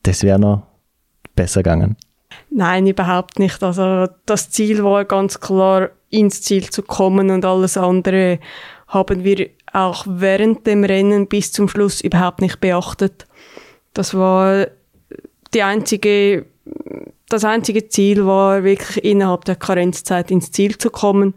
das 0.05 0.23
wäre 0.23 0.39
noch 0.39 0.63
besser 1.35 1.63
gegangen. 1.63 1.97
Nein, 2.51 2.87
überhaupt 2.87 3.39
nicht. 3.39 3.63
Also 3.63 4.09
das 4.25 4.51
Ziel 4.51 4.85
war 4.85 5.05
ganz 5.05 5.41
klar, 5.41 5.91
ins 6.09 6.43
Ziel 6.43 6.71
zu 6.71 6.83
kommen 6.83 7.31
und 7.31 7.45
alles 7.45 7.77
andere 7.77 8.39
haben 8.87 9.25
wir 9.25 9.51
auch 9.73 10.07
während 10.09 10.67
dem 10.67 10.85
Rennen 10.85 11.27
bis 11.27 11.51
zum 11.53 11.69
Schluss 11.69 12.01
überhaupt 12.01 12.41
nicht 12.41 12.61
beachtet. 12.61 13.27
Das 13.93 14.15
war 14.15 14.69
die 15.53 15.63
einzige, 15.63 16.47
das 17.29 17.45
einzige 17.45 17.89
Ziel 17.89 18.25
war 18.27 18.63
wirklich 18.63 19.05
innerhalb 19.05 19.45
der 19.45 19.57
Karenzzeit 19.57 20.31
ins 20.31 20.53
Ziel 20.53 20.79
zu 20.79 20.91
kommen. 20.91 21.35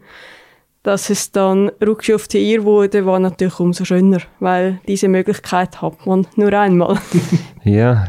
Dass 0.82 1.10
es 1.10 1.30
dann 1.30 1.70
Rookie 1.84 2.14
of 2.14 2.26
the 2.30 2.38
Year 2.38 2.64
wurde, 2.64 3.04
war 3.04 3.18
natürlich 3.18 3.60
umso 3.60 3.84
schöner, 3.84 4.20
weil 4.38 4.80
diese 4.88 5.08
Möglichkeit 5.08 5.82
hat 5.82 6.06
man 6.06 6.26
nur 6.36 6.52
einmal. 6.52 6.98
Ja, 7.64 8.08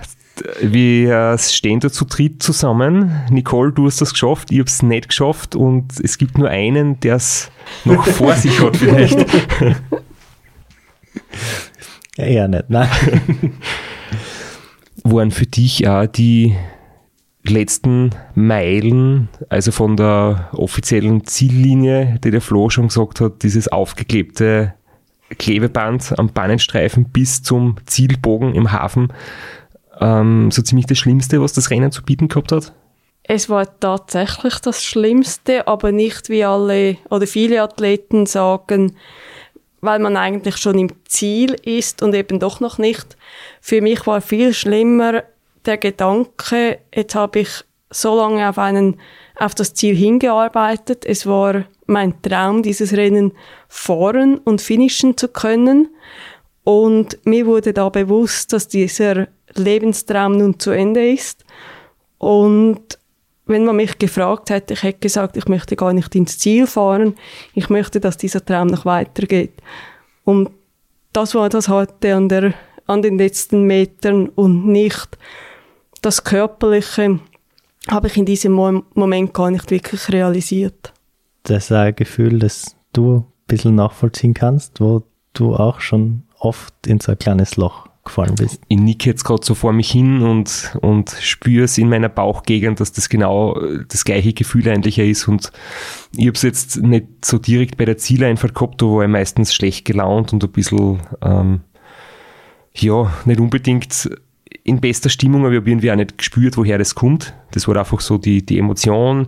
wir 0.61 1.37
stehen 1.37 1.81
da 1.81 1.91
zu 1.91 2.05
dritt 2.05 2.41
zusammen. 2.41 3.11
Nicole, 3.29 3.73
du 3.73 3.87
hast 3.87 3.99
das 3.99 4.13
geschafft, 4.13 4.51
ich 4.51 4.59
habe 4.59 4.69
es 4.69 4.81
nicht 4.81 5.09
geschafft 5.09 5.55
und 5.55 5.99
es 6.01 6.17
gibt 6.17 6.37
nur 6.37 6.47
einen, 6.47 6.99
der 7.01 7.15
es 7.15 7.51
noch 7.83 8.05
vor 8.07 8.33
sich 8.35 8.59
hat 8.61 8.77
vielleicht. 8.77 9.19
Ja, 12.17 12.25
eher 12.25 12.47
nicht, 12.47 12.69
nein. 12.69 12.89
Waren 15.03 15.31
für 15.31 15.45
dich 15.45 15.87
auch 15.87 16.05
die 16.05 16.55
letzten 17.43 18.11
Meilen, 18.35 19.29
also 19.49 19.71
von 19.71 19.97
der 19.97 20.49
offiziellen 20.53 21.25
Ziellinie, 21.25 22.19
die 22.23 22.31
der 22.31 22.41
Flo 22.41 22.69
schon 22.69 22.87
gesagt 22.87 23.21
hat, 23.21 23.43
dieses 23.43 23.67
aufgeklebte 23.67 24.73
Klebeband 25.37 26.17
am 26.19 26.29
Bahnenstreifen 26.29 27.05
bis 27.05 27.41
zum 27.41 27.77
Zielbogen 27.85 28.53
im 28.53 28.71
Hafen, 28.71 29.13
ähm, 29.99 30.51
so 30.51 30.61
ziemlich 30.61 30.85
das 30.85 30.97
Schlimmste, 30.97 31.41
was 31.41 31.53
das 31.53 31.71
Rennen 31.71 31.91
zu 31.91 32.03
bieten 32.03 32.27
gehabt 32.27 32.51
hat? 32.51 32.73
Es 33.23 33.49
war 33.49 33.79
tatsächlich 33.79 34.55
das 34.59 34.83
Schlimmste, 34.83 35.67
aber 35.67 35.91
nicht 35.91 36.29
wie 36.29 36.43
alle 36.43 36.97
oder 37.09 37.27
viele 37.27 37.61
Athleten 37.61 38.25
sagen, 38.25 38.95
weil 39.79 39.99
man 39.99 40.17
eigentlich 40.17 40.57
schon 40.57 40.77
im 40.77 40.89
Ziel 41.05 41.55
ist 41.63 42.03
und 42.03 42.13
eben 42.13 42.39
doch 42.39 42.59
noch 42.59 42.77
nicht. 42.77 43.15
Für 43.61 43.81
mich 43.81 44.05
war 44.05 44.21
viel 44.21 44.53
schlimmer 44.53 45.23
der 45.65 45.77
Gedanke, 45.77 46.79
jetzt 46.93 47.15
habe 47.15 47.39
ich 47.39 47.49
so 47.89 48.15
lange 48.15 48.47
auf 48.49 48.57
einen, 48.57 48.99
auf 49.35 49.53
das 49.55 49.73
Ziel 49.73 49.95
hingearbeitet. 49.95 51.05
Es 51.05 51.25
war 51.25 51.65
mein 51.85 52.21
Traum, 52.21 52.63
dieses 52.63 52.93
Rennen 52.93 53.33
fahren 53.67 54.37
und 54.37 54.61
finishen 54.61 55.17
zu 55.17 55.27
können. 55.27 55.89
Und 56.63 57.19
mir 57.25 57.45
wurde 57.45 57.73
da 57.73 57.89
bewusst, 57.89 58.53
dass 58.53 58.67
dieser 58.67 59.27
Lebenstraum 59.53 60.37
nun 60.37 60.59
zu 60.59 60.71
Ende 60.71 61.11
ist. 61.11 61.43
Und 62.17 62.99
wenn 63.45 63.65
man 63.65 63.75
mich 63.75 63.97
gefragt 63.97 64.49
hätte, 64.49 64.73
ich 64.73 64.83
hätte 64.83 64.99
gesagt, 64.99 65.35
ich 65.35 65.47
möchte 65.47 65.75
gar 65.75 65.91
nicht 65.91 66.15
ins 66.15 66.37
Ziel 66.37 66.67
fahren, 66.67 67.15
ich 67.53 67.69
möchte, 67.69 67.99
dass 67.99 68.17
dieser 68.17 68.45
Traum 68.45 68.67
noch 68.67 68.85
weitergeht. 68.85 69.53
Und 70.23 70.51
das 71.13 71.35
war 71.35 71.49
das 71.49 71.67
heute 71.67 72.15
an, 72.15 72.29
der, 72.29 72.53
an 72.85 73.01
den 73.01 73.17
letzten 73.17 73.63
Metern 73.63 74.29
und 74.29 74.67
nicht 74.67 75.17
das 76.01 76.23
Körperliche 76.23 77.19
habe 77.87 78.07
ich 78.07 78.17
in 78.17 78.25
diesem 78.25 78.53
Moment 78.53 79.33
gar 79.33 79.51
nicht 79.51 79.71
wirklich 79.71 80.09
realisiert. 80.11 80.93
Das 81.43 81.65
ist 81.65 81.71
ein 81.71 81.95
Gefühl, 81.95 82.39
das 82.39 82.75
du 82.93 83.17
ein 83.17 83.25
bisschen 83.47 83.75
nachvollziehen 83.75 84.33
kannst, 84.33 84.79
wo 84.79 85.03
du 85.33 85.55
auch 85.55 85.79
schon 85.79 86.23
oft 86.39 86.73
in 86.85 86.99
so 86.99 87.11
ein 87.11 87.19
kleines 87.19 87.55
Loch 87.55 87.87
gefallen 88.03 88.35
bist. 88.35 88.61
Ich 88.67 88.79
nicke 88.79 89.09
jetzt 89.09 89.23
gerade 89.23 89.45
so 89.45 89.53
vor 89.53 89.73
mich 89.73 89.91
hin 89.91 90.21
und, 90.23 90.75
und 90.81 91.11
spüre 91.19 91.65
es 91.65 91.77
in 91.77 91.89
meiner 91.89 92.09
Bauchgegend, 92.09 92.79
dass 92.79 92.91
das 92.91 93.09
genau 93.09 93.59
das 93.87 94.05
gleiche 94.05 94.33
Gefühl 94.33 94.67
eigentlich 94.69 94.97
ist. 94.97 95.27
Und 95.27 95.51
ich 96.15 96.27
habe 96.27 96.35
es 96.35 96.41
jetzt 96.41 96.77
nicht 96.77 97.23
so 97.23 97.37
direkt 97.37 97.77
bei 97.77 97.85
der 97.85 97.97
Zieleinfahrt 97.97 98.55
gehabt, 98.55 98.81
da 98.81 98.87
war 98.87 99.03
ich 99.03 99.09
meistens 99.09 99.53
schlecht 99.53 99.85
gelaunt 99.85 100.33
und 100.33 100.43
ein 100.43 100.51
bisschen, 100.51 100.99
ähm, 101.21 101.61
ja, 102.73 103.13
nicht 103.25 103.39
unbedingt 103.39 104.09
in 104.63 104.79
bester 104.79 105.09
Stimmung, 105.09 105.41
aber 105.41 105.53
ich 105.53 105.59
habe 105.59 105.69
irgendwie 105.69 105.91
auch 105.91 105.95
nicht 105.95 106.17
gespürt, 106.17 106.57
woher 106.57 106.77
das 106.77 106.95
kommt. 106.95 107.33
Das 107.51 107.67
war 107.67 107.75
einfach 107.75 107.99
so 107.99 108.17
die, 108.17 108.45
die 108.45 108.59
Emotion. 108.59 109.27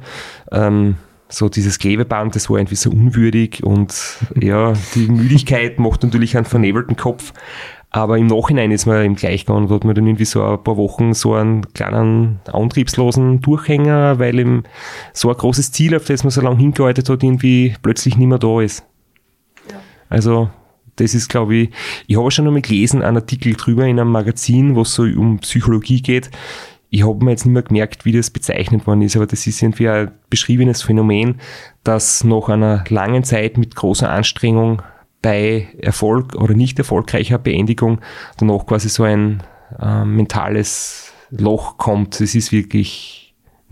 Ähm, 0.52 0.96
so 1.30 1.50
dieses 1.50 1.80
Klebeband, 1.80 2.36
das 2.36 2.50
war 2.50 2.58
irgendwie 2.58 2.76
so 2.76 2.92
unwürdig 2.92 3.64
und 3.64 3.94
ja, 4.40 4.74
die 4.96 5.08
Müdigkeit 5.08 5.80
macht 5.80 6.04
natürlich 6.04 6.38
einen 6.38 6.46
vernebelten 6.46 6.96
Kopf. 6.96 7.34
Aber 7.96 8.18
im 8.18 8.26
Nachhinein 8.26 8.72
ist 8.72 8.88
man 8.88 9.06
im 9.06 9.16
Gleichgang, 9.16 9.68
da 9.68 9.76
hat 9.76 9.84
man 9.84 9.94
dann 9.94 10.08
irgendwie 10.08 10.26
so 10.26 10.44
ein 10.44 10.64
paar 10.64 10.78
Wochen 10.78 11.14
so 11.14 11.36
einen 11.36 11.74
kleinen 11.74 12.40
antriebslosen 12.52 13.42
Durchhänger, 13.42 14.18
weil 14.18 14.40
eben 14.40 14.64
so 15.14 15.30
ein 15.30 15.38
großes 15.38 15.72
Ziel, 15.72 15.96
auf 15.96 16.06
das 16.06 16.24
man 16.24 16.32
so 16.32 16.42
lange 16.42 16.58
hingearbeitet 16.58 17.08
hat, 17.08 17.22
irgendwie 17.22 17.76
plötzlich 17.84 18.18
nicht 18.18 18.28
mehr 18.28 18.40
da 18.40 18.62
ist. 18.62 18.84
Ja. 19.70 19.78
Also, 20.10 20.50
das 20.96 21.14
ist, 21.14 21.30
glaube 21.30 21.56
ich, 21.56 21.70
ich 22.08 22.18
habe 22.18 22.32
schon 22.32 22.48
einmal 22.48 22.62
gelesen, 22.62 23.02
einen 23.02 23.18
Artikel 23.18 23.54
drüber 23.54 23.86
in 23.86 24.00
einem 24.00 24.12
Magazin, 24.12 24.76
wo 24.76 24.82
es 24.82 24.94
so 24.94 25.04
um 25.04 25.40
Psychologie 25.40 26.02
geht. 26.02 26.30
Ich 26.90 27.04
habe 27.04 27.24
mir 27.26 27.32
jetzt 27.32 27.46
nicht 27.46 27.54
mehr 27.54 27.64
gemerkt, 27.64 28.06
wie 28.06 28.12
das 28.12 28.30
bezeichnet 28.30 28.86
worden 28.86 29.02
ist, 29.02 29.16
aber 29.16 29.26
das 29.26 29.48
ist 29.48 29.62
irgendwie 29.62 29.90
ein 29.90 30.12
beschriebenes 30.30 30.84
Phänomen, 30.84 31.40
dass 31.84 32.24
nach 32.24 32.50
einer 32.50 32.84
langen 32.90 33.24
Zeit 33.24 33.58
mit 33.58 33.76
großer 33.76 34.10
Anstrengung 34.10 34.82
bei 35.24 35.70
Erfolg 35.80 36.36
oder 36.36 36.54
nicht 36.54 36.78
erfolgreicher 36.78 37.40
Beendigung 37.40 38.00
danach 38.38 38.68
quasi 38.68 38.90
so 38.90 39.04
ein 39.04 39.42
äh, 39.82 40.06
mentales 40.06 41.14
Loch 41.32 41.78
kommt. 41.78 42.22
Es 42.22 42.36
ist 42.36 42.52
wirklich 42.52 43.23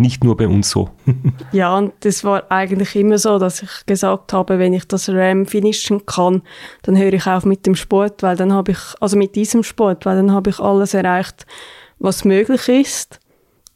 nicht 0.01 0.23
nur 0.23 0.35
bei 0.35 0.47
uns 0.47 0.69
so. 0.69 0.89
ja, 1.51 1.77
und 1.77 1.93
das 2.01 2.23
war 2.23 2.51
eigentlich 2.51 2.95
immer 2.95 3.17
so, 3.17 3.39
dass 3.39 3.61
ich 3.61 3.85
gesagt 3.85 4.33
habe, 4.33 4.59
wenn 4.59 4.73
ich 4.73 4.87
das 4.87 5.09
Ram 5.09 5.45
finishen 5.45 6.05
kann, 6.05 6.41
dann 6.83 6.97
höre 6.97 7.13
ich 7.13 7.27
auf 7.27 7.45
mit 7.45 7.65
dem 7.65 7.75
Sport, 7.75 8.23
weil 8.23 8.35
dann 8.35 8.53
habe 8.53 8.71
ich, 8.71 8.79
also 8.99 9.17
mit 9.17 9.35
diesem 9.35 9.63
Sport, 9.63 10.05
weil 10.05 10.17
dann 10.17 10.31
habe 10.31 10.49
ich 10.49 10.59
alles 10.59 10.93
erreicht, 10.93 11.45
was 11.99 12.25
möglich 12.25 12.67
ist. 12.67 13.19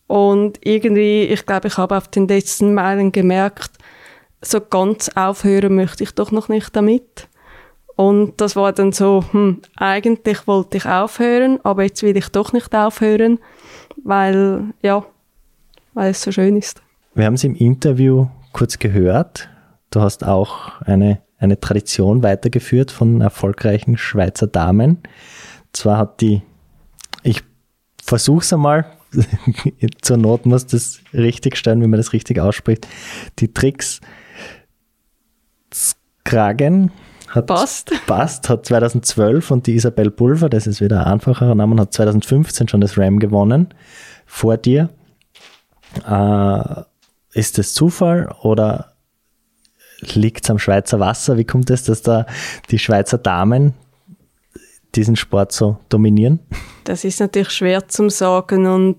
Und 0.08 0.60
irgendwie, 0.62 1.24
ich 1.24 1.46
glaube, 1.46 1.68
ich 1.68 1.78
habe 1.78 1.98
auf 1.98 2.08
den 2.08 2.28
letzten 2.28 2.74
Meilen 2.74 3.12
gemerkt, 3.12 3.72
so 4.42 4.62
ganz 4.62 5.10
aufhören 5.16 5.76
möchte 5.76 6.04
ich 6.04 6.12
doch 6.12 6.32
noch 6.32 6.50
nicht 6.50 6.76
damit. 6.76 7.28
Und 7.96 8.42
das 8.42 8.56
war 8.56 8.74
dann 8.74 8.92
so, 8.92 9.24
hm, 9.32 9.62
eigentlich 9.78 10.48
wollte 10.48 10.78
ich 10.78 10.86
aufhören, 10.86 11.60
aber 11.64 11.84
jetzt 11.84 12.04
will 12.04 12.18
ich 12.18 12.28
doch 12.30 12.52
nicht 12.52 12.76
aufhören, 12.76 13.40
weil, 14.04 14.74
ja, 14.82 15.06
weil 15.96 16.12
es 16.12 16.22
so 16.22 16.32
schön 16.32 16.56
ist. 16.56 16.82
Wir 17.16 17.26
haben 17.26 17.34
es 17.34 17.44
im 17.44 17.56
Interview 17.56 18.28
kurz 18.52 18.78
gehört. 18.78 19.50
Du 19.90 20.02
hast 20.02 20.24
auch 20.24 20.82
eine, 20.82 21.22
eine 21.40 21.60
Tradition 21.60 22.22
weitergeführt 22.22 22.92
von 22.92 23.22
erfolgreichen 23.22 23.98
Schweizer 23.98 24.48
Damen. 24.48 25.00
Zwar 25.74 25.98
hat 25.98 26.22
die, 26.22 26.44
ich 27.24 27.42
versuch's 28.04 28.54
einmal, 28.54 28.86
zur 30.02 30.18
Not 30.18 30.46
muss 30.46 30.68
das 30.68 31.00
richtig 31.14 31.58
stellen, 31.58 31.82
wie 31.82 31.88
man 31.88 31.98
das 31.98 32.14
richtig 32.14 32.40
ausspricht, 32.40 32.88
die 33.40 33.52
Tricks 33.52 34.02
Kragen 36.26 36.92
hat 37.30 37.48
passt. 37.48 37.94
passt, 38.08 38.50
hat 38.50 38.66
2012 38.66 39.52
und 39.52 39.68
die 39.68 39.76
Isabel 39.76 40.12
Pulver, 40.12 40.50
das 40.50 40.68
ist 40.68 40.82
wieder 40.82 41.06
ein 41.06 41.14
einfacher 41.14 41.54
Name, 41.56 41.80
hat 41.80 41.94
2015 41.94 42.68
schon 42.68 42.82
das 42.82 42.98
Ram 42.98 43.20
gewonnen 43.20 43.70
vor 44.26 44.58
dir. 44.58 44.90
Äh, 46.08 47.40
ist 47.40 47.58
das 47.58 47.74
Zufall 47.74 48.34
oder 48.42 48.94
liegt 50.00 50.46
es 50.46 50.50
am 50.50 50.60
Schweizer 50.60 51.00
Wasser? 51.00 51.38
Wie 51.38 51.46
kommt 51.46 51.70
es, 51.70 51.84
dass 51.84 52.02
da 52.02 52.26
die 52.70 52.80
Schweizer 52.80 53.18
Damen 53.18 53.74
diesen 54.96 55.16
Sport 55.16 55.52
so 55.52 55.78
dominieren? 55.90 56.40
Das 56.86 57.04
ist 57.04 57.20
natürlich 57.20 57.52
schwer 57.52 57.88
zu 57.88 58.10
sagen 58.10 58.68
und 58.68 58.98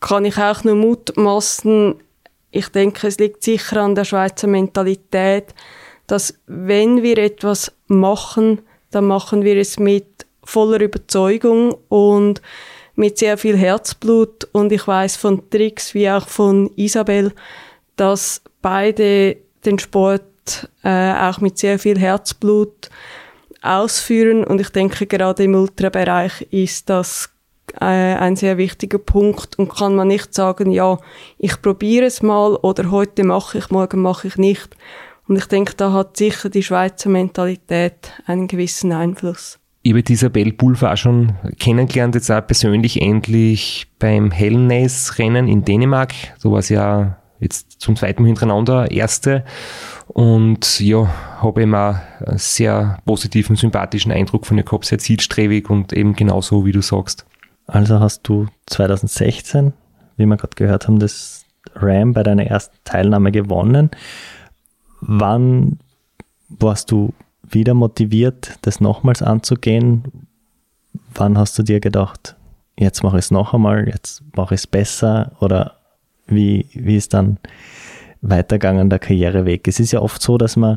kann 0.00 0.24
ich 0.24 0.38
auch 0.38 0.64
nur 0.64 0.76
mutmaßen. 0.76 1.94
Ich 2.50 2.68
denke, 2.68 3.06
es 3.06 3.18
liegt 3.18 3.42
sicher 3.42 3.82
an 3.82 3.94
der 3.94 4.04
Schweizer 4.04 4.46
Mentalität 4.46 5.54
dass 6.06 6.34
wenn 6.46 7.02
wir 7.02 7.16
etwas 7.18 7.72
machen, 7.86 8.60
dann 8.90 9.06
machen 9.06 9.44
wir 9.44 9.56
es 9.56 9.78
mit 9.78 10.26
voller 10.44 10.80
Überzeugung 10.80 11.74
und 11.88 12.42
mit 13.02 13.18
sehr 13.18 13.36
viel 13.36 13.56
Herzblut. 13.56 14.48
Und 14.52 14.70
ich 14.70 14.86
weiß 14.86 15.16
von 15.16 15.50
Tricks 15.50 15.92
wie 15.92 16.08
auch 16.08 16.28
von 16.28 16.70
Isabel, 16.76 17.32
dass 17.96 18.42
beide 18.62 19.36
den 19.64 19.80
Sport 19.80 20.68
äh, 20.84 21.12
auch 21.12 21.40
mit 21.40 21.58
sehr 21.58 21.80
viel 21.80 21.98
Herzblut 21.98 22.90
ausführen. 23.60 24.44
Und 24.44 24.60
ich 24.60 24.70
denke, 24.70 25.06
gerade 25.06 25.42
im 25.42 25.56
Ultrabereich 25.56 26.46
ist 26.52 26.90
das 26.90 27.30
äh, 27.80 27.84
ein 27.84 28.36
sehr 28.36 28.56
wichtiger 28.56 28.98
Punkt 28.98 29.58
und 29.58 29.74
kann 29.74 29.96
man 29.96 30.06
nicht 30.06 30.32
sagen, 30.32 30.70
ja, 30.70 30.96
ich 31.38 31.60
probiere 31.60 32.06
es 32.06 32.22
mal 32.22 32.54
oder 32.54 32.92
heute 32.92 33.24
mache 33.24 33.58
ich, 33.58 33.70
morgen 33.70 34.00
mache 34.00 34.28
ich 34.28 34.36
nicht. 34.36 34.76
Und 35.26 35.36
ich 35.36 35.46
denke, 35.46 35.74
da 35.74 35.92
hat 35.92 36.16
sicher 36.16 36.50
die 36.50 36.62
Schweizer 36.62 37.08
Mentalität 37.08 38.12
einen 38.26 38.46
gewissen 38.46 38.92
Einfluss. 38.92 39.58
Ich 39.84 39.92
habe 39.92 40.02
Isabel 40.08 40.52
Pulver 40.52 40.92
auch 40.92 40.96
schon 40.96 41.32
kennengelernt, 41.58 42.14
jetzt 42.14 42.30
auch 42.30 42.46
persönlich 42.46 43.02
endlich 43.02 43.88
beim 43.98 44.30
Hellness-Rennen 44.30 45.48
in 45.48 45.64
Dänemark. 45.64 46.12
Da 46.40 46.50
war 46.50 46.62
sie 46.62 46.74
ja 46.74 47.18
jetzt 47.40 47.80
zum 47.80 47.96
zweiten 47.96 48.22
Mal 48.22 48.28
hintereinander 48.28 48.92
Erste. 48.92 49.44
Und 50.06 50.78
ja, 50.78 51.08
habe 51.40 51.62
auch 51.62 52.00
einen 52.22 52.38
sehr 52.38 52.98
positiven, 53.04 53.56
sympathischen 53.56 54.12
Eindruck 54.12 54.46
von 54.46 54.56
ihr 54.56 54.62
gehabt, 54.62 54.84
sehr 54.84 54.98
zielstrebig 54.98 55.68
und 55.68 55.92
eben 55.92 56.14
genauso, 56.14 56.64
wie 56.64 56.72
du 56.72 56.80
sagst. 56.80 57.26
Also 57.66 57.98
hast 57.98 58.22
du 58.22 58.46
2016, 58.66 59.72
wie 60.16 60.26
wir 60.26 60.36
gerade 60.36 60.54
gehört 60.54 60.86
haben, 60.86 61.00
das 61.00 61.44
Ram 61.74 62.12
bei 62.12 62.22
deiner 62.22 62.46
ersten 62.46 62.76
Teilnahme 62.84 63.32
gewonnen. 63.32 63.90
Wann 65.00 65.78
warst 66.48 66.92
du 66.92 67.14
wieder 67.52 67.74
motiviert, 67.74 68.58
das 68.62 68.80
nochmals 68.80 69.22
anzugehen? 69.22 70.26
Wann 71.14 71.38
hast 71.38 71.58
du 71.58 71.62
dir 71.62 71.80
gedacht, 71.80 72.36
jetzt 72.78 73.02
mache 73.02 73.18
ich 73.18 73.26
es 73.26 73.30
noch 73.30 73.54
einmal, 73.54 73.88
jetzt 73.88 74.22
mache 74.36 74.54
ich 74.54 74.60
es 74.62 74.66
besser? 74.66 75.32
Oder 75.40 75.76
wie, 76.26 76.66
wie 76.72 76.96
ist 76.96 77.14
dann 77.14 77.38
weitergegangen 78.20 78.90
der 78.90 78.98
Karriereweg? 78.98 79.66
Es 79.68 79.80
ist 79.80 79.92
ja 79.92 80.00
oft 80.00 80.22
so, 80.22 80.38
dass 80.38 80.56
man, 80.56 80.76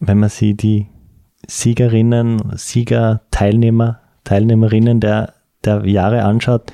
wenn 0.00 0.18
man 0.18 0.30
sich 0.30 0.56
die 0.56 0.86
Siegerinnen, 1.46 2.52
Sieger, 2.56 3.22
Teilnehmer, 3.30 4.00
Teilnehmerinnen 4.24 5.00
der, 5.00 5.34
der 5.64 5.86
Jahre 5.86 6.24
anschaut, 6.24 6.72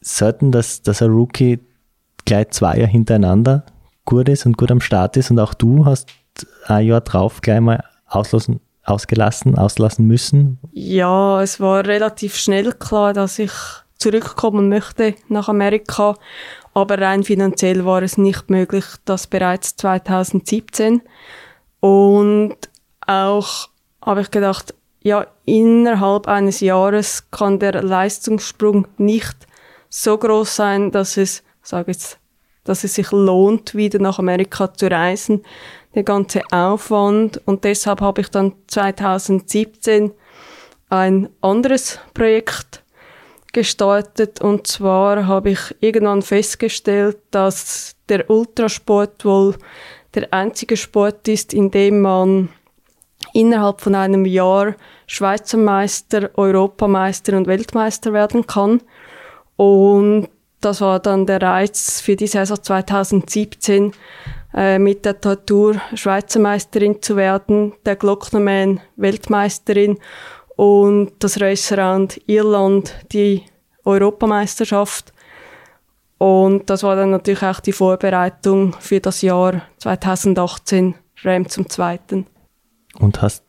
selten, 0.00 0.52
dass, 0.52 0.82
dass 0.82 1.02
ein 1.02 1.10
Rookie 1.10 1.60
gleich 2.24 2.50
zwei 2.50 2.78
Jahre 2.78 2.90
hintereinander 2.90 3.64
gut 4.04 4.28
ist 4.28 4.46
und 4.46 4.56
gut 4.56 4.70
am 4.70 4.80
Start 4.80 5.16
ist 5.16 5.30
und 5.30 5.38
auch 5.38 5.54
du 5.54 5.84
hast 5.84 6.08
ein 6.70 6.86
Jahr 6.86 7.00
drauf 7.00 7.40
gleich 7.40 7.60
mal 7.60 7.82
auslassen, 8.06 8.60
ausgelassen, 8.84 9.58
auslassen 9.58 10.06
müssen? 10.06 10.58
Ja, 10.72 11.42
es 11.42 11.60
war 11.60 11.86
relativ 11.86 12.36
schnell 12.36 12.72
klar, 12.72 13.12
dass 13.12 13.38
ich 13.38 13.52
zurückkommen 13.98 14.68
möchte 14.68 15.14
nach 15.28 15.48
Amerika, 15.48 16.16
aber 16.74 16.98
rein 17.00 17.24
finanziell 17.24 17.84
war 17.84 18.02
es 18.02 18.18
nicht 18.18 18.50
möglich, 18.50 18.84
das 19.04 19.26
bereits 19.26 19.76
2017. 19.76 21.02
Und 21.80 22.56
auch 23.06 23.68
habe 24.02 24.20
ich 24.20 24.30
gedacht, 24.30 24.74
ja, 25.00 25.26
innerhalb 25.44 26.26
eines 26.26 26.60
Jahres 26.60 27.30
kann 27.30 27.58
der 27.58 27.82
Leistungssprung 27.82 28.88
nicht 28.98 29.36
so 29.88 30.18
groß 30.18 30.56
sein, 30.56 30.90
dass 30.90 31.16
es, 31.16 31.42
sage 31.62 31.92
jetzt, 31.92 32.18
dass 32.64 32.84
es 32.84 32.94
sich 32.94 33.12
lohnt, 33.12 33.74
wieder 33.74 34.00
nach 34.00 34.18
Amerika 34.18 34.74
zu 34.74 34.90
reisen, 34.90 35.42
der 35.96 36.04
ganze 36.04 36.42
Aufwand. 36.52 37.40
Und 37.46 37.64
deshalb 37.64 38.00
habe 38.00 38.20
ich 38.20 38.28
dann 38.28 38.52
2017 38.68 40.12
ein 40.88 41.28
anderes 41.40 41.98
Projekt 42.14 42.84
gestartet. 43.52 44.40
Und 44.40 44.66
zwar 44.68 45.26
habe 45.26 45.50
ich 45.50 45.74
irgendwann 45.80 46.22
festgestellt, 46.22 47.16
dass 47.32 47.96
der 48.08 48.30
Ultrasport 48.30 49.24
wohl 49.24 49.56
der 50.14 50.32
einzige 50.32 50.76
Sport 50.76 51.26
ist, 51.26 51.52
in 51.52 51.70
dem 51.70 52.02
man 52.02 52.50
innerhalb 53.32 53.80
von 53.80 53.94
einem 53.94 54.24
Jahr 54.26 54.76
Schweizer 55.06 55.58
Meister, 55.58 56.30
Europameister 56.34 57.36
und 57.36 57.46
Weltmeister 57.46 58.12
werden 58.12 58.46
kann. 58.46 58.82
Und 59.56 60.28
das 60.60 60.80
war 60.80 61.00
dann 61.00 61.26
der 61.26 61.40
Reiz 61.40 62.00
für 62.00 62.16
die 62.16 62.26
Saison 62.26 62.62
2017, 62.62 63.92
äh, 64.56 64.78
mit 64.78 65.04
der 65.04 65.20
Tour 65.20 65.80
Schweizer 65.94 66.40
Meisterin 66.40 67.02
zu 67.02 67.16
werden, 67.16 67.74
der 67.84 67.96
Glocknerman 67.96 68.80
Weltmeisterin 68.96 69.98
und 70.56 71.12
das 71.18 71.40
Raceround 71.40 72.20
Irland 72.26 72.94
die 73.12 73.42
Europameisterschaft. 73.84 75.12
Und 76.18 76.70
das 76.70 76.82
war 76.82 76.96
dann 76.96 77.10
natürlich 77.10 77.42
auch 77.42 77.60
die 77.60 77.72
Vorbereitung 77.72 78.74
für 78.80 79.00
das 79.00 79.20
Jahr 79.20 79.62
2018, 79.78 80.94
Ram 81.22 81.48
zum 81.48 81.68
Zweiten. 81.68 82.26
Und 82.98 83.20
hast 83.20 83.44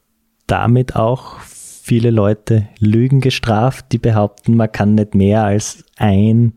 damit 0.48 0.96
auch 0.96 1.40
viele 1.40 2.12
Leute 2.12 2.68
Lügen 2.80 3.22
gestraft, 3.22 3.86
die 3.94 3.98
behaupten, 3.98 4.58
man 4.58 4.72
kann 4.72 4.96
nicht 4.96 5.16
mehr 5.16 5.46
als 5.46 5.86
ein 5.96 6.54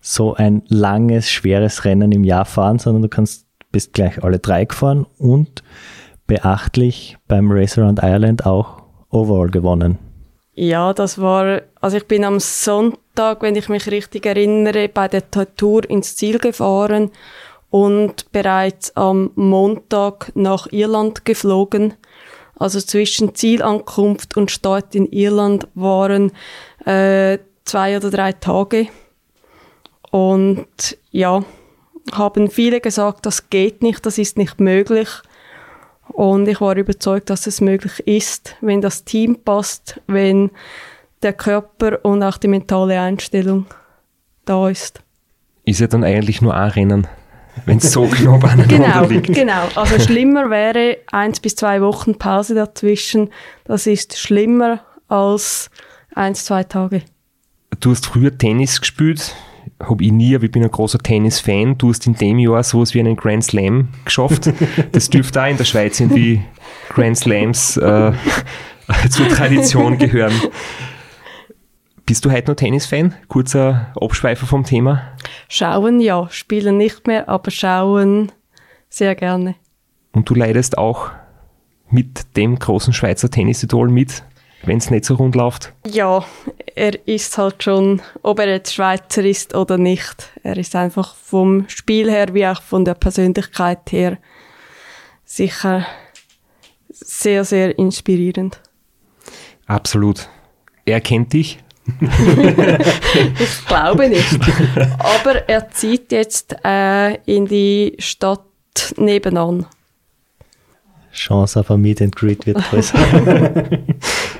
so 0.00 0.34
ein 0.34 0.62
langes, 0.68 1.30
schweres 1.30 1.84
Rennen 1.84 2.12
im 2.12 2.22
Jahr 2.22 2.44
fahren, 2.44 2.78
sondern 2.78 3.02
du 3.02 3.08
kannst, 3.08 3.45
bist 3.76 3.92
gleich 3.92 4.24
alle 4.24 4.38
drei 4.38 4.64
gefahren 4.64 5.04
und 5.18 5.62
beachtlich 6.26 7.18
beim 7.28 7.52
Race 7.52 7.76
Around 7.76 8.00
Ireland 8.02 8.46
auch 8.46 8.84
Overall 9.10 9.50
gewonnen. 9.50 9.98
Ja, 10.54 10.94
das 10.94 11.20
war, 11.20 11.60
also 11.82 11.98
ich 11.98 12.06
bin 12.06 12.24
am 12.24 12.40
Sonntag, 12.40 13.42
wenn 13.42 13.54
ich 13.54 13.68
mich 13.68 13.90
richtig 13.90 14.24
erinnere, 14.24 14.88
bei 14.88 15.08
der 15.08 15.30
Tour 15.56 15.90
ins 15.90 16.16
Ziel 16.16 16.38
gefahren 16.38 17.10
und 17.68 18.32
bereits 18.32 18.96
am 18.96 19.32
Montag 19.34 20.32
nach 20.34 20.72
Irland 20.72 21.26
geflogen. 21.26 21.92
Also 22.58 22.80
zwischen 22.80 23.34
Zielankunft 23.34 24.38
und 24.38 24.50
Start 24.50 24.94
in 24.94 25.04
Irland 25.12 25.68
waren 25.74 26.32
äh, 26.86 27.36
zwei 27.66 27.98
oder 27.98 28.10
drei 28.10 28.32
Tage. 28.32 28.86
Und 30.10 30.96
ja, 31.10 31.44
haben 32.12 32.50
viele 32.50 32.80
gesagt, 32.80 33.26
das 33.26 33.50
geht 33.50 33.82
nicht, 33.82 34.06
das 34.06 34.18
ist 34.18 34.36
nicht 34.38 34.60
möglich. 34.60 35.08
Und 36.08 36.46
ich 36.46 36.60
war 36.60 36.76
überzeugt, 36.76 37.30
dass 37.30 37.46
es 37.46 37.60
möglich 37.60 38.00
ist, 38.06 38.56
wenn 38.60 38.80
das 38.80 39.04
Team 39.04 39.38
passt, 39.44 40.00
wenn 40.06 40.50
der 41.22 41.32
Körper 41.32 42.04
und 42.04 42.22
auch 42.22 42.36
die 42.36 42.48
mentale 42.48 43.00
Einstellung 43.00 43.66
da 44.44 44.68
ist. 44.68 45.00
Ist 45.64 45.80
ja 45.80 45.88
dann 45.88 46.04
eigentlich 46.04 46.40
nur 46.40 46.54
ein 46.54 46.70
Rennen, 46.70 47.08
wenn 47.64 47.78
es 47.78 47.90
so 47.92 48.06
knapp 48.10 48.44
aneinander 48.44 48.66
Genau, 48.68 49.04
liegt. 49.06 49.34
genau. 49.34 49.66
Also 49.74 49.98
schlimmer 49.98 50.48
wäre 50.48 50.98
eins 51.10 51.40
bis 51.40 51.56
zwei 51.56 51.80
Wochen 51.82 52.16
Pause 52.16 52.54
dazwischen. 52.54 53.30
Das 53.64 53.88
ist 53.88 54.16
schlimmer 54.16 54.84
als 55.08 55.70
eins, 56.14 56.44
zwei 56.44 56.62
Tage. 56.62 57.02
Du 57.80 57.90
hast 57.90 58.06
früher 58.06 58.36
Tennis 58.38 58.80
gespielt, 58.80 59.34
habe 59.80 60.04
ich 60.04 60.12
nie, 60.12 60.34
aber 60.34 60.44
ich 60.44 60.50
bin 60.50 60.62
ein 60.62 60.70
großer 60.70 60.98
Tennis-Fan. 60.98 61.76
Du 61.78 61.90
hast 61.90 62.06
in 62.06 62.14
dem 62.14 62.38
Jahr 62.38 62.62
sowas 62.62 62.94
wie 62.94 63.00
einen 63.00 63.16
Grand 63.16 63.44
Slam 63.44 63.88
geschafft. 64.04 64.50
Das 64.92 65.10
dürfte 65.10 65.42
auch 65.42 65.48
in 65.48 65.56
der 65.56 65.64
Schweiz 65.64 66.00
irgendwie 66.00 66.42
Grand 66.88 67.18
Slams 67.18 67.76
äh, 67.76 68.12
zur 69.10 69.28
Tradition 69.28 69.98
gehören. 69.98 70.32
Bist 72.06 72.24
du 72.24 72.30
heute 72.30 72.52
noch 72.52 72.56
Tennis-Fan? 72.56 73.14
Kurzer 73.28 73.92
Abschweifer 74.00 74.46
vom 74.46 74.64
Thema. 74.64 75.02
Schauen 75.48 76.00
ja, 76.00 76.28
spielen 76.30 76.76
nicht 76.76 77.06
mehr, 77.06 77.28
aber 77.28 77.50
schauen 77.50 78.32
sehr 78.88 79.14
gerne. 79.14 79.56
Und 80.12 80.30
du 80.30 80.34
leidest 80.34 80.78
auch 80.78 81.10
mit 81.90 82.36
dem 82.36 82.58
großen 82.58 82.92
Schweizer 82.92 83.30
Tennis-Idol 83.30 83.88
mit, 83.88 84.22
wenn 84.66 84.78
es 84.78 84.90
nicht 84.90 85.04
so 85.04 85.14
rund 85.14 85.34
läuft. 85.34 85.72
Ja, 85.86 86.24
er 86.74 87.08
ist 87.08 87.38
halt 87.38 87.62
schon, 87.62 88.02
ob 88.22 88.38
er 88.38 88.48
jetzt 88.48 88.74
Schweizer 88.74 89.24
ist 89.24 89.54
oder 89.54 89.78
nicht. 89.78 90.30
Er 90.42 90.56
ist 90.56 90.76
einfach 90.76 91.14
vom 91.14 91.68
Spiel 91.68 92.10
her 92.10 92.34
wie 92.34 92.46
auch 92.46 92.62
von 92.62 92.84
der 92.84 92.94
Persönlichkeit 92.94 93.90
her 93.90 94.18
sicher 95.26 95.84
sehr, 96.88 97.44
sehr 97.44 97.78
inspirierend. 97.78 98.60
Absolut. 99.66 100.28
Er 100.86 101.00
kennt 101.00 101.32
dich. 101.32 101.58
Ich 103.38 103.66
glaube 103.66 104.08
nicht. 104.08 104.38
Aber 104.98 105.48
er 105.48 105.70
zieht 105.70 106.12
jetzt 106.12 106.56
äh, 106.64 107.14
in 107.24 107.46
die 107.46 107.94
Stadt 107.98 108.42
nebenan. 108.96 109.66
Chance 111.16 111.60
auf 111.60 111.70
ein 111.70 111.80
Meet 111.80 112.02
and 112.02 112.16
Greet 112.16 112.46
wird 112.46 112.58
größer. 112.70 112.98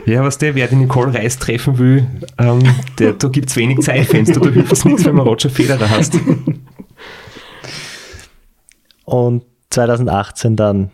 Ja, 0.07 0.23
was 0.23 0.39
der, 0.39 0.55
wer 0.55 0.69
die 0.69 0.77
Nicole 0.77 1.13
Reis 1.13 1.37
treffen 1.37 1.79
will, 1.79 2.07
ähm, 2.39 2.63
der, 3.01 3.15
da 3.15 3.27
gibt 3.27 3.51
es 3.51 3.57
wenig 3.57 3.81
Zeitfenster, 3.81 4.39
da 4.39 4.51
hilft 4.51 4.71
es 4.71 4.85
nichts, 4.85 5.05
wenn 5.05 5.17
man 5.17 5.27
Roger 5.27 5.51
Federer 5.51 5.91
hast. 5.91 6.15
Und 9.05 9.43
2018 9.71 10.55
dann 10.55 10.93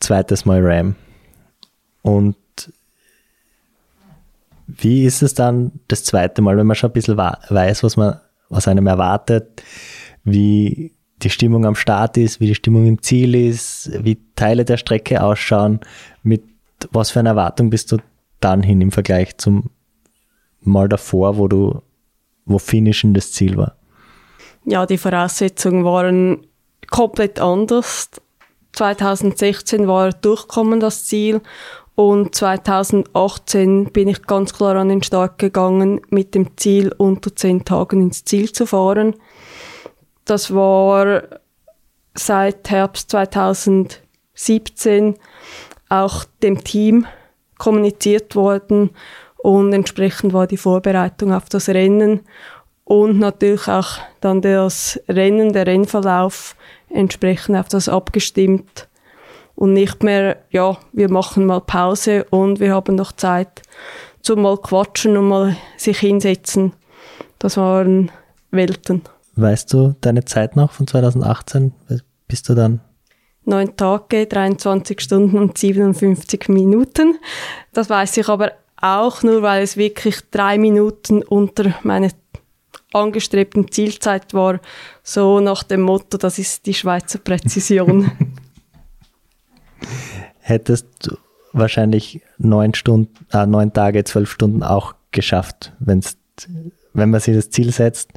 zweites 0.00 0.46
Mal 0.46 0.60
Ram. 0.64 0.94
Und 2.00 2.36
wie 4.66 5.04
ist 5.04 5.22
es 5.22 5.34
dann 5.34 5.72
das 5.88 6.04
zweite 6.04 6.40
Mal, 6.40 6.56
wenn 6.56 6.66
man 6.66 6.76
schon 6.76 6.88
ein 6.88 6.94
bisschen 6.94 7.18
weiß, 7.18 7.82
was 7.82 7.98
man, 7.98 8.18
was 8.48 8.66
einem 8.66 8.86
erwartet, 8.86 9.62
wie 10.24 10.92
die 11.22 11.30
Stimmung 11.30 11.66
am 11.66 11.74
Start 11.74 12.16
ist, 12.16 12.40
wie 12.40 12.46
die 12.46 12.54
Stimmung 12.54 12.86
im 12.86 13.02
Ziel 13.02 13.34
ist, 13.34 13.90
wie 14.04 14.18
Teile 14.36 14.64
der 14.64 14.76
Strecke 14.76 15.22
ausschauen, 15.22 15.80
mit 16.22 16.42
was 16.92 17.10
für 17.10 17.20
einer 17.20 17.30
Erwartung 17.30 17.70
bist 17.70 17.90
du 17.92 17.98
dann 18.40 18.62
hin 18.62 18.80
im 18.80 18.92
Vergleich 18.92 19.36
zum 19.38 19.70
Mal 20.60 20.88
davor, 20.88 21.38
wo 21.38 21.48
du, 21.48 21.82
wo 22.44 22.58
Finishen 22.58 23.14
das 23.14 23.32
Ziel 23.32 23.56
war? 23.56 23.76
Ja, 24.64 24.86
die 24.86 24.98
Voraussetzungen 24.98 25.84
waren 25.84 26.46
komplett 26.90 27.40
anders. 27.40 28.10
2016 28.72 29.88
war 29.88 30.10
Durchkommen 30.10 30.80
das 30.80 31.06
Ziel 31.06 31.40
und 31.94 32.34
2018 32.34 33.86
bin 33.92 34.08
ich 34.08 34.22
ganz 34.22 34.52
klar 34.52 34.76
an 34.76 34.88
den 34.88 35.02
Start 35.02 35.38
gegangen 35.38 36.00
mit 36.10 36.34
dem 36.34 36.56
Ziel, 36.56 36.92
unter 36.96 37.34
zehn 37.34 37.64
Tagen 37.64 38.02
ins 38.02 38.24
Ziel 38.24 38.52
zu 38.52 38.66
fahren. 38.66 39.14
Das 40.28 40.54
war 40.54 41.22
seit 42.14 42.68
Herbst 42.68 43.10
2017 43.12 45.14
auch 45.88 46.24
dem 46.42 46.62
Team 46.62 47.06
kommuniziert 47.56 48.36
worden 48.36 48.90
und 49.38 49.72
entsprechend 49.72 50.34
war 50.34 50.46
die 50.46 50.58
Vorbereitung 50.58 51.32
auf 51.32 51.48
das 51.48 51.70
Rennen 51.70 52.20
und 52.84 53.18
natürlich 53.18 53.68
auch 53.68 53.96
dann 54.20 54.42
das 54.42 55.00
Rennen, 55.08 55.54
der 55.54 55.66
Rennverlauf 55.66 56.56
entsprechend 56.90 57.56
auf 57.56 57.68
das 57.68 57.88
abgestimmt 57.88 58.86
und 59.54 59.72
nicht 59.72 60.02
mehr, 60.02 60.42
ja, 60.50 60.76
wir 60.92 61.10
machen 61.10 61.46
mal 61.46 61.62
Pause 61.62 62.26
und 62.28 62.60
wir 62.60 62.74
haben 62.74 62.96
noch 62.96 63.12
Zeit 63.12 63.62
zum 64.20 64.42
mal 64.42 64.58
quatschen 64.58 65.16
und 65.16 65.28
mal 65.28 65.56
sich 65.78 66.00
hinsetzen. 66.00 66.74
Das 67.38 67.56
waren 67.56 68.10
Welten. 68.50 69.00
Weißt 69.40 69.72
du 69.72 69.94
deine 70.00 70.24
Zeit 70.24 70.56
noch 70.56 70.72
von 70.72 70.88
2018? 70.88 71.72
Bist 72.26 72.48
du 72.48 72.54
dann? 72.54 72.80
Neun 73.44 73.76
Tage, 73.76 74.26
23 74.26 75.00
Stunden 75.00 75.38
und 75.38 75.56
57 75.56 76.48
Minuten. 76.48 77.18
Das 77.72 77.88
weiß 77.88 78.16
ich 78.16 78.28
aber 78.28 78.52
auch 78.76 79.22
nur, 79.22 79.42
weil 79.42 79.62
es 79.62 79.76
wirklich 79.76 80.16
drei 80.32 80.58
Minuten 80.58 81.22
unter 81.22 81.72
meine 81.84 82.10
angestrebten 82.92 83.70
Zielzeit 83.70 84.34
war, 84.34 84.60
so 85.04 85.38
nach 85.38 85.62
dem 85.62 85.82
Motto, 85.82 86.18
das 86.18 86.40
ist 86.40 86.66
die 86.66 86.74
Schweizer 86.74 87.20
Präzision. 87.20 88.10
Hättest 90.40 90.86
du 91.02 91.16
wahrscheinlich 91.52 92.22
neun 92.38 92.74
Stunden, 92.74 93.14
äh, 93.32 93.46
neun 93.46 93.72
Tage, 93.72 94.02
zwölf 94.02 94.32
Stunden 94.32 94.64
auch 94.64 94.94
geschafft, 95.12 95.72
wenn's, 95.78 96.16
wenn 96.92 97.10
man 97.10 97.20
sich 97.20 97.36
das 97.36 97.50
Ziel 97.50 97.72
setzt, 97.72 98.10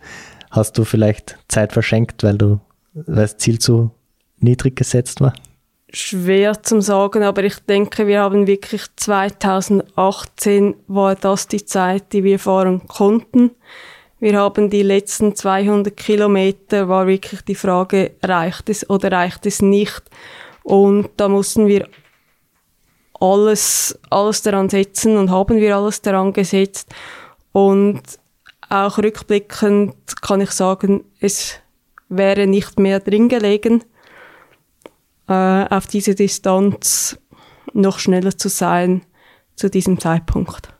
hast 0.51 0.77
du 0.77 0.83
vielleicht 0.83 1.37
Zeit 1.47 1.73
verschenkt, 1.73 2.23
weil 2.23 2.37
du, 2.37 2.59
weil 2.93 3.23
das 3.23 3.37
Ziel 3.37 3.57
zu 3.57 3.91
niedrig 4.37 4.75
gesetzt 4.75 5.21
war? 5.21 5.33
Schwer 5.93 6.61
zum 6.63 6.79
sagen, 6.79 7.23
aber 7.23 7.43
ich 7.43 7.59
denke, 7.59 8.07
wir 8.07 8.21
haben 8.21 8.47
wirklich 8.47 8.83
2018 8.95 10.75
war 10.87 11.15
das 11.15 11.47
die 11.47 11.65
Zeit, 11.65 12.13
die 12.13 12.23
wir 12.23 12.39
fahren 12.39 12.87
konnten. 12.87 13.51
Wir 14.19 14.37
haben 14.39 14.69
die 14.69 14.83
letzten 14.83 15.35
200 15.35 15.97
Kilometer, 15.97 16.87
war 16.87 17.07
wirklich 17.07 17.41
die 17.41 17.55
Frage, 17.55 18.11
reicht 18.21 18.69
es 18.69 18.89
oder 18.89 19.11
reicht 19.11 19.45
es 19.45 19.61
nicht? 19.61 20.03
Und 20.63 21.09
da 21.17 21.27
mussten 21.27 21.67
wir 21.67 21.87
alles, 23.19 23.99
alles 24.09 24.41
daran 24.43 24.69
setzen 24.69 25.17
und 25.17 25.29
haben 25.29 25.57
wir 25.57 25.75
alles 25.75 26.01
daran 26.01 26.33
gesetzt. 26.33 26.89
Und 27.51 28.01
auch 28.71 28.97
rückblickend 28.97 29.95
kann 30.21 30.41
ich 30.41 30.51
sagen, 30.51 31.03
es 31.19 31.59
wäre 32.09 32.47
nicht 32.47 32.79
mehr 32.79 32.99
drin 32.99 33.29
gelegen, 33.29 33.83
äh, 35.27 35.33
auf 35.33 35.87
diese 35.87 36.15
Distanz 36.15 37.19
noch 37.73 37.99
schneller 37.99 38.37
zu 38.37 38.49
sein 38.49 39.01
zu 39.55 39.69
diesem 39.69 39.99
Zeitpunkt. 39.99 40.73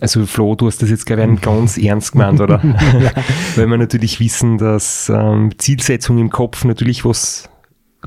Also 0.00 0.26
Flo, 0.26 0.54
du 0.54 0.66
hast 0.66 0.80
das 0.80 0.90
jetzt 0.90 1.06
glaube 1.06 1.34
ich 1.34 1.40
ganz 1.40 1.76
ernst 1.76 2.12
gemeint, 2.12 2.40
oder? 2.40 2.62
Weil 3.56 3.66
wir 3.66 3.78
natürlich 3.78 4.20
wissen, 4.20 4.58
dass 4.58 5.08
ähm, 5.08 5.52
Zielsetzung 5.58 6.18
im 6.18 6.30
Kopf 6.30 6.64
natürlich 6.64 7.04
was 7.04 7.48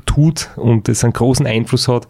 tut 0.06 0.50
und 0.56 0.88
es 0.88 1.04
einen 1.04 1.12
großen 1.12 1.46
Einfluss 1.46 1.88
hat. 1.88 2.08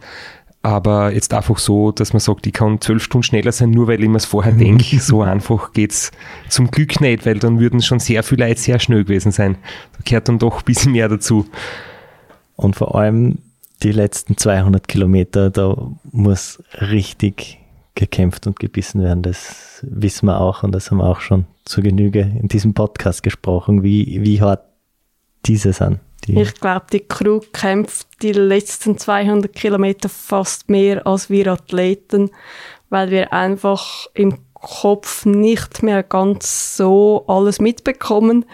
Aber 0.65 1.11
jetzt 1.11 1.33
einfach 1.33 1.57
so, 1.57 1.91
dass 1.91 2.13
man 2.13 2.21
sagt, 2.21 2.47
ich 2.47 2.53
kann 2.53 2.79
zwölf 2.79 3.03
Stunden 3.03 3.23
schneller 3.23 3.51
sein, 3.51 3.71
nur 3.71 3.87
weil 3.87 4.01
ich 4.01 4.07
mir 4.07 4.15
es 4.15 4.25
vorher 4.25 4.53
denke. 4.53 4.97
So 4.99 5.21
einfach 5.21 5.73
geht's 5.73 6.11
zum 6.47 6.71
Glück 6.71 7.01
nicht, 7.01 7.25
weil 7.25 7.37
dann 7.37 7.59
würden 7.59 7.81
schon 7.81 7.99
sehr 7.99 8.23
viele 8.23 8.47
Leute 8.47 8.61
sehr 8.61 8.79
schnell 8.79 9.03
gewesen 9.03 9.33
sein. 9.33 9.57
Da 9.91 9.99
gehört 10.05 10.29
dann 10.29 10.39
doch 10.39 10.59
ein 10.59 10.65
bisschen 10.65 10.93
mehr 10.93 11.09
dazu. 11.09 11.45
Und 12.55 12.77
vor 12.77 12.95
allem 12.95 13.39
die 13.83 13.91
letzten 13.91 14.37
200 14.37 14.87
Kilometer, 14.87 15.49
da 15.49 15.75
muss 16.11 16.63
richtig 16.79 17.59
gekämpft 17.95 18.47
und 18.47 18.57
gebissen 18.57 19.03
werden. 19.03 19.21
Das 19.21 19.85
wissen 19.87 20.27
wir 20.27 20.39
auch 20.39 20.63
und 20.63 20.71
das 20.71 20.89
haben 20.89 20.99
wir 20.99 21.05
auch 21.05 21.19
schon 21.19 21.45
zu 21.65 21.81
Genüge 21.81 22.21
in 22.21 22.47
diesem 22.47 22.73
Podcast 22.73 23.21
gesprochen, 23.21 23.83
wie, 23.83 24.21
wie 24.23 24.41
hart 24.41 24.63
diese 25.45 25.73
sind. 25.73 25.99
Die 26.27 26.39
ich 26.39 26.53
glaube, 26.55 26.85
die 26.91 27.01
Crew 27.01 27.41
kämpft 27.51 28.07
die 28.21 28.31
letzten 28.31 28.97
200 28.97 29.53
Kilometer 29.53 30.09
fast 30.09 30.69
mehr 30.69 31.05
als 31.05 31.29
wir 31.29 31.47
Athleten, 31.47 32.31
weil 32.89 33.11
wir 33.11 33.33
einfach 33.33 34.07
im 34.13 34.37
Kopf 34.53 35.25
nicht 35.25 35.83
mehr 35.83 36.03
ganz 36.03 36.77
so 36.77 37.25
alles 37.27 37.59
mitbekommen 37.59 38.45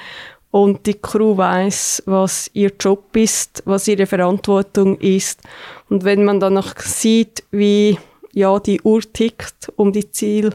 und 0.52 0.88
die 0.88 0.96
Crew 0.96 1.38
weiß, 1.38 2.04
was 2.08 2.50
ihr 2.54 2.72
Job 2.80 3.16
ist, 3.16 3.62
was 3.66 3.88
ihre 3.88 4.08
Verantwortung 4.08 4.98
ist. 5.00 5.42
Und 5.90 6.04
wenn 6.04 6.26
man 6.26 6.40
dann 6.40 6.56
noch 6.56 6.76
sieht, 6.80 7.44
wie 7.52 8.00
ja 8.34 8.60
die 8.60 8.82
Uhr 8.82 9.02
tickt, 9.02 9.72
um 9.76 9.94
die 9.94 10.10
Ziel 10.10 10.54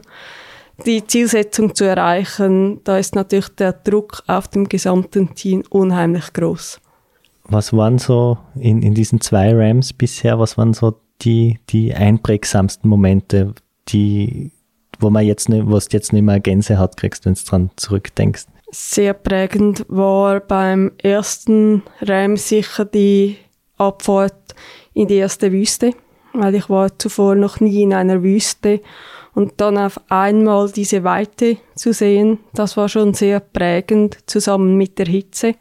die 0.85 1.07
Zielsetzung 1.07 1.73
zu 1.73 1.85
erreichen, 1.85 2.81
da 2.83 2.97
ist 2.97 3.15
natürlich 3.15 3.47
der 3.49 3.71
Druck 3.71 4.23
auf 4.27 4.49
dem 4.49 4.67
gesamten 4.67 5.33
Team 5.33 5.63
unheimlich 5.69 6.33
groß. 6.33 6.81
Was 7.47 7.73
waren 7.73 7.99
so 7.99 8.37
in, 8.55 8.81
in 8.81 8.93
diesen 8.93 9.21
zwei 9.21 9.53
Rams 9.53 9.93
bisher, 9.93 10.39
was 10.39 10.57
waren 10.57 10.73
so 10.73 10.95
die, 11.21 11.59
die 11.69 11.93
einprägsamsten 11.93 12.89
Momente, 12.89 13.53
die, 13.87 14.51
wo 14.99 15.09
man 15.09 15.25
jetzt 15.25 15.49
nicht, 15.49 15.63
was 15.67 15.87
jetzt 15.91 16.13
nicht 16.13 16.23
mehr 16.23 16.39
Gänsehaut 16.39 16.97
kriegst, 16.97 17.25
wenn 17.25 17.35
du 17.35 17.41
dran 17.41 17.69
zurückdenkst? 17.75 18.45
Sehr 18.71 19.13
prägend 19.13 19.85
war 19.87 20.39
beim 20.39 20.91
ersten 21.01 21.83
Ram 22.01 22.35
sicher 22.35 22.85
die 22.85 23.37
Abfahrt 23.77 24.55
in 24.93 25.07
die 25.07 25.15
erste 25.15 25.51
Wüste, 25.51 25.91
weil 26.33 26.55
ich 26.55 26.69
war 26.69 26.97
zuvor 26.97 27.35
noch 27.35 27.59
nie 27.59 27.83
in 27.83 27.93
einer 27.93 28.23
Wüste 28.23 28.81
und 29.35 29.53
dann 29.57 29.77
auf 29.77 29.99
einmal 30.09 30.71
diese 30.71 31.03
Weite 31.03 31.57
zu 31.75 31.93
sehen, 31.93 32.39
das 32.53 32.77
war 32.77 32.89
schon 32.89 33.13
sehr 33.13 33.39
prägend, 33.39 34.17
zusammen 34.25 34.77
mit 34.77 34.97
der 34.97 35.07
Hitze. 35.07 35.55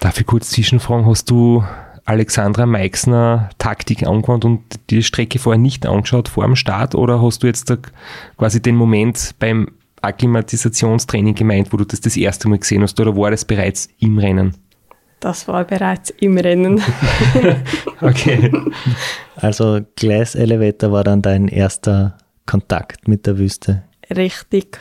Darf 0.00 0.20
ich 0.20 0.26
kurz 0.26 0.50
zwischenfragen, 0.50 1.06
hast 1.06 1.28
du 1.30 1.64
Alexandra 2.04 2.66
Meixner 2.66 3.50
Taktik 3.58 4.06
angewandt 4.06 4.44
und 4.44 4.62
die 4.90 5.02
Strecke 5.02 5.38
vorher 5.38 5.60
nicht 5.60 5.86
angeschaut 5.86 6.28
vor 6.28 6.44
dem 6.44 6.56
Start 6.56 6.94
oder 6.94 7.20
hast 7.20 7.42
du 7.42 7.46
jetzt 7.46 7.68
da 7.68 7.76
quasi 8.36 8.62
den 8.62 8.76
Moment 8.76 9.34
beim 9.38 9.72
Akklimatisationstraining 10.00 11.34
gemeint, 11.34 11.72
wo 11.72 11.76
du 11.76 11.84
das 11.84 12.00
das 12.00 12.16
erste 12.16 12.48
Mal 12.48 12.58
gesehen 12.58 12.82
hast 12.82 12.98
oder 13.00 13.16
war 13.16 13.30
das 13.30 13.44
bereits 13.44 13.88
im 13.98 14.18
Rennen? 14.18 14.56
Das 15.20 15.48
war 15.48 15.64
bereits 15.64 16.10
im 16.10 16.38
Rennen. 16.38 16.80
okay. 18.00 18.52
Also 19.36 19.80
Glass 19.96 20.36
Elevator 20.36 20.92
war 20.92 21.02
dann 21.02 21.22
dein 21.22 21.48
erster 21.48 22.16
Kontakt 22.46 23.08
mit 23.08 23.26
der 23.26 23.36
Wüste. 23.36 23.82
Richtig 24.10 24.78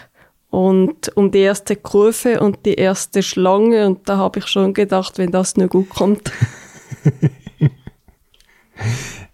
und 0.57 1.15
um 1.15 1.29
die 1.29 1.41
erste 1.41 1.75
Kurve 1.75 2.39
und 2.39 2.65
die 2.65 2.73
erste 2.73 3.21
Schlange 3.21 3.85
und 3.85 4.09
da 4.09 4.17
habe 4.17 4.39
ich 4.39 4.47
schon 4.47 4.73
gedacht, 4.73 5.19
wenn 5.19 5.29
das 5.29 5.55
nicht 5.55 5.69
gut 5.69 5.87
kommt. 5.89 6.31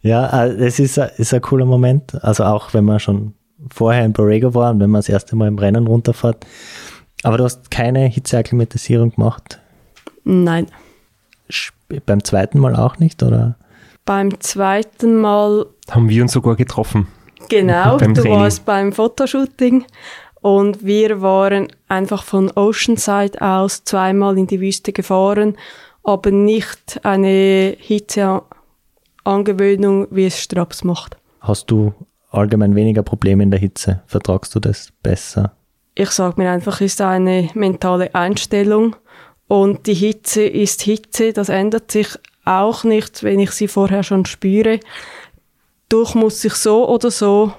ja, 0.02 0.44
äh, 0.44 0.50
es 0.66 0.80
ist, 0.80 0.98
ist 0.98 1.34
ein 1.34 1.40
cooler 1.40 1.64
Moment. 1.64 2.22
Also 2.26 2.44
auch 2.44 2.74
wenn 2.74 2.84
man 2.84 3.00
schon 3.00 3.36
vorher 3.74 4.04
in 4.04 4.12
Borrego 4.12 4.54
war 4.54 4.72
und 4.72 4.82
wenn 4.82 4.90
man 4.90 5.00
das 5.00 5.08
erste 5.08 5.38
Mal 5.38 5.48
im 5.48 5.58
Rennen 5.58 5.88
runterfährt. 5.88 6.46
Aber 7.24 7.38
du 7.38 7.46
hast 7.46 7.72
keine 7.72 8.06
Hitzeakklimatisierung 8.08 9.12
gemacht? 9.12 9.62
Nein. 10.26 10.68
Beim 12.06 12.22
zweiten 12.26 12.60
Mal 12.60 12.76
auch 12.76 13.00
nicht, 13.00 13.24
oder? 13.24 13.56
Beim 14.04 14.42
zweiten 14.42 15.22
Mal 15.22 15.68
haben 15.90 16.10
wir 16.10 16.22
uns 16.22 16.34
sogar 16.34 16.58
getroffen. 16.58 17.08
Genau, 17.48 17.98
du 17.98 18.14
Training. 18.14 18.34
warst 18.34 18.66
beim 18.66 18.92
Fotoshooting 18.92 19.86
und 20.44 20.86
wir 20.86 21.22
waren 21.22 21.70
einfach 21.88 22.24
von 22.24 22.52
Oceanside 22.52 23.42
aus 23.42 23.84
zweimal 23.86 24.38
in 24.38 24.46
die 24.46 24.60
Wüste 24.60 24.92
gefahren, 24.92 25.58
aber 26.04 26.32
nicht 26.32 27.00
eine 27.04 27.78
Hitzeangewöhnung, 27.80 30.08
wie 30.12 30.26
es 30.26 30.42
Straps 30.42 30.84
macht. 30.84 31.16
Hast 31.40 31.72
du 31.72 31.94
allgemein 32.30 32.76
weniger 32.76 33.04
Probleme 33.04 33.44
in 33.44 33.52
der 33.52 33.62
Hitze? 33.62 34.02
Vertragst 34.06 34.54
du 34.54 34.60
das 34.60 34.92
besser? 35.02 35.54
Ich 35.96 36.10
sage 36.10 36.42
mir 36.42 36.52
einfach, 36.52 36.82
es 36.82 36.94
ist 36.94 37.00
eine 37.00 37.50
mentale 37.54 38.14
Einstellung 38.14 38.98
und 39.48 39.88
die 39.88 39.94
Hitze 39.94 40.44
ist 40.44 40.82
Hitze, 40.82 41.32
das 41.32 41.48
ändert 41.48 41.90
sich 41.90 42.20
auch 42.44 42.84
nicht, 42.84 43.24
wenn 43.24 43.40
ich 43.40 43.52
sie 43.52 43.70
vorher 43.70 44.04
schon 44.04 44.26
spüre. 44.26 44.82
Durch 45.88 46.16
muss 46.16 46.44
ich 46.44 46.56
so 46.56 46.86
oder 46.90 47.12
so 47.12 47.54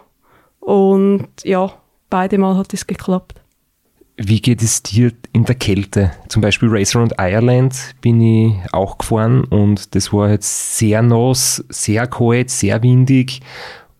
und 0.60 1.28
ja, 1.44 1.72
beide 2.10 2.38
Mal 2.38 2.56
hat 2.56 2.72
es 2.74 2.86
geklappt. 2.86 3.40
Wie 4.16 4.40
geht 4.40 4.62
es 4.62 4.82
dir 4.82 5.12
in 5.32 5.44
der 5.44 5.56
Kälte? 5.56 6.12
Zum 6.28 6.40
Beispiel 6.40 6.68
Racer 6.70 7.02
und 7.02 7.14
Ireland 7.18 7.96
bin 8.00 8.20
ich 8.20 8.54
auch 8.72 8.98
gefahren 8.98 9.42
und 9.44 9.94
das 9.96 10.12
war 10.12 10.30
jetzt 10.30 10.76
sehr 10.76 11.02
nass, 11.02 11.64
sehr 11.68 12.06
kalt, 12.06 12.48
sehr 12.50 12.80
windig 12.84 13.40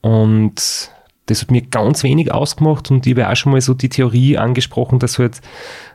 und 0.03 0.91
das 1.27 1.41
hat 1.41 1.51
mir 1.51 1.63
ganz 1.63 2.05
wenig 2.05 2.31
ausgemacht 2.31 2.93
und 2.93 3.07
ich 3.07 3.17
habe 3.17 3.29
auch 3.29 3.35
schon 3.35 3.53
mal 3.53 3.61
so 3.61 3.75
die 3.75 3.89
Theorie 3.89 4.39
angesprochen, 4.39 5.01
dass 5.01 5.19
halt 5.19 5.41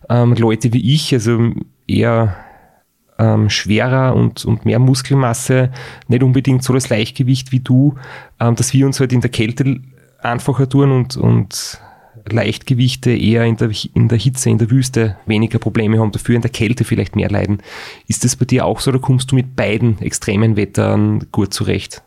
ähm, 0.10 0.34
Leute 0.34 0.74
wie 0.74 0.94
ich, 0.94 1.14
also 1.14 1.52
eher 1.88 2.36
ähm, 3.20 3.50
schwerer 3.50 4.16
und, 4.16 4.44
und 4.44 4.66
mehr 4.66 4.80
Muskelmasse, 4.80 5.72
nicht 6.08 6.24
unbedingt 6.24 6.64
so 6.64 6.74
das 6.74 6.90
Leichtgewicht 6.90 7.52
wie 7.52 7.60
du, 7.60 7.96
ähm, 8.40 8.56
dass 8.56 8.74
wir 8.74 8.86
uns 8.86 9.00
halt 9.00 9.14
in 9.14 9.22
der 9.22 9.30
Kälte 9.30 9.80
einfacher 10.22 10.68
tun 10.68 10.92
und, 10.92 11.16
und 11.16 11.80
Leichtgewichte 12.30 13.12
eher 13.12 13.44
in 13.44 13.58
der, 13.58 13.72
in 13.94 14.08
der 14.08 14.18
Hitze, 14.18 14.50
in 14.50 14.58
der 14.58 14.72
Wüste 14.72 15.18
weniger 15.26 15.60
Probleme 15.60 16.00
haben, 16.00 16.12
dafür 16.12 16.36
in 16.36 16.42
der 16.42 16.52
Kälte 16.52 16.84
vielleicht 16.84 17.16
mehr 17.16 17.30
leiden. 17.30 17.62
Ist 18.08 18.24
das 18.24 18.36
bei 18.36 18.46
dir 18.46 18.66
auch 18.66 18.80
so 18.80 18.92
oder 18.92 19.00
kommst 19.00 19.32
du 19.32 19.36
mit 19.36 19.56
beiden 19.56 20.02
extremen 20.02 20.56
Wettern 20.56 21.28
gut 21.32 21.54
zurecht? 21.54 22.02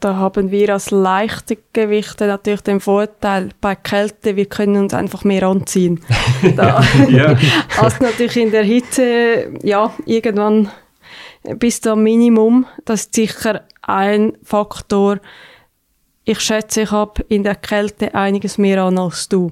Da 0.00 0.16
haben 0.16 0.50
wir 0.50 0.70
als 0.72 0.90
leichte 0.90 1.58
Gewichte 1.72 2.26
natürlich 2.26 2.62
den 2.62 2.80
Vorteil 2.80 3.50
bei 3.60 3.76
Kälte, 3.76 4.34
wir 4.34 4.46
können 4.46 4.76
uns 4.82 4.94
einfach 4.94 5.22
mehr 5.22 5.44
anziehen. 5.44 6.00
Da, 6.56 6.82
Ja. 7.08 7.36
als 7.78 8.00
natürlich 8.00 8.36
in 8.36 8.50
der 8.50 8.64
Hitze, 8.64 9.52
ja, 9.62 9.92
irgendwann 10.06 10.70
bis 11.58 11.80
zum 11.80 12.02
Minimum. 12.02 12.66
Das 12.84 13.02
ist 13.02 13.14
sicher 13.14 13.62
ein 13.82 14.32
Faktor. 14.42 15.18
Ich 16.24 16.40
schätze, 16.40 16.82
ich 16.82 16.90
habe 16.90 17.22
in 17.28 17.42
der 17.42 17.56
Kälte 17.56 18.14
einiges 18.14 18.58
mehr 18.58 18.82
an 18.84 18.98
als 18.98 19.28
du. 19.28 19.50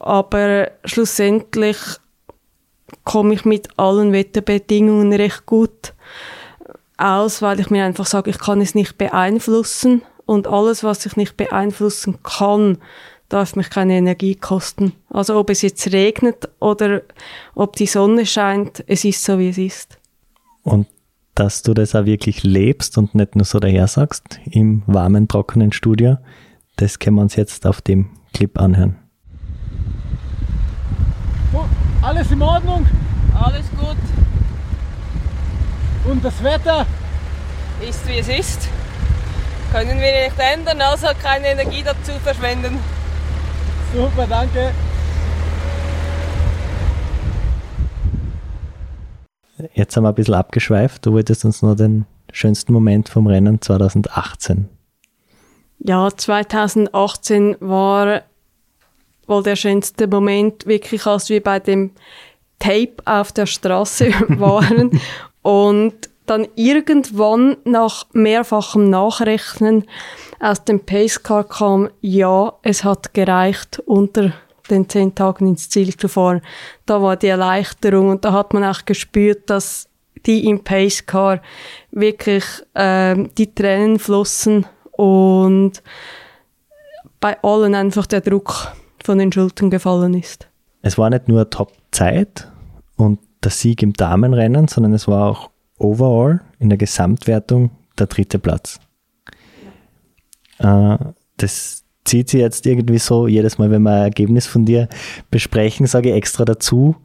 Aber 0.00 0.70
schlussendlich 0.84 1.76
komme 3.04 3.34
ich 3.34 3.44
mit 3.44 3.68
allen 3.78 4.12
Wetterbedingungen 4.12 5.12
recht 5.12 5.46
gut 5.46 5.94
aus, 6.96 7.42
weil 7.42 7.60
ich 7.60 7.70
mir 7.70 7.84
einfach 7.84 8.06
sage, 8.06 8.30
ich 8.30 8.38
kann 8.38 8.60
es 8.60 8.74
nicht 8.74 8.98
beeinflussen 8.98 10.02
und 10.26 10.46
alles, 10.46 10.82
was 10.82 11.06
ich 11.06 11.16
nicht 11.16 11.36
beeinflussen 11.36 12.22
kann, 12.22 12.78
darf 13.28 13.56
mich 13.56 13.70
keine 13.70 13.94
Energie 13.94 14.34
kosten. 14.34 14.92
Also 15.10 15.38
ob 15.38 15.50
es 15.50 15.62
jetzt 15.62 15.92
regnet 15.92 16.48
oder 16.60 17.02
ob 17.54 17.76
die 17.76 17.86
Sonne 17.86 18.26
scheint, 18.26 18.82
es 18.86 19.04
ist 19.04 19.22
so, 19.22 19.38
wie 19.38 19.50
es 19.50 19.58
ist. 19.58 19.98
Und 20.62 20.86
dass 21.38 21.62
du 21.62 21.72
das 21.72 21.94
auch 21.94 22.04
wirklich 22.04 22.42
lebst 22.42 22.98
und 22.98 23.14
nicht 23.14 23.36
nur 23.36 23.44
so 23.44 23.60
daher 23.60 23.86
sagst 23.86 24.40
im 24.50 24.82
warmen, 24.86 25.28
trockenen 25.28 25.70
Studio, 25.70 26.18
das 26.76 26.98
können 26.98 27.16
wir 27.16 27.22
uns 27.22 27.36
jetzt 27.36 27.64
auf 27.64 27.80
dem 27.80 28.10
Clip 28.34 28.58
anhören. 28.60 28.96
Alles 32.02 32.30
in 32.30 32.42
Ordnung 32.42 32.86
Alles 33.34 33.66
gut, 33.78 33.96
und 36.10 36.24
das 36.24 36.42
Wetter? 36.42 36.86
ist 37.88 38.08
wie 38.08 38.18
es 38.18 38.28
ist. 38.28 38.68
Können 39.72 40.00
wir 40.00 40.24
nicht 40.24 40.38
ändern, 40.38 40.80
also 40.80 41.08
keine 41.22 41.48
Energie 41.48 41.84
dazu 41.84 42.12
verschwenden. 42.24 42.78
Super, 43.94 44.26
danke. 44.28 44.72
Jetzt 49.74 49.96
haben 49.96 50.04
wir 50.04 50.10
ein 50.10 50.14
bisschen 50.14 50.34
abgeschweift. 50.34 51.04
Du 51.04 51.12
wolltest 51.12 51.44
uns 51.44 51.62
noch 51.62 51.74
den 51.74 52.06
schönsten 52.32 52.72
Moment 52.72 53.08
vom 53.08 53.26
Rennen 53.26 53.60
2018. 53.60 54.68
Ja, 55.80 56.08
2018 56.14 57.56
war 57.60 58.22
wohl 59.26 59.42
der 59.42 59.56
schönste 59.56 60.06
Moment, 60.06 60.66
wirklich 60.66 61.06
als 61.06 61.28
wir 61.28 61.42
bei 61.42 61.60
dem 61.60 61.92
Tape 62.58 62.96
auf 63.04 63.32
der 63.32 63.46
Straße 63.46 64.10
waren 64.40 65.00
und 65.42 65.94
dann 66.26 66.46
irgendwann 66.56 67.56
nach 67.64 68.06
mehrfachem 68.12 68.90
Nachrechnen 68.90 69.84
aus 70.40 70.64
dem 70.64 70.80
Pacecar 70.84 71.44
kam, 71.44 71.90
ja, 72.00 72.52
es 72.62 72.84
hat 72.84 73.14
gereicht, 73.14 73.80
unter 73.86 74.32
den 74.70 74.88
zehn 74.88 75.14
Tagen 75.14 75.46
ins 75.46 75.68
Ziel 75.68 75.96
zu 75.96 76.08
fahren. 76.08 76.42
Da 76.86 77.02
war 77.02 77.16
die 77.16 77.28
Erleichterung 77.28 78.08
und 78.10 78.24
da 78.24 78.32
hat 78.32 78.54
man 78.54 78.64
auch 78.64 78.84
gespürt, 78.84 79.50
dass 79.50 79.88
die 80.26 80.46
im 80.46 80.64
Pacecar 80.64 81.40
wirklich 81.90 82.44
ähm, 82.74 83.30
die 83.36 83.54
Tränen 83.54 83.98
flossen 83.98 84.66
und 84.92 85.82
bei 87.20 87.42
allen 87.42 87.74
einfach 87.74 88.06
der 88.06 88.20
Druck 88.20 88.72
von 89.04 89.18
den 89.18 89.32
Schultern 89.32 89.70
gefallen 89.70 90.14
ist. 90.14 90.48
Es 90.82 90.98
war 90.98 91.10
nicht 91.10 91.28
nur 91.28 91.48
Top-Zeit 91.50 92.50
und 92.96 93.20
der 93.42 93.50
Sieg 93.50 93.82
im 93.82 93.92
Damenrennen, 93.92 94.68
sondern 94.68 94.92
es 94.92 95.08
war 95.08 95.30
auch 95.30 95.50
overall 95.78 96.40
in 96.58 96.68
der 96.68 96.78
Gesamtwertung 96.78 97.70
der 97.98 98.06
dritte 98.06 98.38
Platz. 98.38 98.80
Äh, 100.58 100.98
das 101.36 101.84
zieht 102.08 102.30
sich 102.30 102.40
jetzt 102.40 102.66
irgendwie 102.66 102.98
so, 102.98 103.28
jedes 103.28 103.58
Mal, 103.58 103.70
wenn 103.70 103.82
wir 103.82 103.92
ein 103.92 104.02
Ergebnis 104.02 104.46
von 104.46 104.64
dir 104.64 104.88
besprechen, 105.30 105.86
sage 105.86 106.10
ich 106.10 106.16
extra 106.16 106.44
dazu, 106.44 106.96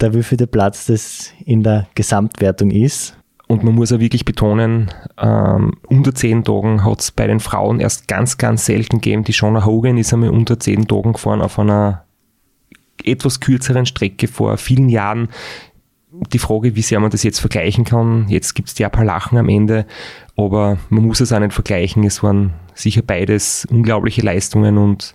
der 0.00 0.14
wievielte 0.14 0.46
Platz 0.46 0.86
das 0.86 1.32
in 1.44 1.62
der 1.62 1.86
Gesamtwertung 1.94 2.70
ist. 2.70 3.16
Und 3.46 3.64
man 3.64 3.74
muss 3.74 3.92
auch 3.92 4.00
wirklich 4.00 4.24
betonen, 4.24 4.90
ähm, 5.18 5.74
unter 5.88 6.14
zehn 6.14 6.42
Tagen 6.42 6.84
hat 6.84 7.00
es 7.00 7.10
bei 7.10 7.26
den 7.26 7.38
Frauen 7.38 7.80
erst 7.80 8.08
ganz, 8.08 8.38
ganz 8.38 8.64
selten 8.64 9.00
gegeben. 9.00 9.24
Die 9.24 9.32
Shona 9.32 9.66
Hogan 9.66 9.98
ist 9.98 10.12
einmal 10.12 10.30
unter 10.30 10.58
zehn 10.58 10.88
Tagen 10.88 11.12
gefahren 11.12 11.42
auf 11.42 11.58
einer 11.58 12.04
etwas 13.04 13.40
kürzeren 13.40 13.86
Strecke 13.86 14.26
vor 14.26 14.56
vielen 14.56 14.88
Jahren. 14.88 15.28
Die 16.12 16.38
Frage, 16.38 16.76
wie 16.76 16.82
sehr 16.82 17.00
man 17.00 17.10
das 17.10 17.22
jetzt 17.22 17.38
vergleichen 17.38 17.84
kann, 17.84 18.26
jetzt 18.28 18.54
gibt 18.54 18.68
es 18.68 18.74
die 18.74 18.84
Appalachen 18.84 19.38
am 19.38 19.48
Ende, 19.48 19.86
aber 20.36 20.76
man 20.90 21.06
muss 21.06 21.20
es 21.20 21.32
auch 21.32 21.40
nicht 21.40 21.54
vergleichen. 21.54 22.04
Es 22.04 22.22
waren 22.22 22.52
sicher 22.74 23.00
beides 23.00 23.66
unglaubliche 23.70 24.20
Leistungen 24.20 24.76
und 24.76 25.14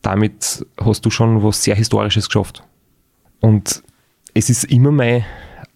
damit 0.00 0.64
hast 0.80 1.04
du 1.04 1.10
schon 1.10 1.42
was 1.42 1.62
sehr 1.62 1.74
Historisches 1.74 2.28
geschafft. 2.28 2.62
Und 3.40 3.82
es 4.32 4.48
ist 4.48 4.64
immer 4.64 4.90
meine 4.90 5.26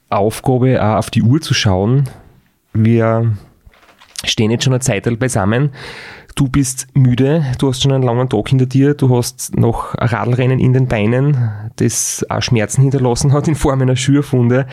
Aufgabe, 0.09 0.83
auch 0.83 0.97
auf 0.97 1.11
die 1.11 1.23
Uhr 1.23 1.41
zu 1.43 1.53
schauen. 1.53 2.09
Wir 2.73 3.37
stehen 4.25 4.51
jetzt 4.51 4.65
schon 4.65 4.73
eine 4.73 4.81
Zeit 4.81 5.19
beisammen. 5.19 5.71
Du 6.39 6.49
bist 6.49 6.87
müde, 6.95 7.45
du 7.59 7.67
hast 7.67 7.83
schon 7.83 7.91
einen 7.91 8.05
langen 8.05 8.29
Tag 8.29 8.49
hinter 8.49 8.67
dir, 8.67 8.95
du 8.95 9.17
hast 9.17 9.57
noch 9.57 9.97
ein 9.97 10.07
Radlrennen 10.07 10.61
in 10.61 10.73
den 10.73 10.87
Beinen, 10.87 11.37
das 11.75 12.25
auch 12.29 12.41
Schmerzen 12.41 12.83
hinterlassen 12.83 13.33
hat 13.33 13.49
in 13.49 13.57
Form 13.57 13.83
einer 13.83 13.97
Schürfunde. 13.97 14.69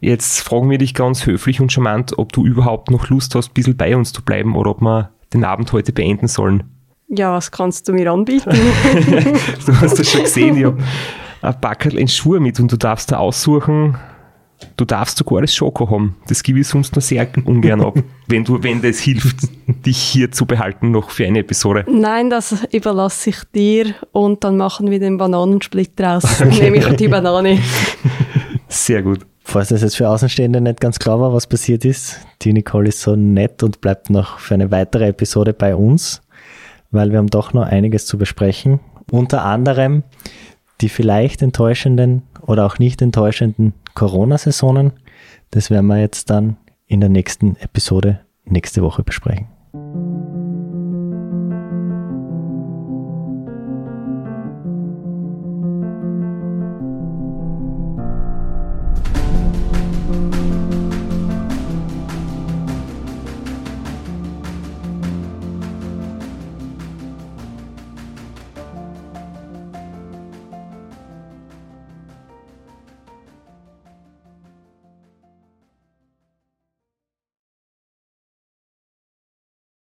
Jetzt 0.00 0.40
fragen 0.40 0.68
wir 0.70 0.78
dich 0.78 0.92
ganz 0.92 1.24
höflich 1.24 1.60
und 1.60 1.70
charmant, 1.70 2.18
ob 2.18 2.32
du 2.32 2.44
überhaupt 2.44 2.90
noch 2.90 3.10
Lust 3.10 3.36
hast, 3.36 3.50
ein 3.50 3.54
bisschen 3.54 3.76
bei 3.76 3.94
uns 3.96 4.12
zu 4.12 4.22
bleiben 4.24 4.56
oder 4.56 4.72
ob 4.72 4.80
wir 4.80 5.10
den 5.32 5.44
Abend 5.44 5.72
heute 5.72 5.92
beenden 5.92 6.26
sollen. 6.26 6.64
Ja, 7.06 7.32
was 7.32 7.52
kannst 7.52 7.86
du 7.86 7.92
mir 7.92 8.10
anbieten? 8.10 8.50
Du 9.66 9.80
hast 9.80 9.96
das 9.96 10.10
schon 10.10 10.22
gesehen, 10.22 10.56
ich 10.56 10.64
habe 10.64 10.82
ein 11.42 11.60
Backerl 11.60 11.96
in 11.96 12.08
Schuhe 12.08 12.40
mit 12.40 12.58
und 12.58 12.72
du 12.72 12.76
darfst 12.76 13.12
da 13.12 13.18
aussuchen, 13.18 13.96
du 14.76 14.84
darfst 14.84 15.18
sogar 15.18 15.40
das 15.40 15.54
Schoko 15.54 15.90
haben. 15.90 16.16
Das 16.28 16.42
gebe 16.42 16.60
ich 16.60 16.68
sonst 16.68 16.94
nur 16.94 17.02
sehr 17.02 17.28
ungern 17.44 17.80
ab, 17.80 17.94
wenn, 18.26 18.44
du, 18.44 18.62
wenn 18.62 18.82
das 18.82 18.98
hilft, 18.98 19.36
dich 19.86 19.98
hier 19.98 20.30
zu 20.32 20.46
behalten 20.46 20.90
noch 20.90 21.10
für 21.10 21.26
eine 21.26 21.40
Episode. 21.40 21.84
Nein, 21.88 22.30
das 22.30 22.54
überlasse 22.72 23.30
ich 23.30 23.44
dir 23.54 23.94
und 24.12 24.44
dann 24.44 24.56
machen 24.56 24.90
wir 24.90 24.98
den 24.98 25.18
Bananensplit 25.18 25.98
draus. 25.98 26.40
Nehme 26.44 26.78
ich 26.78 26.96
die 26.96 27.08
Banane. 27.08 27.58
Sehr 28.68 29.02
gut. 29.02 29.20
Falls 29.46 29.68
das 29.68 29.82
jetzt 29.82 29.96
für 29.96 30.08
Außenstehende 30.08 30.60
nicht 30.60 30.80
ganz 30.80 30.98
klar 30.98 31.20
war, 31.20 31.32
was 31.34 31.46
passiert 31.46 31.84
ist, 31.84 32.18
die 32.42 32.54
Nicole 32.54 32.88
ist 32.88 33.02
so 33.02 33.14
nett 33.14 33.62
und 33.62 33.82
bleibt 33.82 34.08
noch 34.08 34.38
für 34.38 34.54
eine 34.54 34.70
weitere 34.70 35.08
Episode 35.08 35.52
bei 35.52 35.76
uns, 35.76 36.22
weil 36.90 37.10
wir 37.10 37.18
haben 37.18 37.28
doch 37.28 37.52
noch 37.52 37.64
einiges 37.64 38.06
zu 38.06 38.16
besprechen. 38.16 38.80
Unter 39.10 39.44
anderem 39.44 40.02
die 40.80 40.88
vielleicht 40.88 41.42
enttäuschenden 41.42 42.22
oder 42.42 42.66
auch 42.66 42.78
nicht 42.78 43.02
enttäuschenden 43.02 43.74
Corona-Saisonen. 43.94 44.92
Das 45.50 45.70
werden 45.70 45.86
wir 45.86 46.00
jetzt 46.00 46.30
dann 46.30 46.56
in 46.86 47.00
der 47.00 47.08
nächsten 47.08 47.56
Episode 47.56 48.20
nächste 48.44 48.82
Woche 48.82 49.02
besprechen. 49.02 49.46